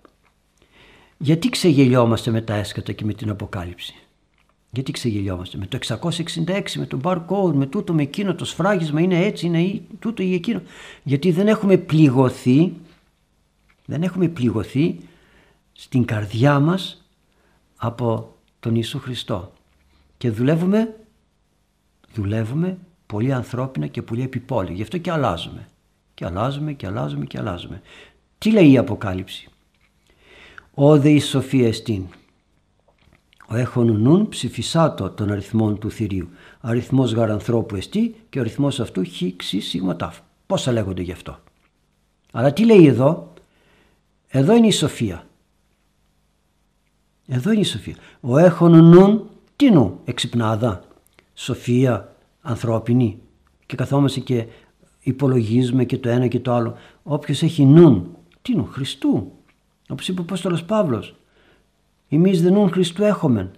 Γιατί 1.18 1.50
ξεγελιόμαστε 1.50 2.32
με 2.32 2.42
τα 2.42 2.54
έσκατα 2.54 2.92
και 2.92 3.06
με 3.06 3.14
την 3.14 3.30
Αποκάλυψη; 3.30 3.96
Γιατί 4.72 4.92
ξεγελιόμαστε; 4.92 5.58
Με 5.58 5.66
το 5.66 5.78
666, 5.78 6.78
με 6.78 6.86
το 6.86 7.00
barcode, 7.04 7.54
με 7.54 7.66
τούτο, 7.66 7.94
με 7.94 8.02
εκείνο, 8.02 8.36
το 8.36 8.46
σφράγισμα 8.46 9.02
είναι 9.02 9.26
έτσι, 9.26 9.46
είναι 9.46 9.82
τούτο 10.00 10.24
ή 10.24 10.34
εκείνο. 10.34 10.62
Γιατί 11.04 11.32
δεν 11.32 11.48
έχουμε 11.48 11.78
πληγωθεί, 11.78 12.74
δεν 13.86 14.04
έχουμε 14.04 14.28
πληγωθεί 14.28 15.00
στην 15.74 16.06
καρδιά 16.06 16.60
μας 16.60 17.06
από 17.76 18.36
τον 18.60 18.76
Ιησού 18.76 19.00
Χριστό. 19.00 19.52
Και 20.18 20.30
δουλεύουμε, 20.30 20.96
δουλεύουμε 22.14 22.78
πολύ 23.06 23.34
ανθρώπινα 23.34 23.88
και 23.88 24.02
πολύ 24.02 24.22
επιπόλαια. 24.22 24.74
Γι' 24.74 24.82
αυτό 24.82 24.98
και 24.98 25.12
αλλάζουμε. 25.12 25.68
Και 26.14 26.26
αλλάζουμε 26.26 26.74
και 26.74 26.88
αλλάζουμε 26.88 27.26
και 27.26 27.40
αλλάζουμε. 27.40 27.82
Τι 28.38 28.52
λέει 28.52 28.72
η 28.72 28.78
Αποκάλυψη; 28.78 29.50
«Ο 30.74 31.00
δε 31.00 31.10
η 31.10 31.20
σοφία 31.20 31.68
εστίν». 31.68 32.06
Ο 33.48 33.56
έχων 33.56 34.02
νουν 34.02 34.30
ψηφισάτο 34.30 35.10
των 35.10 35.32
αριθμών 35.32 35.80
του 35.80 35.92
θηρίου. 35.92 36.30
Αριθμός 36.60 37.14
γαρανθρώπου 37.14 37.76
εστί 37.76 38.16
και 38.30 38.38
ο 38.38 38.42
αριθμός 38.42 38.80
αυτού 38.80 39.04
χ, 39.06 39.36
ξ, 39.36 39.56
σίγμα, 39.60 39.96
τάφ. 39.96 40.20
Πόσα 40.46 40.72
λέγονται 40.72 41.02
γι' 41.02 41.12
αυτό; 41.12 41.40
Αλλά 42.32 42.54
τι 42.54 42.66
λέει 42.66 42.86
εδώ; 42.86 43.34
Εδώ 44.28 44.56
είναι 44.56 44.68
η 44.68 44.72
σοφία. 44.72 45.28
Εδώ 47.28 47.52
είναι 47.52 47.62
η 47.62 47.64
σοφία. 47.64 47.96
Ο 48.22 48.38
έχων 48.38 48.84
νουν 48.84 49.30
τι 49.56 49.72
νου 49.72 50.00
εξυπνάδα. 50.06 50.84
Σοφία 51.34 52.16
ανθρώπινη. 52.42 53.20
Και 53.66 53.76
καθόμαστε 53.76 54.20
και 54.20 54.46
υπολογίζουμε 55.04 55.86
και 55.86 55.98
το 55.98 56.10
ένα 56.10 56.28
και 56.28 56.40
το 56.40 56.54
άλλο. 56.54 56.78
Όποιος 57.04 57.42
έχει 57.42 57.66
νουν, 57.66 58.18
τι 58.42 58.56
νου, 58.56 58.66
Χριστού. 58.66 59.32
Όπως 59.90 60.08
είπε 60.08 60.20
ο 60.20 60.24
Απόστολος 60.24 60.64
Παύλος. 60.64 61.16
Εμείς 62.10 62.42
δεν 62.42 62.54
νουν 62.54 62.70
Χριστού 62.70 63.04
έχουμε. 63.04 63.52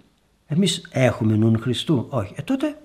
Εμείς 0.45 0.87
έχουμε 0.89 1.35
νουν 1.35 1.59
Χριστού. 1.59 2.05
Όχι. 2.09 2.33
Ε 2.37 2.41
τότε 2.41 2.77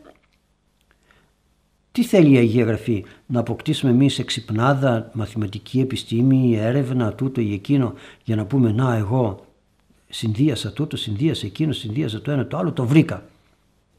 τι 1.93 2.05
θέλει 2.05 2.33
η 2.33 2.37
Αγία 2.37 2.65
Γραφή, 2.65 3.05
να 3.27 3.41
αποκτήσουμε 3.41 3.93
εμείς 3.93 4.19
εξυπνάδα, 4.19 5.11
μαθηματική 5.13 5.81
επιστήμη, 5.81 6.57
έρευνα, 6.57 7.13
τούτο 7.13 7.41
ή 7.41 7.53
εκείνο, 7.53 7.95
για 8.25 8.37
να 8.37 8.45
πούμε 8.45 8.73
να 8.73 8.95
εγώ 8.95 9.47
συνδύασα 10.09 10.73
τούτο, 10.73 10.97
συνδύασα 10.97 11.47
εκείνο, 11.47 11.73
συνδύασα 11.73 12.21
το 12.21 12.31
ένα, 12.31 12.47
το 12.47 12.57
άλλο, 12.57 12.73
το 12.73 12.87
βρήκα. 12.87 13.25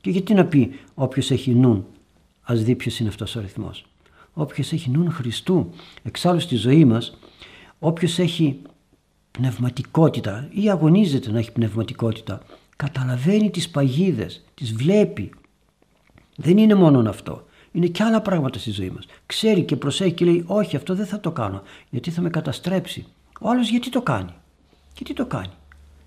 Και 0.01 0.09
γιατί 0.09 0.33
να 0.33 0.45
πει 0.45 0.79
όποιος 0.93 1.31
έχει 1.31 1.55
νουν, 1.55 1.85
ας 2.41 2.63
δει 2.63 2.75
ποιος 2.75 2.99
είναι 2.99 3.09
αυτός 3.09 3.35
ο 3.35 3.39
αριθμός 3.39 3.85
όποιος 4.33 4.71
έχει 4.71 4.89
νουν 4.89 5.11
Χριστού. 5.11 5.69
Εξάλλου 6.03 6.39
στη 6.39 6.55
ζωή 6.55 6.85
μας, 6.85 7.17
όποιος 7.79 8.19
έχει 8.19 8.61
πνευματικότητα 9.31 10.47
ή 10.51 10.69
αγωνίζεται 10.69 11.31
να 11.31 11.39
έχει 11.39 11.51
πνευματικότητα, 11.51 12.41
καταλαβαίνει 12.75 13.49
τις 13.49 13.69
παγίδες, 13.69 14.43
τις 14.53 14.73
βλέπει. 14.73 15.31
Δεν 16.35 16.57
είναι 16.57 16.73
μόνο 16.73 17.09
αυτό. 17.09 17.45
Είναι 17.71 17.87
και 17.87 18.03
άλλα 18.03 18.21
πράγματα 18.21 18.59
στη 18.59 18.71
ζωή 18.71 18.89
μας. 18.89 19.05
Ξέρει 19.25 19.63
και 19.63 19.75
προσέχει 19.75 20.13
και 20.13 20.25
λέει 20.25 20.43
όχι 20.47 20.75
αυτό 20.75 20.95
δεν 20.95 21.05
θα 21.05 21.19
το 21.19 21.31
κάνω 21.31 21.61
γιατί 21.89 22.11
θα 22.11 22.21
με 22.21 22.29
καταστρέψει. 22.29 23.05
Ο 23.41 23.49
άλλος 23.49 23.69
γιατί 23.69 23.89
το 23.89 24.01
κάνει; 24.01 24.33
Και 24.93 25.03
τι 25.03 25.13
το 25.13 25.25
κάνει; 25.25 25.51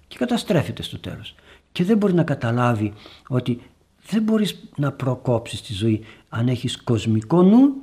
Και 0.09 0.17
καταστρέφεται 0.19 0.83
στο 0.83 0.99
τέλος. 0.99 1.35
Και 1.73 1.85
δεν 1.85 1.97
μπορεί 1.97 2.15
να 2.15 2.23
καταλάβει 2.23 2.93
ότι 3.29 3.61
δεν 4.07 4.23
μπορείς 4.23 4.69
να 4.77 4.93
προκόψεις 4.93 5.63
τη 5.63 5.73
ζωή 5.73 6.05
αν 6.29 6.49
έχεις 6.49 6.83
κοσμικό 6.83 7.43
νου 7.43 7.75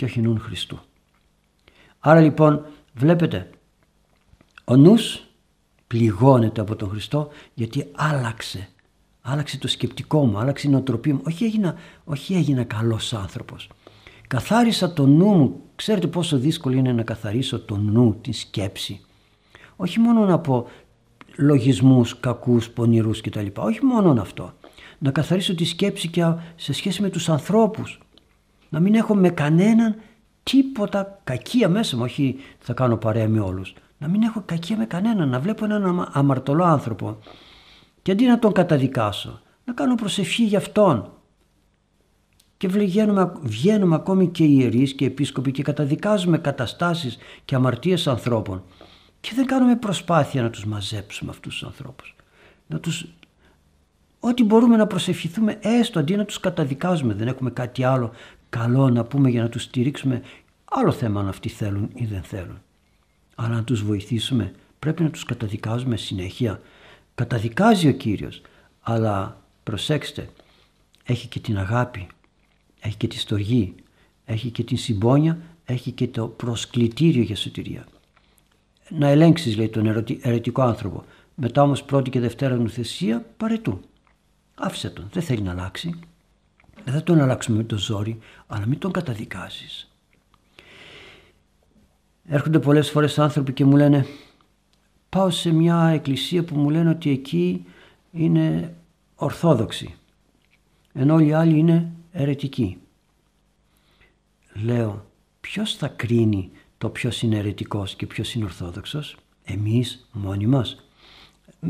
και 0.00 0.06
όχι 0.06 0.20
νουν 0.20 0.40
Χριστού. 0.40 0.78
Άρα 1.98 2.20
λοιπόν 2.20 2.66
βλέπετε 2.94 3.50
ο 4.64 4.76
νους 4.76 5.22
πληγώνεται 5.86 6.60
από 6.60 6.76
τον 6.76 6.88
Χριστό 6.88 7.28
γιατί 7.54 7.86
άλλαξε. 7.92 8.68
Άλλαξε 9.20 9.58
το 9.58 9.68
σκεπτικό 9.68 10.26
μου, 10.26 10.38
άλλαξε 10.38 10.68
η 10.68 10.70
νοοτροπία 10.70 11.14
μου. 11.14 11.20
Όχι 11.26 11.44
έγινα, 11.44 11.74
όχι 12.04 12.34
έγινα 12.34 12.64
καλός 12.64 13.12
άνθρωπος. 13.12 13.68
Καθάρισα 14.26 14.92
το 14.92 15.06
νου 15.06 15.26
μου. 15.26 15.60
Ξέρετε 15.74 16.06
πόσο 16.06 16.38
δύσκολο 16.38 16.76
είναι 16.76 16.92
να 16.92 17.02
καθαρίσω 17.02 17.60
το 17.60 17.76
νου, 17.76 18.18
τη 18.20 18.32
σκέψη. 18.32 19.00
Όχι 19.76 19.98
μόνο 19.98 20.24
να 20.24 20.38
πω 20.38 20.68
λογισμούς 21.36 22.20
κακούς, 22.20 22.70
πονηρούς 22.70 23.20
κτλ. 23.20 23.46
Όχι 23.56 23.84
μόνο 23.84 24.20
αυτό. 24.20 24.52
να 24.98 25.10
καθαρίσω 25.10 25.54
τη 25.54 25.64
σκέψη 25.64 26.08
και 26.08 26.34
σε 26.56 26.72
σχέση 26.72 27.02
με 27.02 27.08
τους 27.08 27.28
ανθρώπους. 27.28 28.00
Να 28.70 28.80
μην 28.80 28.94
έχω 28.94 29.14
με 29.14 29.30
κανέναν 29.30 29.96
τίποτα 30.42 31.20
κακία 31.24 31.68
μέσα 31.68 31.96
μου, 31.96 32.02
όχι 32.02 32.36
θα 32.58 32.72
κάνω 32.72 32.96
παρέα 32.96 33.28
με 33.28 33.40
όλους. 33.40 33.74
Να 33.98 34.08
μην 34.08 34.22
έχω 34.22 34.42
κακία 34.46 34.76
με 34.76 34.86
κανέναν, 34.86 35.28
να 35.28 35.40
βλέπω 35.40 35.64
έναν 35.64 36.08
αμαρτωλό 36.12 36.64
άνθρωπο 36.64 37.18
και 38.02 38.12
αντί 38.12 38.26
να 38.26 38.38
τον 38.38 38.52
καταδικάσω, 38.52 39.40
να 39.64 39.72
κάνω 39.72 39.94
προσευχή 39.94 40.44
για 40.44 40.58
αυτόν. 40.58 41.12
Και 42.56 42.68
βγαίνουμε, 42.68 43.32
βγαίνουμε 43.42 43.94
ακόμη 43.94 44.28
και 44.28 44.44
οι 44.44 44.56
ιερείς 44.58 44.94
και 44.94 45.04
οι 45.04 45.06
επίσκοποι 45.06 45.50
και 45.50 45.62
καταδικάζουμε 45.62 46.38
καταστάσεις 46.38 47.18
και 47.44 47.54
αμαρτίες 47.54 48.06
ανθρώπων 48.06 48.62
και 49.20 49.32
δεν 49.34 49.46
κάνουμε 49.46 49.76
προσπάθεια 49.76 50.42
να 50.42 50.50
τους 50.50 50.64
μαζέψουμε 50.66 51.30
αυτούς 51.30 51.52
τους 51.52 51.64
ανθρώπους. 51.64 52.14
Να 52.66 52.78
τους... 52.78 53.06
Ό,τι 54.20 54.44
μπορούμε 54.44 54.76
να 54.76 54.86
προσευχηθούμε 54.86 55.58
έστω 55.60 55.98
αντί 55.98 56.16
να 56.16 56.24
τους 56.24 56.40
καταδικάζουμε. 56.40 57.14
Δεν 57.14 57.28
έχουμε 57.28 57.50
κάτι 57.50 57.84
άλλο 57.84 58.10
καλό 58.50 58.90
να 58.90 59.04
πούμε 59.04 59.30
για 59.30 59.42
να 59.42 59.48
τους 59.48 59.62
στηρίξουμε. 59.62 60.22
Άλλο 60.64 60.92
θέμα 60.92 61.20
αν 61.20 61.28
αυτοί 61.28 61.48
θέλουν 61.48 61.90
ή 61.94 62.04
δεν 62.04 62.22
θέλουν. 62.22 62.58
Αλλά 63.34 63.54
να 63.54 63.64
τους 63.64 63.84
βοηθήσουμε 63.84 64.52
πρέπει 64.78 65.02
να 65.02 65.10
τους 65.10 65.24
καταδικάζουμε 65.24 65.96
συνέχεια. 65.96 66.60
Καταδικάζει 67.14 67.88
ο 67.88 67.92
Κύριος 67.92 68.42
αλλά 68.80 69.42
προσέξτε 69.62 70.28
έχει 71.04 71.28
και 71.28 71.40
την 71.40 71.58
αγάπη, 71.58 72.06
έχει 72.80 72.96
και 72.96 73.06
τη 73.08 73.18
στοργή, 73.18 73.74
έχει 74.24 74.50
και 74.50 74.62
την 74.62 74.76
συμπόνια, 74.76 75.38
έχει 75.64 75.90
και 75.90 76.08
το 76.08 76.26
προσκλητήριο 76.26 77.22
για 77.22 77.36
σωτηρία 77.36 77.86
να 78.90 79.08
ελέγξεις 79.08 79.56
λέει 79.56 79.68
τον 79.68 80.04
αιρετικό 80.20 80.62
άνθρωπο. 80.62 81.04
Μετά 81.34 81.62
όμως 81.62 81.82
πρώτη 81.82 82.10
και 82.10 82.20
δευτέρα 82.20 82.56
νουθεσία 82.56 83.26
παρετού. 83.36 83.80
Άφησε 84.54 84.90
τον, 84.90 85.08
δεν 85.12 85.22
θέλει 85.22 85.42
να 85.42 85.50
αλλάξει. 85.50 85.98
Δεν 86.84 86.94
θα 86.94 87.02
τον 87.02 87.20
αλλάξουμε 87.20 87.56
με 87.56 87.64
το 87.64 87.78
ζόρι, 87.78 88.18
αλλά 88.46 88.66
μην 88.66 88.78
τον 88.78 88.92
καταδικάζεις. 88.92 89.90
Έρχονται 92.24 92.58
πολλές 92.58 92.90
φορές 92.90 93.18
άνθρωποι 93.18 93.52
και 93.52 93.64
μου 93.64 93.76
λένε 93.76 94.06
πάω 95.08 95.30
σε 95.30 95.52
μια 95.52 95.86
εκκλησία 95.86 96.44
που 96.44 96.54
μου 96.54 96.70
λένε 96.70 96.90
ότι 96.90 97.10
εκεί 97.10 97.64
είναι 98.12 98.74
ορθόδοξη 99.14 99.94
ενώ 100.92 101.14
όλοι 101.14 101.26
οι 101.26 101.32
άλλοι 101.32 101.58
είναι 101.58 101.92
αιρετικοί. 102.12 102.78
Λέω 104.64 105.06
ποιος 105.40 105.74
θα 105.74 105.88
κρίνει 105.88 106.50
το 106.78 106.88
ποιος 106.88 107.22
είναι 107.22 107.36
αιρετικός 107.36 107.94
και 107.94 108.06
ποιος 108.06 108.34
είναι 108.34 108.44
ορθόδοξος; 108.44 109.16
Εμείς 109.44 110.08
μόνοι 110.12 110.46
μας. 110.46 110.84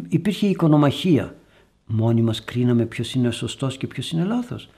Υπήρχε 0.08 0.46
η 0.46 0.50
οικονομαχία. 0.50 1.34
Μόνοι 1.86 2.22
μας 2.22 2.44
κρίναμε 2.44 2.84
ποιος 2.86 3.14
είναι 3.14 3.30
σωστός 3.30 3.76
και 3.76 3.86
ποιος 3.86 4.10
είναι 4.10 4.24
λάθος. 4.24 4.68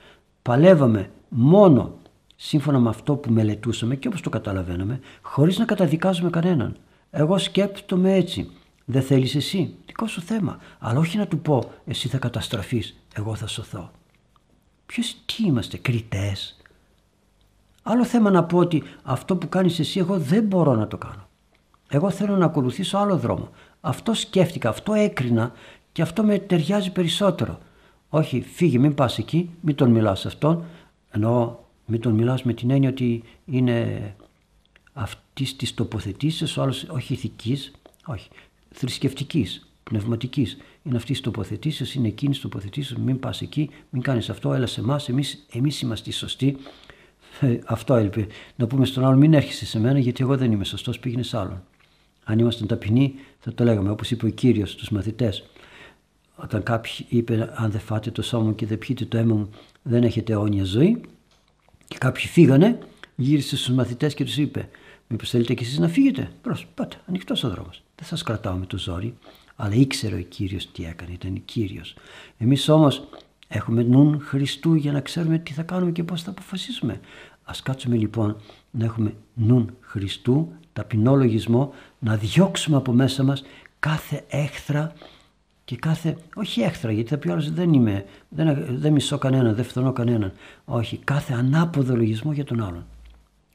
Παλεύαμε 0.43 1.11
μόνο 1.29 1.93
σύμφωνα 2.35 2.79
με 2.79 2.89
αυτό 2.89 3.15
που 3.15 3.31
μελετούσαμε 3.31 3.95
και 3.95 4.07
όπως 4.07 4.21
το 4.21 4.29
καταλαβαίναμε 4.29 4.99
χωρίς 5.21 5.57
να 5.57 5.65
καταδικάζουμε 5.65 6.29
κανέναν. 6.29 6.75
Εγώ 7.11 7.37
σκέπτομαι 7.37 8.13
έτσι. 8.13 8.49
Δεν 8.85 9.01
θέλεις 9.01 9.35
εσύ; 9.35 9.75
Δικό 9.85 10.07
σου 10.07 10.21
θέμα. 10.21 10.57
Αλλά 10.79 10.99
όχι 10.99 11.17
να 11.17 11.27
του 11.27 11.39
πω 11.39 11.71
εσύ 11.85 12.07
θα 12.07 12.17
καταστραφείς. 12.17 12.99
Εγώ 13.15 13.35
θα 13.35 13.47
σωθώ. 13.47 13.91
Ποιος 14.85 15.15
τι 15.25 15.43
είμαστε 15.45 15.77
κριτές; 15.77 16.57
Άλλο 17.83 18.05
θέμα 18.05 18.31
να 18.31 18.43
πω 18.43 18.57
ότι 18.57 18.83
αυτό 19.03 19.35
που 19.35 19.49
κάνεις 19.49 19.79
εσύ 19.79 19.99
εγώ 19.99 20.17
δεν 20.17 20.43
μπορώ 20.43 20.75
να 20.75 20.87
το 20.87 20.97
κάνω. 20.97 21.27
Εγώ 21.89 22.09
θέλω 22.09 22.37
να 22.37 22.45
ακολουθήσω 22.45 22.97
άλλο 22.97 23.17
δρόμο. 23.17 23.49
Αυτό 23.81 24.13
σκέφτηκα, 24.13 24.69
αυτό 24.69 24.93
έκρινα 24.93 25.51
και 25.91 26.01
αυτό 26.01 26.23
με 26.23 26.37
ταιριάζει 26.37 26.91
περισσότερο. 26.91 27.59
Όχι, 28.15 28.41
φύγε, 28.41 28.79
μην 28.79 28.93
πας 28.93 29.17
εκεί, 29.17 29.49
μην 29.61 29.75
τον 29.75 29.91
μιλάς 29.91 30.19
σε 30.19 30.27
αυτόν. 30.27 30.63
Ενώ 31.11 31.63
μην 31.85 32.01
τον 32.01 32.13
μιλάς 32.13 32.43
με 32.43 32.53
την 32.53 32.69
έννοια 32.69 32.89
ότι 32.89 33.23
είναι 33.45 34.15
αυτής 34.93 35.55
της 35.55 35.73
τοποθετήσεως, 35.73 36.57
ο 36.57 36.61
άλλος 36.61 36.83
όχι 36.89 37.13
ηθικής, 37.13 37.71
όχι, 38.05 38.29
θρησκευτικής, 38.71 39.67
πνευματικής. 39.83 40.57
Είναι 40.83 40.95
αυτής 40.95 41.11
της 41.11 41.21
τοποθετήσεως, 41.21 41.95
είναι 41.95 42.07
εκείνης 42.07 42.35
της 42.35 42.49
τοποθετήσεως. 42.49 42.99
Μην 42.99 43.19
πας 43.19 43.41
εκεί, 43.41 43.69
μην 43.89 44.01
κάνεις 44.01 44.29
αυτό, 44.29 44.53
έλα 44.53 44.65
σε 44.65 44.81
εμάς. 44.81 45.09
Εμείς 45.51 45.81
είμαστε 45.81 46.09
οι 46.09 46.13
σωστοί 46.13 46.57
ε, 47.39 47.59
αυτό 47.65 47.95
έλειπε. 47.95 48.27
Να 48.55 48.67
πούμε 48.67 48.85
στον 48.85 49.05
άλλο, 49.05 49.17
μην 49.17 49.33
έρχεσαι 49.33 49.65
σε 49.65 49.79
μένα, 49.79 49.99
γιατί 49.99 50.23
εγώ 50.23 50.37
δεν 50.37 50.51
είμαι 50.51 50.65
σωστός, 50.65 50.99
πήγαινε 50.99 51.23
σε 51.23 51.37
άλλον. 51.37 51.63
Αν 52.23 52.39
ήμασταν 52.39 52.67
ταπεινοί, 52.67 53.13
θα 53.39 53.53
το 53.53 53.63
λέγαμε, 53.63 53.89
όπως 53.89 54.11
είπε 54.11 54.25
ο 54.25 54.29
κύριος 54.29 54.71
στους 54.71 54.89
μαθητές. 54.89 55.43
Όταν 56.35 56.63
κάποιοι 56.63 57.05
είπε, 57.09 57.53
αν 57.55 57.71
δεν 57.71 57.81
φάτε 57.81 58.11
το 58.11 58.21
σώμα 58.21 58.43
μου 58.43 58.55
και 58.55 58.65
δεν 58.65 58.77
πιείτε 58.77 59.05
το 59.05 59.17
αίμα 59.17 59.35
μου, 59.35 59.49
δεν 59.81 60.03
έχετε 60.03 60.33
αιώνια 60.33 60.63
ζωή. 60.63 61.01
Και 61.87 61.97
κάποιοι 61.97 62.25
φύγανε, 62.25 62.79
γύρισε 63.15 63.55
στους 63.55 63.75
μαθητές 63.75 64.13
και 64.13 64.23
τους 64.23 64.37
είπε, 64.37 64.69
Μήπως 65.07 65.29
θέλετε 65.29 65.53
κι 65.53 65.63
εσείς 65.63 65.77
να 65.77 65.87
φύγετε; 65.87 66.31
Προ, 66.41 66.57
πάτε, 66.75 66.95
ανοιχτός 67.07 67.43
ο 67.43 67.49
δρόμος. 67.49 67.83
Δεν 67.95 68.07
σας 68.07 68.23
κρατάω 68.23 68.55
με 68.55 68.65
το 68.65 68.77
ζόρι. 68.77 69.17
Αλλά 69.55 69.73
ήξερε 69.73 70.15
ο 70.15 70.21
κύριος 70.21 70.71
τι 70.71 70.85
έκανε, 70.85 71.11
ήταν 71.11 71.41
κύριος. 71.45 71.95
Εμείς 72.37 72.69
όμως 72.69 73.07
Έχουμε 73.55 73.83
νουν 73.83 74.21
Χριστού 74.21 74.73
για 74.73 74.91
να 74.91 74.99
ξέρουμε 74.99 75.37
τι 75.37 75.53
θα 75.53 75.63
κάνουμε 75.63 75.91
και 75.91 76.03
πώς 76.03 76.21
θα 76.21 76.29
αποφασίσουμε. 76.29 76.99
Ας 77.43 77.61
κάτσουμε 77.61 77.95
λοιπόν 77.95 78.37
να 78.71 78.85
έχουμε 78.85 79.13
νουν 79.33 79.75
Χριστού, 79.79 80.51
ταπεινό 80.73 81.15
λογισμό, 81.15 81.73
να 81.99 82.15
διώξουμε 82.15 82.77
από 82.77 82.91
μέσα 82.91 83.23
μας 83.23 83.43
κάθε 83.79 84.23
έχθρα 84.29 84.93
και 85.73 85.79
κάθε, 85.79 86.17
όχι 86.35 86.61
έχθρα 86.61 86.91
γιατί 86.91 87.09
θα 87.09 87.17
πει 87.17 87.29
άλλος 87.29 87.51
δεν 87.51 87.73
είμαι, 87.73 88.05
δεν, 88.29 88.65
δεν 88.69 88.91
μισώ 88.91 89.17
κανέναν, 89.17 89.55
δεν 89.55 89.65
φθονώ 89.65 89.93
κανέναν. 89.93 90.33
Όχι, 90.65 90.97
κάθε 90.97 91.33
ανάποδο 91.33 91.95
λογισμό 91.95 92.31
για 92.31 92.43
τον 92.43 92.63
άλλον. 92.63 92.85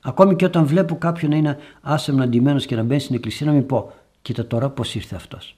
Ακόμη 0.01 0.37
και 0.37 0.45
όταν 0.45 0.66
βλέπω 0.66 0.97
κάποιον 0.97 1.31
να 1.31 1.37
είναι 1.37 1.59
άσεμνα 1.81 2.25
αντιμένος 2.25 2.66
και 2.66 2.77
να 2.77 2.83
μπαίνει 2.83 3.01
στην 3.01 3.14
εκκλησία 3.14 3.47
να 3.47 3.53
μην 3.53 3.66
πω 3.66 3.93
κοίτα 4.23 4.47
τώρα 4.47 4.71
πώς 4.71 4.95
ήρθε 4.95 5.16
αυτός. 5.16 5.57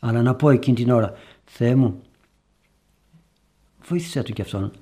Αλλά 0.00 0.22
να 0.22 0.34
πω 0.34 0.50
εκείνη 0.50 0.76
την 0.76 0.90
ώρα 0.90 1.12
Θεέ 1.44 1.74
μου 1.74 2.00
βοήθησέ 3.88 4.22
του 4.22 4.32
και 4.32 4.42
αυτόν. 4.42 4.72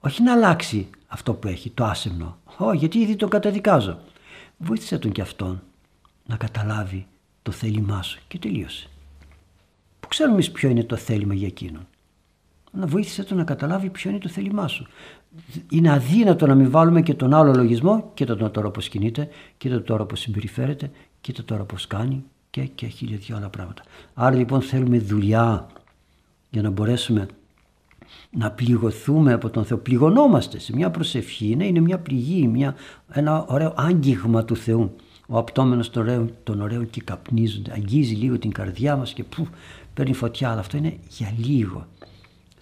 Όχι 0.00 0.22
να 0.22 0.32
αλλάξει 0.32 0.88
αυτό 1.06 1.34
που 1.34 1.48
έχει, 1.48 1.70
το 1.70 1.84
άσεμνο. 1.84 2.38
Όχι, 2.56 2.76
γιατί 2.76 2.98
ήδη 2.98 3.16
τον 3.16 3.28
καταδικάζω. 3.28 3.98
Βοήθησέ 4.56 4.98
τον 4.98 5.12
και 5.12 5.20
αυτόν 5.20 5.62
να 6.26 6.36
καταλάβει 6.36 7.06
το 7.42 7.52
θέλημά 7.52 8.02
σου 8.02 8.20
και 8.28 8.38
τελείωσε. 8.38 8.88
Που 10.04 10.10
ξέρουμε 10.10 10.34
εμείς 10.34 10.50
ποιο 10.50 10.68
είναι 10.68 10.84
το 10.84 10.96
θέλημα 10.96 11.34
για 11.34 11.46
εκείνον. 11.46 11.86
Να 12.72 12.86
βοήθησε 12.86 13.24
τον 13.24 13.36
να 13.36 13.44
καταλάβει 13.44 13.90
ποιο 13.90 14.10
είναι 14.10 14.18
το 14.18 14.28
θέλημά 14.28 14.68
σου. 14.68 14.86
Είναι 15.70 15.92
αδύνατο 15.92 16.46
να 16.46 16.54
μην 16.54 16.70
βάλουμε 16.70 17.02
και 17.02 17.14
τον 17.14 17.34
άλλο 17.34 17.54
λογισμό, 17.54 18.10
κοίτα 18.14 18.36
τον 18.36 18.50
τώρα 18.50 18.70
πώς 18.70 18.88
κινείται, 18.88 19.28
κοίτα 19.56 19.82
τώρα 19.82 20.04
πώς 20.04 20.20
συμπεριφέρεται, 20.20 20.90
κοίτα 21.20 21.44
τώρα 21.44 21.64
πώς 21.64 21.86
κάνει 21.86 22.24
και, 22.50 22.62
και 22.62 22.86
χίλια 22.86 23.16
δυο 23.16 23.36
άλλα 23.36 23.48
πράγματα. 23.48 23.82
Άρα 24.14 24.36
λοιπόν 24.36 24.60
θέλουμε 24.62 24.98
δουλειά 24.98 25.66
για 26.50 26.62
να 26.62 26.70
μπορέσουμε 26.70 27.26
να 28.30 28.50
πληγωθούμε 28.50 29.32
από 29.32 29.50
τον 29.50 29.64
Θεό. 29.64 29.78
Πληγωνόμαστε 29.78 30.58
σε 30.58 30.74
μια 30.74 30.90
προσευχή, 30.90 31.46
είναι, 31.50 31.66
είναι 31.66 31.80
μια 31.80 31.98
πληγή, 31.98 32.48
μια, 32.48 32.74
ένα 33.12 33.44
ωραίο 33.44 33.72
άγγιγμα 33.76 34.44
του 34.44 34.56
Θεού. 34.56 34.96
Ο 35.26 35.38
απτόμενος 35.38 35.90
των 35.90 36.02
ωραίων, 36.02 36.30
των 36.42 36.60
ωραίων 36.60 36.90
και 36.90 37.00
καπνίζονται, 37.04 37.72
αγγίζει 37.72 38.14
λίγο 38.14 38.38
την 38.38 38.52
καρδιά 38.52 38.96
μας 38.96 39.12
και 39.12 39.24
που 39.24 39.48
παίρνει 39.94 40.12
φωτιά, 40.12 40.50
αλλά 40.50 40.60
αυτό 40.60 40.76
είναι 40.76 40.98
για 41.08 41.34
λίγο. 41.38 41.86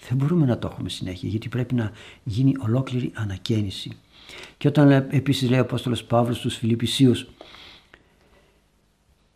Δεν 0.09 0.17
μπορούμε 0.17 0.47
να 0.47 0.59
το 0.59 0.69
έχουμε 0.73 0.89
συνέχεια 0.89 1.29
γιατί 1.29 1.49
πρέπει 1.49 1.75
να 1.75 1.93
γίνει 2.25 2.55
ολόκληρη 2.59 3.11
ανακαίνιση. 3.15 3.91
Και 4.59 4.69
όταν 4.69 4.91
επίσης 4.91 5.51
λέει 5.51 5.59
ο 5.59 5.63
Απόστολος 5.63 6.05
Παύλος 6.05 6.37
στους 6.37 6.57
Φιλιππισίους 6.57 7.27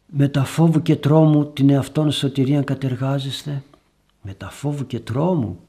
με 0.07 0.28
τα 0.28 0.44
φόβου 0.44 0.82
και 0.82 0.97
τρόμου 0.97 1.53
την 1.53 1.70
εαυτόν 1.70 2.12
σωτηρία 2.12 2.62
κατεργάζεστε 2.62 3.62
με 4.22 4.34
τα 4.34 4.51
φόβου 4.51 4.86
και 4.86 5.01
τρόμου 5.01 5.61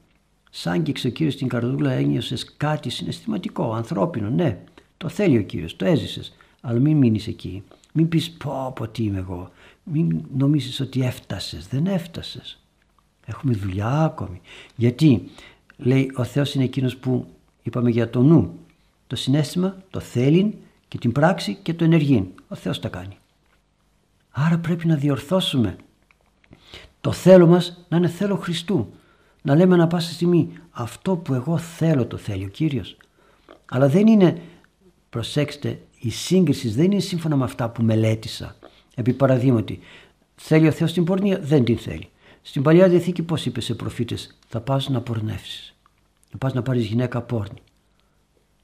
Σαν 0.50 0.82
και 0.82 1.06
ο 1.06 1.10
Κύριος 1.10 1.34
στην 1.34 1.48
καρδούλα 1.48 1.92
ένιωσες 1.92 2.54
κάτι 2.56 2.90
συναισθηματικό, 2.90 3.72
ανθρώπινο, 3.72 4.30
ναι. 4.30 4.58
Το 4.96 5.08
θέλει 5.08 5.38
ο 5.38 5.42
Κύριος, 5.42 5.76
το 5.76 5.84
έζησες. 5.84 6.36
Αλλά 6.60 6.78
μην 6.78 6.96
μείνεις 6.96 7.26
εκεί. 7.26 7.62
Μην 7.92 8.08
πεις 8.08 8.30
πω 8.30 8.72
πω 8.74 8.88
τι 8.88 9.02
είμαι 9.02 9.18
εγώ. 9.18 9.50
Μην 9.92 10.24
νομίζεις 10.36 10.80
ότι 10.80 11.02
έφτασες. 11.02 11.66
Δεν 11.66 11.86
έφτασες. 11.86 12.62
Έχουμε 13.26 13.54
δουλειά 13.54 14.02
ακόμη. 14.02 14.40
Γιατί 14.76 15.30
λέει 15.76 16.12
ο 16.14 16.24
Θεός 16.24 16.54
είναι 16.54 16.64
εκείνος 16.64 16.96
που 16.96 17.26
είπαμε 17.62 17.90
για 17.90 18.10
το 18.10 18.22
νου. 18.22 18.58
Το 19.06 19.16
συνέστημα, 19.16 19.76
το 19.90 20.00
θέλει 20.00 20.58
και 20.88 20.98
την 20.98 21.12
πράξη 21.12 21.58
και 21.62 21.74
το 21.74 21.84
ενεργεί. 21.84 22.34
Ο 22.48 22.54
Θεός 22.54 22.80
τα 22.80 22.88
κάνει. 22.88 23.16
Άρα 24.30 24.58
πρέπει 24.58 24.86
να 24.86 24.94
διορθώσουμε 24.94 25.76
το 27.00 27.12
θέλω 27.12 27.46
μας 27.46 27.84
να 27.88 27.96
είναι 27.96 28.08
θέλω 28.08 28.36
Χριστού 28.36 28.92
να 29.42 29.54
λέμε 29.54 29.74
ανα 29.74 29.86
πάσα 29.86 30.12
στιγμή 30.12 30.52
αυτό 30.70 31.16
που 31.16 31.34
εγώ 31.34 31.58
θέλω 31.58 32.06
το 32.06 32.16
θέλει 32.16 32.44
ο 32.44 32.48
Κύριος. 32.48 32.96
Αλλά 33.66 33.88
δεν 33.88 34.06
είναι, 34.06 34.40
προσέξτε, 35.10 35.80
η 35.98 36.10
σύγκριση 36.10 36.68
δεν 36.68 36.84
είναι 36.84 37.00
σύμφωνα 37.00 37.36
με 37.36 37.44
αυτά 37.44 37.70
που 37.70 37.82
μελέτησα. 37.82 38.56
Επί 38.98 39.12
παραδείγματι, 39.12 39.78
θέλει 40.34 40.66
ο 40.66 40.70
Θεός 40.70 40.92
την 40.92 41.04
πορνεία, 41.04 41.38
δεν 41.42 41.64
την 41.64 41.78
θέλει. 41.78 42.08
Στην 42.42 42.62
Παλιά 42.62 42.88
Διαθήκη 42.88 43.22
πώς 43.22 43.46
είπε 43.46 43.60
σε 43.60 43.74
προφήτες, 43.74 44.36
θα 44.48 44.60
πας 44.60 44.88
να 44.88 45.00
πορνεύσεις, 45.00 45.74
να 46.32 46.38
πας 46.38 46.52
να 46.52 46.62
πάρεις 46.62 46.86
γυναίκα 46.86 47.20
πόρνη. 47.20 47.58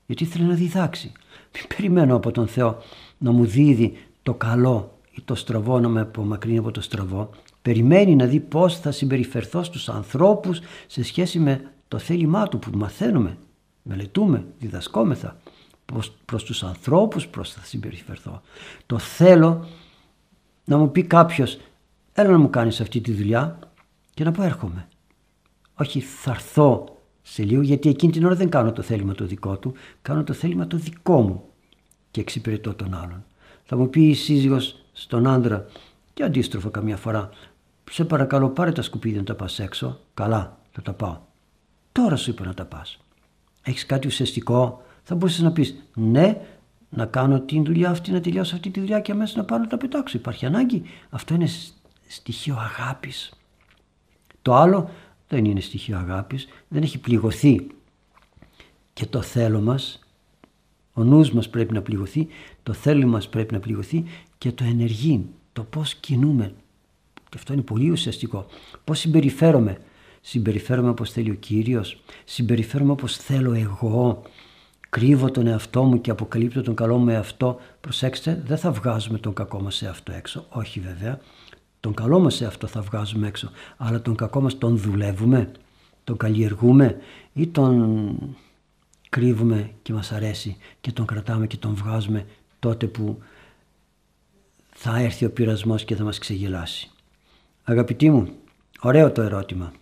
Γιατί 0.07 0.23
ήθελε 0.23 0.45
να 0.45 0.55
διδάξει. 0.55 1.13
Μην 1.55 1.67
περιμένω 1.77 2.17
από 2.17 2.31
τον 2.31 2.47
Θεό 2.47 2.83
να 3.19 3.33
μου 3.33 3.45
δίδει 3.45 3.97
το 4.23 4.35
καλό 4.35 4.99
ή 5.11 5.21
το 5.25 5.35
στραβό 5.35 5.81
να 5.81 5.89
με 5.89 6.01
απομακρύνει 6.01 6.59
από 6.59 6.71
το 6.71 6.81
στραβό. 6.81 7.31
Περιμένει 7.63 8.17
να 8.17 8.27
δει 8.27 8.41
πώς 8.41 8.79
θα 8.79 8.91
συμπεριφερθώ 8.91 9.63
στους 9.63 9.89
ανθρώπους 9.89 10.61
σε 10.87 11.03
σχέση 11.03 11.39
με 11.39 11.71
το 11.89 11.99
θέλημά 11.99 12.49
του 12.49 12.59
που 12.59 12.71
μαθαίνουμε, 12.75 13.37
μελετούμε, 13.83 14.45
διδασκόμεθα. 14.59 15.37
Προς, 15.85 16.13
προς 16.25 16.45
τους 16.45 16.63
ανθρώπους 16.63 17.27
πώς 17.27 17.53
θα 17.53 17.61
συμπεριφερθώ. 17.65 18.43
Το 18.87 18.99
θέλω 18.99 19.67
να 20.65 20.77
μου 20.77 20.91
πει 20.91 21.03
κάποιος 21.03 21.59
έλα 22.13 22.31
να 22.31 22.39
μου 22.39 22.51
κάνεις 22.51 22.81
αυτή 22.81 23.01
τη 23.01 23.13
δουλειά 23.13 23.59
και 24.15 24.25
να 24.25 24.33
πω 24.33 24.43
έρχομαι. 24.43 24.89
Όχι 25.75 26.01
θα 26.01 26.31
έρθω 26.31 26.99
σε 27.23 27.43
λίγο 27.43 27.63
γιατί 27.63 27.89
εκείνη 27.89 28.13
την 28.13 28.25
ώρα 28.25 28.35
δεν 28.35 28.49
κάνω 28.49 28.73
το 28.73 28.83
θέλημα 28.83 29.15
το 29.15 29.27
δικό 29.27 29.59
του, 29.59 29.73
κάνω 30.03 30.25
το 30.25 30.33
θέλημα 30.33 30.67
το 30.67 30.77
δικό 30.77 31.23
μου 31.23 31.45
και 32.11 32.21
εξυπηρετώ 32.21 32.75
τον 32.75 32.95
άλλον. 32.95 33.25
Θα 33.65 33.77
μου 33.77 33.91
πει 33.91 34.09
η 34.09 34.15
σύζυγος 34.15 34.85
στον 34.93 35.27
άντρα 35.27 35.67
και 36.15 36.23
αντίστροφα 36.23 36.69
καμιά 36.69 36.97
φορά 36.97 37.31
σε 37.91 38.05
παρακαλώ 38.05 38.49
πάρε 38.49 38.73
τα 38.73 38.83
σκουπίδια 38.83 39.19
να 39.19 39.25
τα 39.25 39.35
πας 39.35 39.59
έξω. 39.59 40.01
Καλά 40.15 40.59
θα 40.73 40.83
τα 40.83 40.93
πάω. 40.93 41.19
Τώρα 41.93 42.17
σου 42.17 42.31
είπα 42.31 42.45
να 42.45 42.55
τα 42.55 42.65
πας. 42.65 42.99
Έχεις 43.63 43.87
κάτι 43.87 44.07
ουσιαστικό; 44.07 44.83
Θα 45.03 45.15
μπορούσες 45.15 45.41
να 45.41 45.53
πεις 45.53 45.75
ναι 45.95 46.41
να 46.95 47.07
κάνω 47.07 47.41
την 47.41 47.65
δουλειά 47.65 47.91
αυτή, 47.91 48.11
να 48.11 48.21
τελειώσω 48.21 48.55
αυτή 48.55 48.71
τη 48.71 48.81
δουλειά 48.81 49.01
και 49.01 49.13
αμέσως 49.13 49.37
να 49.37 49.45
πάω 49.45 49.59
να 49.59 49.67
τα 49.67 49.77
πετάξω. 49.77 50.19
Υπάρχει 50.19 50.47
ανάγκη. 50.47 50.83
Αυτό 51.11 51.35
είναι 51.35 51.49
στοιχείο 52.07 52.57
αγάπης. 52.57 53.33
Το 54.43 54.55
άλλο 54.55 54.91
δεν 55.29 55.45
είναι 55.45 55.61
στοιχείο 55.61 55.97
αγάπης, 55.99 56.49
δεν 56.69 56.83
έχει 56.83 56.99
πληγωθεί 56.99 57.67
και 58.93 59.07
το 59.07 59.23
θέλω 59.23 59.61
μας, 59.61 59.99
ο 60.93 61.05
νους 61.05 61.33
μας 61.33 61.49
πρέπει 61.49 61.75
να 61.75 61.83
πληγωθεί, 61.83 62.27
το 62.63 62.73
θέλω 62.73 63.07
μας 63.07 63.29
πρέπει 63.29 63.55
να 63.55 63.61
πληγωθεί 63.61 64.05
και 64.39 64.53
το 64.53 64.65
ενεργεί, 64.65 65.27
το 65.53 65.63
πώς 65.63 65.95
κινούμε. 65.95 66.55
Και 67.15 67.35
αυτό 67.35 67.53
είναι 67.53 67.63
πολύ 67.63 67.91
ουσιαστικό. 67.91 68.47
Πώς 68.85 68.99
συμπεριφέρομαι. 68.99 69.79
Συμπεριφέρομαι 70.21 70.89
όπως 70.89 71.11
θέλει 71.11 71.31
ο 71.31 71.35
Κύριος, 71.35 72.03
συμπεριφέρομαι 72.25 72.93
όπως 72.93 73.17
θέλω 73.17 73.53
εγώ, 73.53 74.23
κρύβω 74.95 75.31
τον 75.31 75.47
εαυτό 75.47 75.83
μου 75.83 76.01
και 76.01 76.11
αποκαλύπτω 76.11 76.63
τον 76.63 76.75
καλό 76.75 76.97
μου 76.97 77.09
εαυτό. 77.09 77.61
Προσέξτε, 77.81 78.43
δεν 78.47 78.59
θα 78.59 78.73
βγάζουμε 78.73 79.19
τον 79.19 79.35
κακό 79.35 79.61
μας 79.61 79.83
εαυτό 79.83 80.13
έξω, 80.13 80.47
όχι 80.49 80.81
βέβαια. 80.81 81.19
Τον 81.81 81.95
καλό 81.95 82.19
μας 82.19 82.41
εαυτό 82.41 82.67
θα 82.67 82.81
βγάζουμε 82.81 83.27
έξω, 83.27 83.51
αλλά 83.77 84.03
τον 84.03 84.15
κακό 84.15 84.41
μας 84.41 84.59
τον 84.59 84.77
δουλεύουμε, 84.77 85.51
τον 86.05 86.17
καλλιεργούμε 86.17 86.97
ή 87.33 87.47
τον 87.47 88.37
κρύβουμε 89.09 89.71
και 89.83 89.93
μας 89.93 90.13
αρέσει 90.13 90.57
και 90.81 90.93
τον 90.93 91.07
κρατάμε 91.07 91.47
και 91.47 91.57
τον 91.57 91.75
βγάζουμε 91.75 92.27
τότε 92.59 92.87
που 92.87 93.19
θα 94.71 94.99
έρθει 94.99 95.25
ο 95.25 95.31
πειρασμός 95.31 95.85
και 95.85 95.95
θα 95.95 96.05
μας 96.05 96.19
ξεγελάσει. 96.19 96.91
Αγαπητοί 97.65 98.11
μου, 98.11 98.29
ωραίο 98.81 99.13
το 99.13 99.23
ερώτημα. 99.23 99.73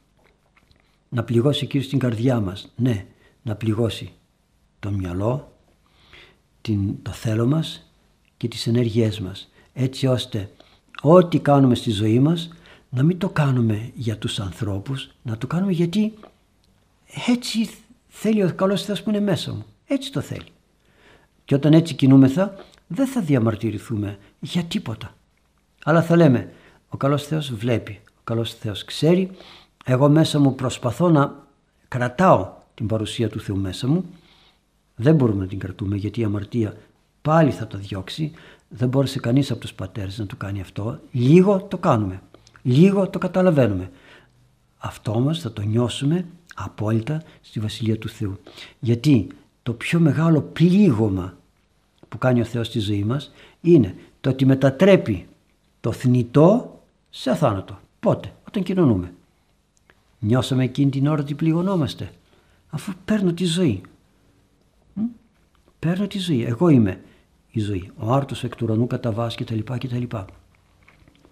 Να 1.09 1.25
πληγώσει 1.25 1.67
Κύριος 1.67 1.89
την 1.89 1.99
καρδιά 1.99 2.41
μας. 2.41 2.73
Ναι, 2.77 3.07
να 3.43 3.55
πληγώσει 3.55 4.13
το 4.83 4.91
μυαλό, 4.91 5.53
την, 6.61 7.03
το 7.03 7.11
θέλω 7.11 7.47
μας 7.47 7.91
και 8.37 8.49
τις 8.49 8.67
ενέργειές 8.67 9.21
μας. 9.21 9.51
Έτσι 9.73 10.07
ώστε 10.07 10.51
ό,τι 11.01 11.39
κάνουμε 11.39 11.75
στη 11.75 11.91
ζωή 11.91 12.21
μας 12.21 12.51
να 12.89 13.03
μην 13.03 13.19
το 13.19 13.29
κάνουμε 13.29 13.91
για 13.95 14.19
τους 14.19 14.41
ανθρώπους, 14.41 15.11
να 15.23 15.39
το 15.39 15.47
κάνουμε 15.47 15.73
γιατί 15.73 16.13
έτσι 17.27 17.71
θέλει 18.09 18.43
ο 18.43 18.55
καλός 18.55 18.85
Θεός 18.85 19.03
που 19.03 19.11
είναι 19.11 19.21
μέσα 19.21 19.53
μου. 19.53 19.65
Έτσι 19.87 20.13
το 20.13 20.21
θέλει. 20.21 20.53
Και 21.45 21.55
όταν 21.55 21.73
έτσι 21.73 21.95
κινούμεθα 21.95 22.55
δεν 22.87 23.07
θα 23.07 23.21
διαμαρτυρηθούμε 23.21 24.19
για 24.41 24.63
τίποτα. 24.65 25.15
Αλλά 25.85 26.03
θα 26.03 26.17
λέμε 26.17 26.53
ο 26.89 26.97
καλός 26.97 27.27
Θεός 27.27 27.55
βλέπει, 27.55 28.01
ο 28.09 28.23
καλός 28.25 28.55
Θεός 28.55 28.85
ξέρει, 28.85 29.31
εγώ 29.85 30.09
μέσα 30.09 30.39
μου 30.39 30.55
προσπαθώ 30.55 31.11
να 31.11 31.47
κρατάω 31.89 32.53
την 32.75 32.87
παρουσία 32.87 33.29
του 33.29 33.41
Θεού 33.41 33.57
μέσα 33.57 33.89
μου. 33.89 34.05
Δεν 34.97 35.15
μπορούμε 35.15 35.43
να 35.43 35.49
την 35.49 35.59
κρατούμε 35.59 35.97
γιατί 35.97 36.21
η 36.21 36.25
αμαρτία 36.25 36.77
πάλι 37.23 37.51
θα 37.51 37.67
το 37.67 37.79
διώξει, 37.79 38.33
δεν 38.69 38.89
μπόρεσε 38.89 39.21
κανείς 39.21 39.51
από 39.51 39.61
τους 39.61 39.75
πατέρες 39.75 40.19
να 40.19 40.27
το 40.27 40.37
κάνει 40.37 40.61
αυτό. 40.61 41.01
Λίγο 41.11 41.63
το 41.63 41.79
κάνουμε. 41.79 42.23
Λίγο 42.63 43.09
το 43.09 43.19
καταλαβαίνουμε. 43.19 43.91
Αυτό 44.79 45.21
μας 45.21 45.41
θα 45.41 45.53
το 45.53 45.63
νιώσουμε 45.63 46.27
απόλυτα 46.55 47.23
στη 47.41 47.61
Βασιλεία 47.61 47.99
του 47.99 48.09
Θεού. 48.09 48.39
Γιατί 48.81 49.27
το 49.63 49.73
πιο 49.73 50.01
μεγάλο 50.01 50.41
πλήγωμα 50.41 51.37
που 52.09 52.19
κάνει 52.19 52.41
ο 52.41 52.45
Θεός 52.45 52.67
στη 52.67 52.79
ζωή 52.79 53.05
μας 53.05 53.33
είναι 53.61 53.95
το 54.21 54.31
ότι 54.31 54.47
μετατρέπει 54.47 55.27
το 55.81 55.93
θνητό 55.93 56.81
σε 57.11 57.31
αθάνατο. 57.31 57.81
Πότε, 58.01 58.33
όταν 58.49 58.63
κοινωνούμε. 58.63 59.15
Νιώσαμε 60.19 60.65
εκείνη 60.65 60.91
την 60.91 61.07
ώρα 61.07 61.21
ότι 61.21 61.35
πληγωνόμαστε. 61.35 62.13
Αφού 62.71 62.93
παίρνω 63.05 63.33
τη 63.33 63.45
ζωή. 63.45 63.81
Παίρνω 65.87 66.07
τη 66.07 66.19
ζωή. 66.19 66.45
Εγώ 66.45 66.69
είμαι 66.69 67.01
η 67.51 67.61
ζωή. 67.61 67.91
Ο 67.97 68.13
άρτος 68.13 68.45
εκ 68.45 68.57
του 68.57 68.65
ουρανού 68.69 68.87
καταβάς 68.87 69.35
και 69.35 69.45
τα 69.45 69.55
λοιπά 69.55 69.79
και 69.79 69.89
τα 69.89 69.97
λοιπά. 69.97 70.27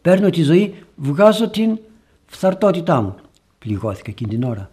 Παίρνω 0.02 0.30
τη 0.30 0.42
ζωή, 0.42 0.74
βγάζω 0.96 1.50
την 1.50 1.78
φθαρτότητά 2.26 3.00
μου. 3.00 3.14
Πληγώθηκα 3.58 4.10
εκείνη 4.10 4.30
την 4.30 4.42
ώρα. 4.42 4.70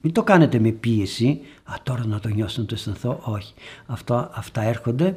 Μην 0.00 0.12
το 0.12 0.22
κάνετε 0.22 0.58
με 0.58 0.70
πίεση. 0.70 1.40
Α, 1.64 1.74
τώρα 1.82 2.06
να 2.06 2.20
το 2.20 2.28
νιώσω, 2.28 2.60
να 2.60 2.66
το 2.66 2.74
αισθανθώ. 2.74 3.20
Όχι. 3.22 3.54
Αυτό, 3.86 4.30
αυτά 4.34 4.62
έρχονται 4.62 5.16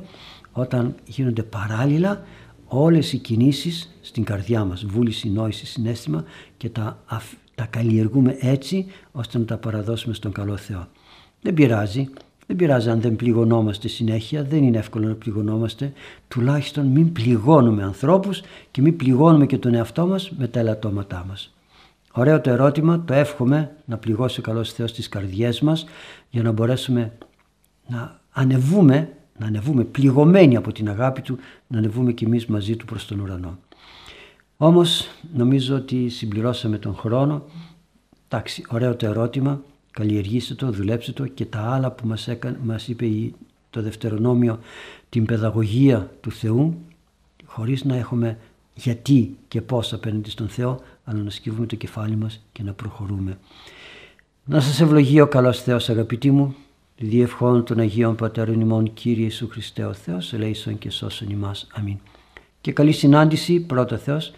όταν 0.52 0.96
γίνονται 1.06 1.44
παράλληλα 1.44 2.24
όλες 2.66 3.14
οι 3.14 3.18
κινήσεις 3.18 3.98
στην 4.02 4.24
καρδιά 4.24 4.66
μας. 4.66 4.86
Βούληση, 4.86 5.30
νόηση, 5.30 5.66
συνέστημα 5.66 6.24
και 6.58 6.70
τα, 6.70 7.04
τα 7.56 7.66
καλλιεργούμε 7.66 8.38
έτσι 8.40 8.86
ώστε 9.12 9.38
να 9.38 9.46
τα 9.46 9.58
παραδώσουμε 9.58 10.14
στον 10.14 10.32
καλό 10.32 10.58
Θεό. 10.58 10.88
Δεν 11.42 11.54
πειράζει. 11.54 12.10
Δεν 12.48 12.58
πειράζει 12.58 12.90
αν 12.90 13.02
δεν 13.02 13.16
πληγωνόμαστε 13.16 13.88
συνέχεια, 13.88 14.44
δεν 14.44 14.64
είναι 14.64 14.78
εύκολο 14.78 15.08
να 15.08 15.14
πληγωνόμαστε. 15.14 15.94
Τουλάχιστον 16.28 16.86
μην 16.86 17.12
πληγώνουμε 17.12 17.84
ανθρώπους 17.84 18.42
και 18.72 18.82
μην 18.82 18.96
πληγώνουμε 18.96 19.46
και 19.46 19.58
τον 19.58 19.74
εαυτό 19.74 20.08
μας 20.08 20.32
με 20.38 20.48
τα 20.48 20.60
ελαττώματά 20.60 21.26
μας. 21.28 21.54
Ωραίο 22.14 22.42
το 22.42 22.50
ερώτημα, 22.50 23.04
το 23.04 23.14
εύχομαι 23.14 23.76
να 23.86 23.98
πληγώσει 23.98 24.40
ο 24.40 24.44
καλός 24.44 24.74
Θεός 24.74 24.90
στις 24.90 25.10
καρδιές 25.10 25.62
μας 25.62 25.86
για 26.30 26.44
να 26.44 26.52
μπορέσουμε 26.52 27.12
να 27.88 28.20
ανεβούμε, 28.32 29.10
να 29.38 29.46
ανεβούμε 29.46 29.84
πληγωμένοι 29.84 30.56
από 30.56 30.72
την 30.72 30.90
αγάπη 30.90 31.22
Του, 31.22 31.38
να 31.68 31.78
ανεβούμε 31.78 32.12
κι 32.12 32.26
εμείς 32.26 32.46
μαζί 32.46 32.76
Του 32.76 32.86
προς 32.86 33.06
τον 33.06 33.20
ουρανό. 33.20 33.58
Όμως 34.58 35.08
νομίζω 35.34 35.76
ότι 35.76 36.10
συμπληρώσαμε 36.10 36.78
τον 36.78 36.96
χρόνο. 36.96 37.44
Εντάξει, 38.28 38.64
ωραίο 38.70 38.96
το 38.96 39.06
ερώτημα 39.06 39.62
καλλιεργήστε 40.00 40.54
το, 40.54 40.72
δουλέψτε 40.72 41.12
το 41.12 41.28
και 41.28 41.46
τα 41.46 41.60
άλλα 41.60 41.92
που 41.92 42.08
μας, 42.08 42.28
έκανε, 42.28 42.60
μας 42.64 42.88
είπε 42.88 43.06
το 43.70 43.82
Δευτερονόμιο 43.82 44.60
την 45.10 45.26
παιδαγωγία 45.26 46.12
του 46.22 46.32
Θεού 46.32 46.78
χωρίς 47.46 47.84
να 47.84 47.96
έχουμε 47.96 48.38
γιατί 48.76 49.38
και 49.48 49.62
πώς 49.62 49.94
απέναντι 49.94 50.30
στον 50.30 50.50
Θεό 50.50 50.80
αλλά 51.04 51.22
να 51.22 51.30
σκύβουμε 51.30 51.66
το 51.66 51.76
κεφάλι 51.76 52.16
μας 52.16 52.42
και 52.52 52.64
να 52.64 52.74
προχωρούμε. 52.74 53.38
Να 54.46 54.60
σας 54.60 54.82
ευλογεί 54.82 55.22
ο 55.22 55.28
καλός 55.28 55.62
Θεός 55.62 55.90
αγαπητοί 55.90 56.32
μου 56.32 56.56
διευχών 56.98 57.64
των 57.64 57.80
Αγίων 57.80 58.16
Πατέρων 58.16 58.60
ημών 58.60 58.94
Κύριε 58.94 59.24
Ιησού 59.24 59.48
Χριστέ 59.48 59.86
ο 59.86 59.94
Θεός 59.94 60.34
ελέησον 60.34 60.78
και 60.78 60.90
σώσον 60.90 61.30
ημάς. 61.30 61.68
Αμήν. 61.74 61.98
Και 62.62 62.72
καλή 62.72 62.92
συνάντηση 62.92 63.60
πρώτα 63.60 63.98
Θεός 63.98 64.32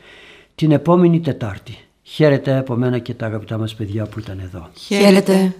την 0.56 0.72
επόμενη 0.72 1.20
Τετάρτη. 1.20 1.78
Χαίρετε 2.14 2.58
από 2.58 2.76
μένα 2.76 3.00
και 3.00 3.14
τα 3.14 3.26
αγαπητά 3.26 3.58
μας 3.58 3.76
παιδιά 3.76 4.06
που 4.06 4.20
ήταν 4.20 4.40
εδώ. 4.40 4.70
Χαίρετε. 4.78 5.56